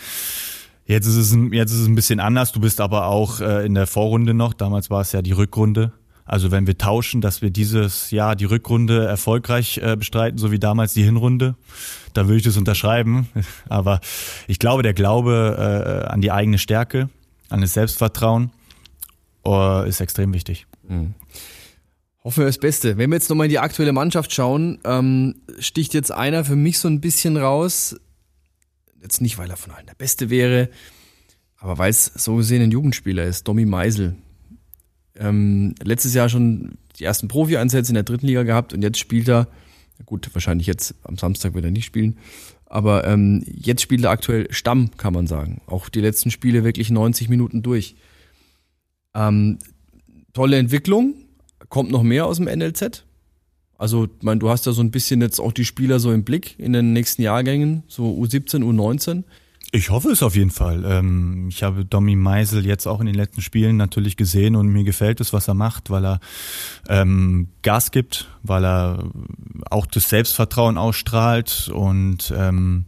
Jetzt 0.86 1.08
ist, 1.08 1.16
es 1.16 1.32
ein, 1.32 1.54
jetzt 1.54 1.72
ist 1.72 1.80
es 1.80 1.88
ein 1.88 1.96
bisschen 1.96 2.20
anders. 2.20 2.52
Du 2.52 2.60
bist 2.60 2.82
aber 2.82 3.06
auch 3.08 3.40
äh, 3.40 3.66
in 3.66 3.76
der 3.76 3.88
Vorrunde 3.88 4.34
noch. 4.34 4.54
Damals 4.54 4.90
war 4.90 5.02
es 5.02 5.14
ja 5.14 5.22
die 5.22 5.32
Rückrunde. 5.32 5.94
Also 6.32 6.50
wenn 6.50 6.66
wir 6.66 6.78
tauschen, 6.78 7.20
dass 7.20 7.42
wir 7.42 7.50
dieses 7.50 8.10
Jahr 8.10 8.38
die 8.38 8.46
Rückrunde 8.46 9.06
erfolgreich 9.06 9.82
äh, 9.84 9.98
bestreiten, 9.98 10.38
so 10.38 10.50
wie 10.50 10.60
damals 10.60 10.94
die 10.94 11.04
Hinrunde, 11.04 11.58
dann 12.14 12.28
würde 12.28 12.38
ich 12.38 12.44
das 12.44 12.56
unterschreiben. 12.56 13.28
Aber 13.68 14.00
ich 14.48 14.58
glaube, 14.58 14.82
der 14.82 14.94
Glaube 14.94 16.06
äh, 16.08 16.08
an 16.08 16.22
die 16.22 16.32
eigene 16.32 16.58
Stärke, 16.58 17.10
an 17.50 17.60
das 17.60 17.74
Selbstvertrauen 17.74 18.52
äh, 19.46 19.90
ist 19.90 20.00
extrem 20.00 20.34
wichtig. 20.34 20.68
Mhm. 20.88 21.16
Hoffen 22.24 22.44
wir 22.44 22.46
das 22.46 22.60
Beste. 22.60 22.98
Wenn 22.98 23.10
wir 23.10 23.18
jetzt 23.18 23.30
nochmal 23.30 23.48
in 23.48 23.52
die 23.52 23.60
aktuelle 23.60 23.92
Mannschaft 23.92 24.32
schauen, 24.32 24.80
ähm, 24.86 25.36
sticht 25.60 25.94
jetzt 25.94 26.14
einer 26.14 26.46
für 26.46 26.56
mich 26.56 26.80
so 26.80 26.88
ein 26.88 27.02
bisschen 27.02 27.36
raus. 27.36 27.98
Jetzt 29.02 29.20
nicht, 29.20 29.38
weil 29.38 29.50
er 29.50 29.58
von 29.58 29.74
allen 29.74 29.88
der 29.88 29.96
Beste 29.96 30.30
wäre, 30.30 30.70
aber 31.58 31.78
weil 31.78 31.90
es 31.90 32.06
so 32.06 32.38
gesehen 32.38 32.62
ein 32.62 32.72
Jugendspieler 32.72 33.26
ist, 33.26 33.50
Domi 33.50 33.66
Meisel 33.66 34.16
ähm, 35.18 35.76
letztes 35.84 36.14
Jahr 36.14 36.30
schon 36.30 36.78
die 37.00 37.04
ersten 37.04 37.28
Profi-Einsätze 37.28 37.92
in 37.92 37.96
der 37.96 38.04
dritten 38.04 38.28
Liga 38.28 38.44
gehabt 38.44 38.74
und 38.74 38.82
jetzt 38.82 39.00
spielt 39.00 39.28
er, 39.30 39.48
gut, 40.06 40.30
wahrscheinlich 40.34 40.68
jetzt 40.68 40.96
am 41.04 41.18
Samstag 41.18 41.54
wird 41.54 41.66
er 41.66 41.72
nicht 41.72 41.86
spielen, 41.86 42.18
aber 42.66 43.06
ähm, 43.06 43.44
jetzt 43.46 43.82
spielt 43.82 44.04
er 44.04 44.12
aktuell 44.12 44.48
Stamm, 44.52 44.92
kann 44.96 45.14
man 45.14 45.28
sagen. 45.28 45.62
Auch 45.68 45.90
die 45.90 46.00
letzten 46.00 46.32
Spiele 46.32 46.64
wirklich 46.64 46.90
90 46.90 47.28
Minuten 47.28 47.62
durch. 47.62 47.96
Ähm, 49.14 49.60
tolle 50.34 50.58
Entwicklung. 50.58 51.16
Kommt 51.68 51.92
noch 51.92 52.04
mehr 52.04 52.26
aus 52.26 52.38
dem 52.38 52.46
NLZ? 52.46 53.04
Also, 53.78 54.06
ich 54.06 54.24
meine, 54.24 54.40
du 54.40 54.50
hast 54.50 54.66
ja 54.66 54.72
so 54.72 54.82
ein 54.82 54.92
bisschen 54.92 55.22
jetzt 55.22 55.40
auch 55.40 55.52
die 55.52 55.66
Spieler 55.66 56.00
so 56.00 56.14
im 56.14 56.24
Blick 56.24 56.58
in 56.60 56.72
den 56.72 56.94
nächsten 56.94 57.22
Jahrgängen, 57.24 57.84
so 57.88 58.06
U17, 58.06 58.64
U19. 58.64 59.24
Ich 59.74 59.90
hoffe 59.90 60.10
es 60.12 60.22
auf 60.22 60.36
jeden 60.36 60.52
Fall. 60.52 60.84
Ähm, 60.86 61.48
ich 61.50 61.64
habe 61.64 61.86
Domi 61.86 62.18
Meisel 62.18 62.66
jetzt 62.66 62.88
auch 62.88 63.00
in 63.00 63.06
den 63.06 63.16
letzten 63.16 63.42
Spielen 63.42 63.78
natürlich 63.78 64.18
gesehen 64.18 64.58
und 64.58 64.68
mir 64.68 64.84
gefällt 64.84 65.22
es, 65.22 65.32
was 65.32 65.48
er 65.48 65.54
macht, 65.54 65.90
weil 65.90 66.06
er 66.06 66.20
ähm, 66.90 67.48
Gas 67.62 67.92
gibt, 67.92 68.28
weil 68.44 68.66
er 68.66 69.06
auch 69.70 69.86
das 69.86 70.10
Selbstvertrauen 70.10 70.78
ausstrahlt 70.78 71.72
und 71.74 72.34
ähm, 72.36 72.84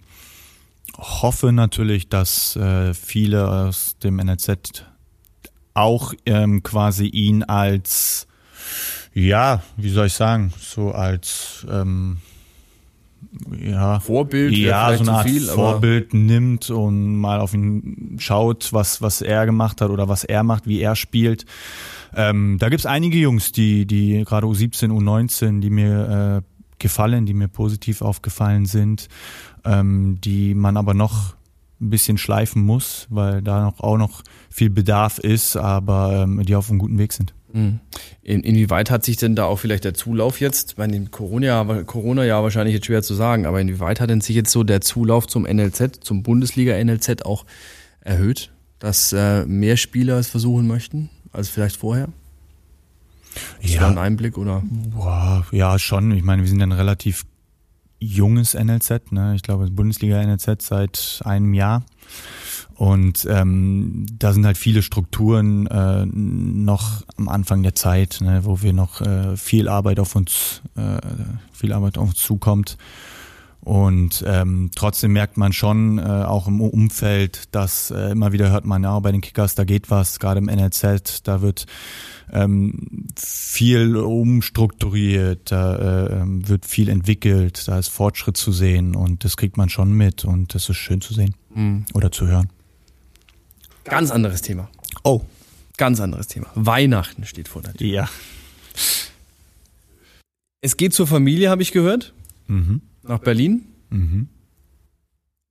hoffe 0.97 1.53
natürlich, 1.53 2.09
dass 2.09 2.57
äh, 2.57 2.93
viele 2.93 3.47
aus 3.47 3.97
dem 4.03 4.19
NRZ 4.19 4.85
auch 5.73 6.13
quasi 6.63 7.07
ihn 7.07 7.43
als 7.43 8.27
ja, 9.13 9.63
wie 9.77 9.89
soll 9.89 10.07
ich 10.07 10.13
sagen, 10.13 10.53
so 10.59 10.91
als 10.91 11.65
ja, 13.59 13.99
Vorbild, 13.99 14.55
ja, 14.55 14.95
so 14.95 15.03
eine 15.03 15.11
Art 15.13 15.27
viel, 15.27 15.41
Vorbild 15.47 16.13
nimmt 16.13 16.69
und 16.69 17.15
mal 17.15 17.39
auf 17.39 17.53
ihn 17.53 18.17
schaut, 18.19 18.73
was, 18.73 19.01
was 19.01 19.21
er 19.21 19.45
gemacht 19.45 19.81
hat 19.81 19.89
oder 19.89 20.07
was 20.07 20.23
er 20.23 20.43
macht, 20.43 20.67
wie 20.67 20.81
er 20.81 20.95
spielt. 20.95 21.45
Ähm, 22.15 22.57
da 22.59 22.69
gibt's 22.69 22.85
einige 22.85 23.17
Jungs, 23.17 23.51
die, 23.51 23.85
die 23.85 24.23
gerade 24.25 24.45
U17, 24.47 24.89
U19, 24.89 25.61
die 25.61 25.69
mir 25.69 26.43
äh, 26.43 26.63
gefallen, 26.79 27.25
die 27.25 27.33
mir 27.33 27.47
positiv 27.47 28.01
aufgefallen 28.01 28.65
sind, 28.65 29.07
ähm, 29.65 30.19
die 30.21 30.53
man 30.53 30.77
aber 30.77 30.93
noch 30.93 31.35
ein 31.81 31.89
bisschen 31.89 32.17
schleifen 32.17 32.63
muss, 32.63 33.07
weil 33.09 33.41
da 33.41 33.63
noch, 33.63 33.79
auch 33.79 33.97
noch 33.97 34.21
viel 34.49 34.69
Bedarf 34.69 35.17
ist, 35.17 35.57
aber 35.57 36.23
ähm, 36.23 36.43
die 36.45 36.55
auf 36.55 36.69
einem 36.69 36.79
guten 36.79 36.97
Weg 36.97 37.13
sind. 37.13 37.33
In, 37.53 38.43
inwieweit 38.43 38.89
hat 38.89 39.05
sich 39.05 39.17
denn 39.17 39.35
da 39.35 39.45
auch 39.45 39.57
vielleicht 39.57 39.83
der 39.83 39.93
Zulauf 39.93 40.39
jetzt, 40.39 40.75
bei 40.77 40.87
dem 40.87 41.11
Corona-Jahr 41.11 41.83
Corona 41.83 42.23
-Jahr 42.23 42.41
wahrscheinlich 42.41 42.73
jetzt 42.73 42.87
schwer 42.87 43.03
zu 43.03 43.13
sagen, 43.13 43.45
aber 43.45 43.61
inwieweit 43.61 43.99
hat 43.99 44.09
denn 44.09 44.21
sich 44.21 44.35
jetzt 44.35 44.51
so 44.51 44.63
der 44.63 44.81
Zulauf 44.81 45.27
zum 45.27 45.43
NLZ, 45.43 46.03
zum 46.03 46.23
Bundesliga-NLZ 46.23 47.25
auch 47.25 47.45
erhöht, 48.01 48.51
dass 48.79 49.13
äh, 49.13 49.45
mehr 49.45 49.77
Spieler 49.77 50.17
es 50.17 50.29
versuchen 50.29 50.67
möchten 50.67 51.09
als 51.31 51.49
vielleicht 51.49 51.77
vorher? 51.77 52.09
Ist 53.61 53.75
ja. 53.75 53.81
da 53.81 53.89
ein 53.89 53.97
Einblick 53.97 54.37
oder? 54.37 54.61
Boah, 54.65 55.45
ja, 55.51 55.79
schon. 55.79 56.11
Ich 56.11 56.23
meine, 56.23 56.41
wir 56.41 56.49
sind 56.49 56.61
ein 56.61 56.71
relativ 56.71 57.25
junges 57.99 58.53
NLZ, 58.53 59.11
ne? 59.11 59.33
Ich 59.35 59.41
glaube, 59.41 59.69
Bundesliga 59.71 60.21
NLZ 60.23 60.61
seit 60.61 61.21
einem 61.23 61.53
Jahr. 61.53 61.83
Und 62.75 63.27
ähm, 63.29 64.05
da 64.17 64.33
sind 64.33 64.45
halt 64.45 64.57
viele 64.57 64.81
Strukturen 64.81 65.67
äh, 65.67 66.05
noch 66.05 67.03
am 67.17 67.29
Anfang 67.29 67.61
der 67.63 67.75
Zeit, 67.75 68.19
ne, 68.21 68.41
wo 68.45 68.61
wir 68.61 68.73
noch 68.73 69.01
äh, 69.01 69.37
viel 69.37 69.67
Arbeit 69.67 69.99
auf 69.99 70.15
uns, 70.15 70.61
äh, 70.75 70.97
viel 71.51 71.73
Arbeit 71.73 71.97
auf 71.97 72.09
uns 72.09 72.19
zukommt. 72.19 72.77
Und 73.63 74.25
ähm, 74.27 74.71
trotzdem 74.75 75.13
merkt 75.13 75.37
man 75.37 75.53
schon 75.53 75.97
äh, 75.97 76.01
auch 76.01 76.47
im 76.47 76.59
Umfeld, 76.59 77.43
dass 77.55 77.91
äh, 77.91 78.11
immer 78.11 78.33
wieder 78.33 78.51
hört 78.51 78.65
man, 78.65 78.83
ja, 78.83 78.99
bei 78.99 79.13
den 79.13 79.21
Kickers, 79.21 79.55
da 79.55 79.63
geht 79.63 79.89
was, 79.89 80.19
gerade 80.19 80.39
im 80.39 80.47
NLZ, 80.47 81.21
da 81.23 81.41
wird 81.41 81.65
ähm, 82.33 83.07
viel 83.15 83.95
umstrukturiert, 83.95 85.51
da 85.51 85.75
äh, 85.75 86.21
ähm, 86.21 86.47
wird 86.49 86.65
viel 86.65 86.89
entwickelt, 86.89 87.65
da 87.67 87.79
ist 87.79 87.87
Fortschritt 87.87 88.35
zu 88.35 88.51
sehen 88.51 88.95
und 88.95 89.23
das 89.23 89.37
kriegt 89.37 89.55
man 89.55 89.69
schon 89.69 89.93
mit 89.93 90.25
und 90.25 90.53
das 90.55 90.67
ist 90.67 90.77
schön 90.77 90.99
zu 90.99 91.13
sehen 91.13 91.33
mhm. 91.55 91.85
oder 91.93 92.11
zu 92.11 92.27
hören. 92.27 92.49
Ganz 93.83 94.11
anderes 94.11 94.41
Thema. 94.41 94.69
Oh. 95.03 95.21
Ganz 95.77 95.99
anderes 95.99 96.27
Thema. 96.27 96.47
Weihnachten 96.55 97.25
steht 97.25 97.47
vor 97.47 97.61
der 97.61 97.73
Tür. 97.73 97.87
Ja. 97.87 98.09
Es 100.61 100.77
geht 100.77 100.93
zur 100.93 101.07
Familie, 101.07 101.49
habe 101.49 101.61
ich 101.61 101.71
gehört. 101.71 102.13
Mhm. 102.47 102.81
Nach 103.03 103.19
Berlin. 103.19 103.65
Mhm. 103.89 104.29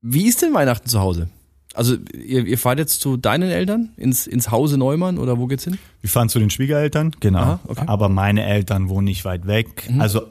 Wie 0.01 0.27
ist 0.27 0.43
denn 0.43 0.55
Weihnachten 0.55 0.89
zu 0.89 1.01
Hause? 1.01 1.29
Also 1.75 1.97
ihr, 2.13 2.47
ihr 2.47 2.59
fahrt 2.59 2.79
jetzt 2.79 3.01
zu 3.01 3.17
deinen 3.17 3.51
Eltern 3.51 3.91
ins, 3.97 4.27
ins 4.27 4.51
Hause 4.51 4.77
Neumann 4.77 5.19
oder 5.19 5.39
wo 5.39 5.47
geht's 5.47 5.65
hin? 5.65 5.79
Wir 6.01 6.11
fahren 6.11 6.29
zu 6.29 6.39
den 6.39 6.51
Schwiegereltern, 6.51 7.13
genau. 7.21 7.39
Aha, 7.41 7.61
okay. 7.67 7.85
Aber 7.87 8.09
meine 8.09 8.45
Eltern 8.45 8.89
wohnen 8.89 9.07
nicht 9.07 9.25
weit 9.25 9.47
weg. 9.47 9.89
Mhm. 9.91 10.01
Also 10.01 10.27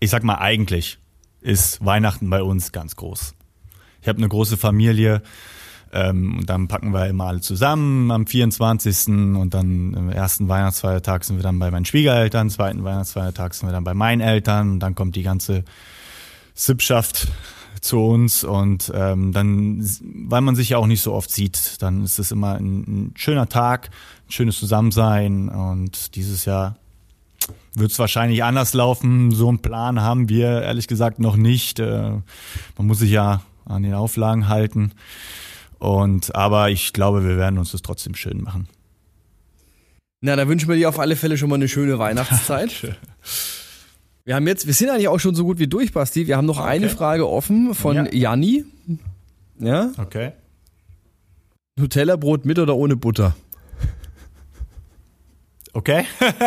ich 0.00 0.10
sag 0.10 0.24
mal 0.24 0.36
eigentlich 0.36 0.98
ist 1.40 1.84
Weihnachten 1.84 2.28
bei 2.28 2.42
uns 2.42 2.72
ganz 2.72 2.96
groß. 2.96 3.34
Ich 4.02 4.08
habe 4.08 4.18
eine 4.18 4.28
große 4.28 4.56
Familie. 4.56 5.22
Ähm, 5.92 6.38
und 6.38 6.50
dann 6.50 6.68
packen 6.68 6.92
wir 6.92 7.06
immer 7.06 7.26
alle 7.26 7.40
zusammen 7.40 8.10
am 8.10 8.26
24. 8.26 9.08
und 9.08 9.54
dann 9.54 9.94
am 9.96 10.10
ersten 10.10 10.48
Weihnachtsfeiertag 10.48 11.24
sind 11.24 11.36
wir 11.36 11.42
dann 11.42 11.58
bei 11.58 11.70
meinen 11.70 11.84
Schwiegereltern, 11.84 12.50
zweiten 12.50 12.84
Weihnachtsfeiertag 12.84 13.54
sind 13.54 13.68
wir 13.68 13.72
dann 13.72 13.84
bei 13.84 13.94
meinen 13.94 14.20
Eltern 14.20 14.72
und 14.72 14.80
dann 14.80 14.94
kommt 14.94 15.16
die 15.16 15.22
ganze 15.22 15.64
Sippschaft 16.54 17.28
zu 17.80 18.00
uns 18.00 18.44
und 18.44 18.90
ähm, 18.94 19.32
dann, 19.32 19.88
weil 20.02 20.40
man 20.40 20.56
sich 20.56 20.70
ja 20.70 20.78
auch 20.78 20.86
nicht 20.86 21.02
so 21.02 21.12
oft 21.12 21.30
sieht, 21.30 21.80
dann 21.80 22.04
ist 22.04 22.18
es 22.18 22.32
immer 22.32 22.56
ein, 22.56 22.80
ein 22.80 23.14
schöner 23.16 23.48
Tag, 23.48 23.90
ein 24.28 24.32
schönes 24.32 24.58
Zusammensein 24.58 25.48
und 25.48 26.16
dieses 26.16 26.44
Jahr 26.44 26.76
wird 27.74 27.92
es 27.92 27.98
wahrscheinlich 27.98 28.42
anders 28.44 28.74
laufen. 28.74 29.30
So 29.30 29.48
einen 29.48 29.60
Plan 29.60 30.00
haben 30.00 30.28
wir 30.28 30.62
ehrlich 30.62 30.88
gesagt 30.88 31.18
noch 31.18 31.36
nicht. 31.36 31.78
Äh, 31.78 32.10
man 32.76 32.86
muss 32.86 32.98
sich 32.98 33.10
ja 33.10 33.42
an 33.64 33.82
den 33.82 33.94
Auflagen 33.94 34.48
halten. 34.48 34.92
Und 35.78 36.34
aber 36.34 36.70
ich 36.70 36.92
glaube, 36.92 37.24
wir 37.24 37.36
werden 37.36 37.58
uns 37.58 37.72
das 37.72 37.82
trotzdem 37.82 38.14
schön 38.14 38.42
machen. 38.42 38.68
Na, 40.20 40.34
da 40.34 40.48
wünschen 40.48 40.68
wir 40.68 40.76
dir 40.76 40.88
auf 40.88 40.98
alle 40.98 41.14
Fälle 41.14 41.38
schon 41.38 41.48
mal 41.48 41.54
eine 41.54 41.68
schöne 41.68 41.98
Weihnachtszeit. 41.98 42.96
wir 44.24 44.34
haben 44.34 44.46
jetzt, 44.48 44.66
wir 44.66 44.74
sind 44.74 44.90
eigentlich 44.90 45.08
auch 45.08 45.20
schon 45.20 45.36
so 45.36 45.44
gut 45.44 45.60
wie 45.60 45.68
durch, 45.68 45.92
Basti. 45.92 46.26
Wir 46.26 46.36
haben 46.36 46.46
noch 46.46 46.58
okay. 46.58 46.68
eine 46.68 46.88
Frage 46.88 47.28
offen 47.28 47.74
von 47.74 47.96
ja. 47.96 48.12
Janni. 48.12 48.64
Ja? 49.60 49.92
Okay. 49.96 50.32
Nutella-Brot 51.76 52.44
mit 52.44 52.58
oder 52.58 52.74
ohne 52.74 52.96
Butter? 52.96 53.36
Okay. 55.72 56.04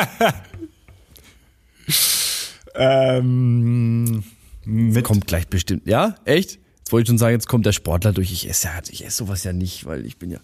ähm, 2.76 4.24
mit. 4.66 5.04
Kommt 5.06 5.28
gleich 5.28 5.48
bestimmt. 5.48 5.88
Ja? 5.88 6.16
Echt? 6.26 6.60
Jetzt 6.92 6.94
wollte 6.94 7.08
schon 7.08 7.18
sagen, 7.20 7.36
jetzt 7.36 7.48
kommt 7.48 7.66
der 7.66 7.72
Sportler 7.72 8.12
durch. 8.12 8.34
Ich 8.34 8.50
esse, 8.50 8.68
ich 8.89 9.06
esse 9.06 9.16
sowas 9.16 9.46
ja 9.46 9.54
nicht, 9.54 9.86
weil 9.86 10.06
ich 10.06 10.18
bin 10.18 10.30
ja. 10.30 10.39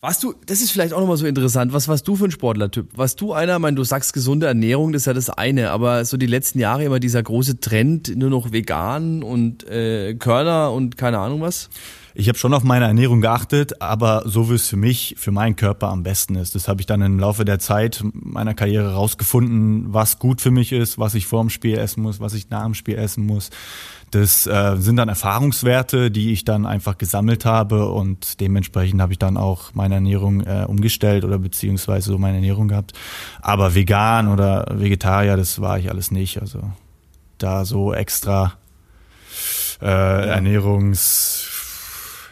Warst 0.00 0.20
du, 0.24 0.34
das 0.46 0.62
ist 0.62 0.72
vielleicht 0.72 0.92
auch 0.92 0.98
nochmal 0.98 1.16
so 1.16 1.26
interessant, 1.26 1.72
was 1.72 1.86
warst 1.86 2.08
du 2.08 2.16
für 2.16 2.24
ein 2.24 2.32
Sportlertyp? 2.32 2.88
Warst 2.96 3.20
du 3.20 3.34
einer, 3.34 3.54
ich 3.54 3.60
meine, 3.60 3.76
du 3.76 3.84
sagst 3.84 4.12
gesunde 4.12 4.46
Ernährung, 4.46 4.92
das 4.92 5.02
ist 5.02 5.06
ja 5.06 5.12
das 5.12 5.30
eine, 5.30 5.70
aber 5.70 6.04
so 6.04 6.16
die 6.16 6.26
letzten 6.26 6.58
Jahre 6.58 6.82
immer 6.82 6.98
dieser 6.98 7.22
große 7.22 7.60
Trend, 7.60 8.16
nur 8.16 8.30
noch 8.30 8.50
vegan 8.50 9.22
und 9.22 9.62
äh, 9.68 10.14
Körner 10.14 10.72
und 10.72 10.96
keine 10.96 11.20
Ahnung 11.20 11.40
was? 11.40 11.70
Ich 12.14 12.28
habe 12.28 12.36
schon 12.36 12.54
auf 12.54 12.64
meine 12.64 12.86
Ernährung 12.86 13.20
geachtet, 13.20 13.80
aber 13.80 14.24
so 14.26 14.50
wie 14.50 14.54
es 14.54 14.66
für 14.66 14.76
mich, 14.76 15.14
für 15.18 15.30
meinen 15.30 15.54
Körper 15.54 15.88
am 15.88 16.02
besten 16.02 16.34
ist. 16.34 16.56
Das 16.56 16.66
habe 16.66 16.80
ich 16.80 16.86
dann 16.86 17.00
im 17.02 17.20
Laufe 17.20 17.44
der 17.44 17.60
Zeit 17.60 18.02
meiner 18.12 18.54
Karriere 18.54 18.94
rausgefunden, 18.94 19.94
was 19.94 20.18
gut 20.18 20.40
für 20.40 20.50
mich 20.50 20.72
ist, 20.72 20.98
was 20.98 21.14
ich 21.14 21.26
vor 21.26 21.40
dem 21.40 21.50
Spiel 21.50 21.78
essen 21.78 22.02
muss, 22.02 22.18
was 22.18 22.34
ich 22.34 22.50
nach 22.50 22.64
dem 22.64 22.74
Spiel 22.74 22.96
essen 22.96 23.24
muss. 23.24 23.50
Das 24.10 24.46
äh, 24.46 24.76
sind 24.78 24.96
dann 24.96 25.08
Erfahrungswerte, 25.08 26.10
die 26.10 26.32
ich 26.32 26.44
dann 26.44 26.66
einfach 26.66 26.98
gesammelt 26.98 27.44
habe 27.44 27.90
und 27.90 28.40
dementsprechend 28.40 29.00
habe 29.00 29.12
ich 29.12 29.18
dann 29.18 29.36
auch 29.36 29.72
meine 29.74 29.94
Ernährung 29.94 30.40
äh, 30.40 30.64
umgestellt 30.66 31.24
oder 31.24 31.38
beziehungsweise 31.38 32.10
so 32.10 32.18
meine 32.18 32.36
Ernährung 32.36 32.68
gehabt. 32.68 32.92
Aber 33.40 33.74
vegan 33.74 34.28
oder 34.28 34.66
Vegetarier, 34.72 35.36
das 35.36 35.60
war 35.60 35.78
ich 35.78 35.90
alles 35.90 36.10
nicht. 36.10 36.40
Also 36.40 36.60
da 37.38 37.64
so 37.64 37.94
extra 37.94 38.54
äh, 39.80 39.86
Ernährungs 39.86 41.49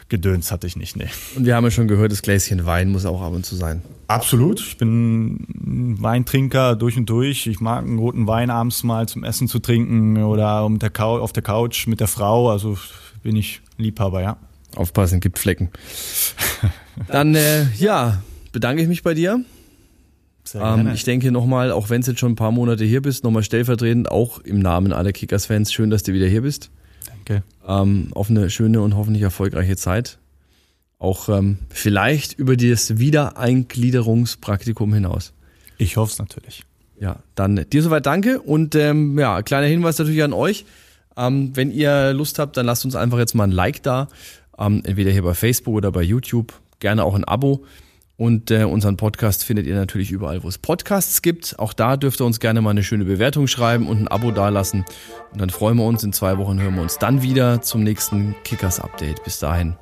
Gedöns 0.09 0.51
hatte 0.51 0.67
ich 0.67 0.75
nicht, 0.75 0.95
nee. 0.95 1.07
Und 1.35 1.45
wir 1.45 1.55
haben 1.55 1.63
ja 1.63 1.71
schon 1.71 1.87
gehört, 1.87 2.11
das 2.11 2.21
Gläschen 2.21 2.65
Wein 2.65 2.89
muss 2.89 3.05
auch 3.05 3.21
ab 3.21 3.33
und 3.33 3.45
zu 3.45 3.55
sein. 3.55 3.81
Absolut. 4.07 4.59
Ich 4.59 4.77
bin 4.77 5.45
Weintrinker 6.01 6.75
durch 6.75 6.97
und 6.97 7.07
durch. 7.07 7.45
Ich 7.45 7.59
mag 7.59 7.83
einen 7.83 7.99
roten 7.99 8.25
Wein 8.25 8.49
abends 8.49 8.83
mal 8.83 9.07
zum 9.07 9.23
Essen 9.23 9.47
zu 9.47 9.59
trinken 9.59 10.23
oder 10.23 10.65
um 10.65 10.79
der 10.79 10.91
auf 10.99 11.31
der 11.31 11.43
Couch 11.43 11.85
mit 11.85 11.99
der 11.99 12.07
Frau. 12.07 12.49
Also 12.49 12.77
bin 13.21 13.35
ich 13.35 13.61
Liebhaber, 13.77 14.21
ja. 14.21 14.37
Aufpassen, 14.75 15.19
gibt 15.19 15.39
Flecken. 15.39 15.69
Dann, 17.07 17.35
äh, 17.35 17.65
ja, 17.77 18.21
bedanke 18.51 18.81
ich 18.81 18.87
mich 18.87 19.03
bei 19.03 19.13
dir. 19.13 19.43
Sehr 20.43 20.61
ähm, 20.61 20.91
ich 20.93 21.03
denke 21.03 21.31
nochmal, 21.31 21.71
auch 21.71 21.91
wenn 21.91 22.01
du 22.01 22.11
jetzt 22.11 22.19
schon 22.19 22.31
ein 22.31 22.35
paar 22.35 22.51
Monate 22.51 22.83
hier 22.83 23.01
bist, 23.01 23.23
nochmal 23.23 23.43
stellvertretend, 23.43 24.09
auch 24.09 24.39
im 24.39 24.59
Namen 24.59 24.91
aller 24.91 25.11
Kickers-Fans, 25.11 25.71
schön, 25.71 25.91
dass 25.91 26.03
du 26.03 26.13
wieder 26.13 26.27
hier 26.27 26.41
bist. 26.41 26.71
Danke. 27.07 27.43
Ähm, 27.67 28.09
auf 28.13 28.29
eine 28.29 28.49
schöne 28.49 28.81
und 28.81 28.95
hoffentlich 28.95 29.23
erfolgreiche 29.23 29.75
Zeit. 29.75 30.19
Auch 30.97 31.29
ähm, 31.29 31.59
vielleicht 31.69 32.33
über 32.33 32.57
das 32.57 32.97
Wiedereingliederungspraktikum 32.97 34.93
hinaus. 34.93 35.33
Ich 35.77 35.97
hoffe 35.97 36.11
es 36.11 36.19
natürlich. 36.19 36.63
Ja, 36.99 37.17
dann 37.35 37.65
dir 37.71 37.81
soweit 37.81 38.05
danke 38.05 38.41
und 38.41 38.75
ähm, 38.75 39.17
ja, 39.17 39.41
kleiner 39.41 39.67
Hinweis 39.67 39.97
natürlich 39.97 40.21
an 40.23 40.33
euch. 40.33 40.65
Ähm, 41.15 41.55
wenn 41.55 41.71
ihr 41.71 42.13
Lust 42.13 42.39
habt, 42.39 42.57
dann 42.57 42.65
lasst 42.65 42.83
uns 42.83 42.95
einfach 42.95 43.17
jetzt 43.17 43.35
mal 43.35 43.45
ein 43.45 43.51
Like 43.51 43.81
da. 43.83 44.09
Ähm, 44.57 44.81
entweder 44.83 45.11
hier 45.11 45.23
bei 45.23 45.33
Facebook 45.33 45.75
oder 45.75 45.91
bei 45.91 46.01
YouTube. 46.01 46.53
Gerne 46.79 47.05
auch 47.05 47.15
ein 47.15 47.23
Abo. 47.23 47.63
Und 48.19 48.51
äh, 48.51 48.65
unseren 48.65 48.97
Podcast 48.97 49.45
findet 49.45 49.65
ihr 49.65 49.75
natürlich 49.75 50.11
überall, 50.11 50.43
wo 50.43 50.49
es 50.49 50.57
Podcasts 50.57 51.21
gibt. 51.21 51.57
Auch 51.57 51.71
da 51.71 51.95
dürft 51.95 52.19
ihr 52.19 52.25
uns 52.25 52.41
gerne 52.41 52.59
mal 52.59 52.71
eine 52.71 52.83
schöne 52.83 53.05
Bewertung 53.05 53.47
schreiben 53.47 53.87
und 53.87 54.01
ein 54.01 54.07
Abo 54.09 54.31
dalassen. 54.31 54.83
Und 55.31 55.39
dann 55.39 55.49
freuen 55.49 55.77
wir 55.77 55.85
uns. 55.85 56.03
In 56.03 56.11
zwei 56.11 56.37
Wochen 56.37 56.59
hören 56.59 56.75
wir 56.75 56.81
uns 56.81 56.97
dann 56.97 57.21
wieder 57.21 57.61
zum 57.61 57.81
nächsten 57.81 58.35
Kickers 58.43 58.81
Update. 58.81 59.23
Bis 59.23 59.39
dahin, 59.39 59.77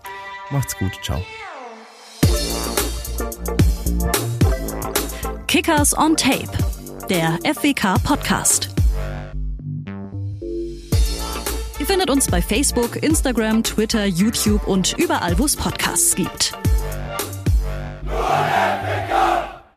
macht's 0.52 0.78
gut. 0.78 0.92
Ciao. 1.02 1.20
Kickers 5.48 5.98
on 5.98 6.16
Tape, 6.16 6.52
der 7.10 7.40
FWK 7.44 7.98
Podcast. 8.04 8.70
Ihr 11.80 11.86
findet 11.88 12.12
uns 12.12 12.30
bei 12.30 12.44
Facebook, 12.44 13.02
Instagram, 13.02 13.64
Twitter, 13.64 14.06
YouTube 14.06 14.68
und 14.68 14.96
überall, 15.00 15.40
wo 15.40 15.46
es 15.46 15.56
Podcasts 15.56 16.14
gibt. 16.14 16.56
Nord 18.08 18.22
Africa! 18.22 19.57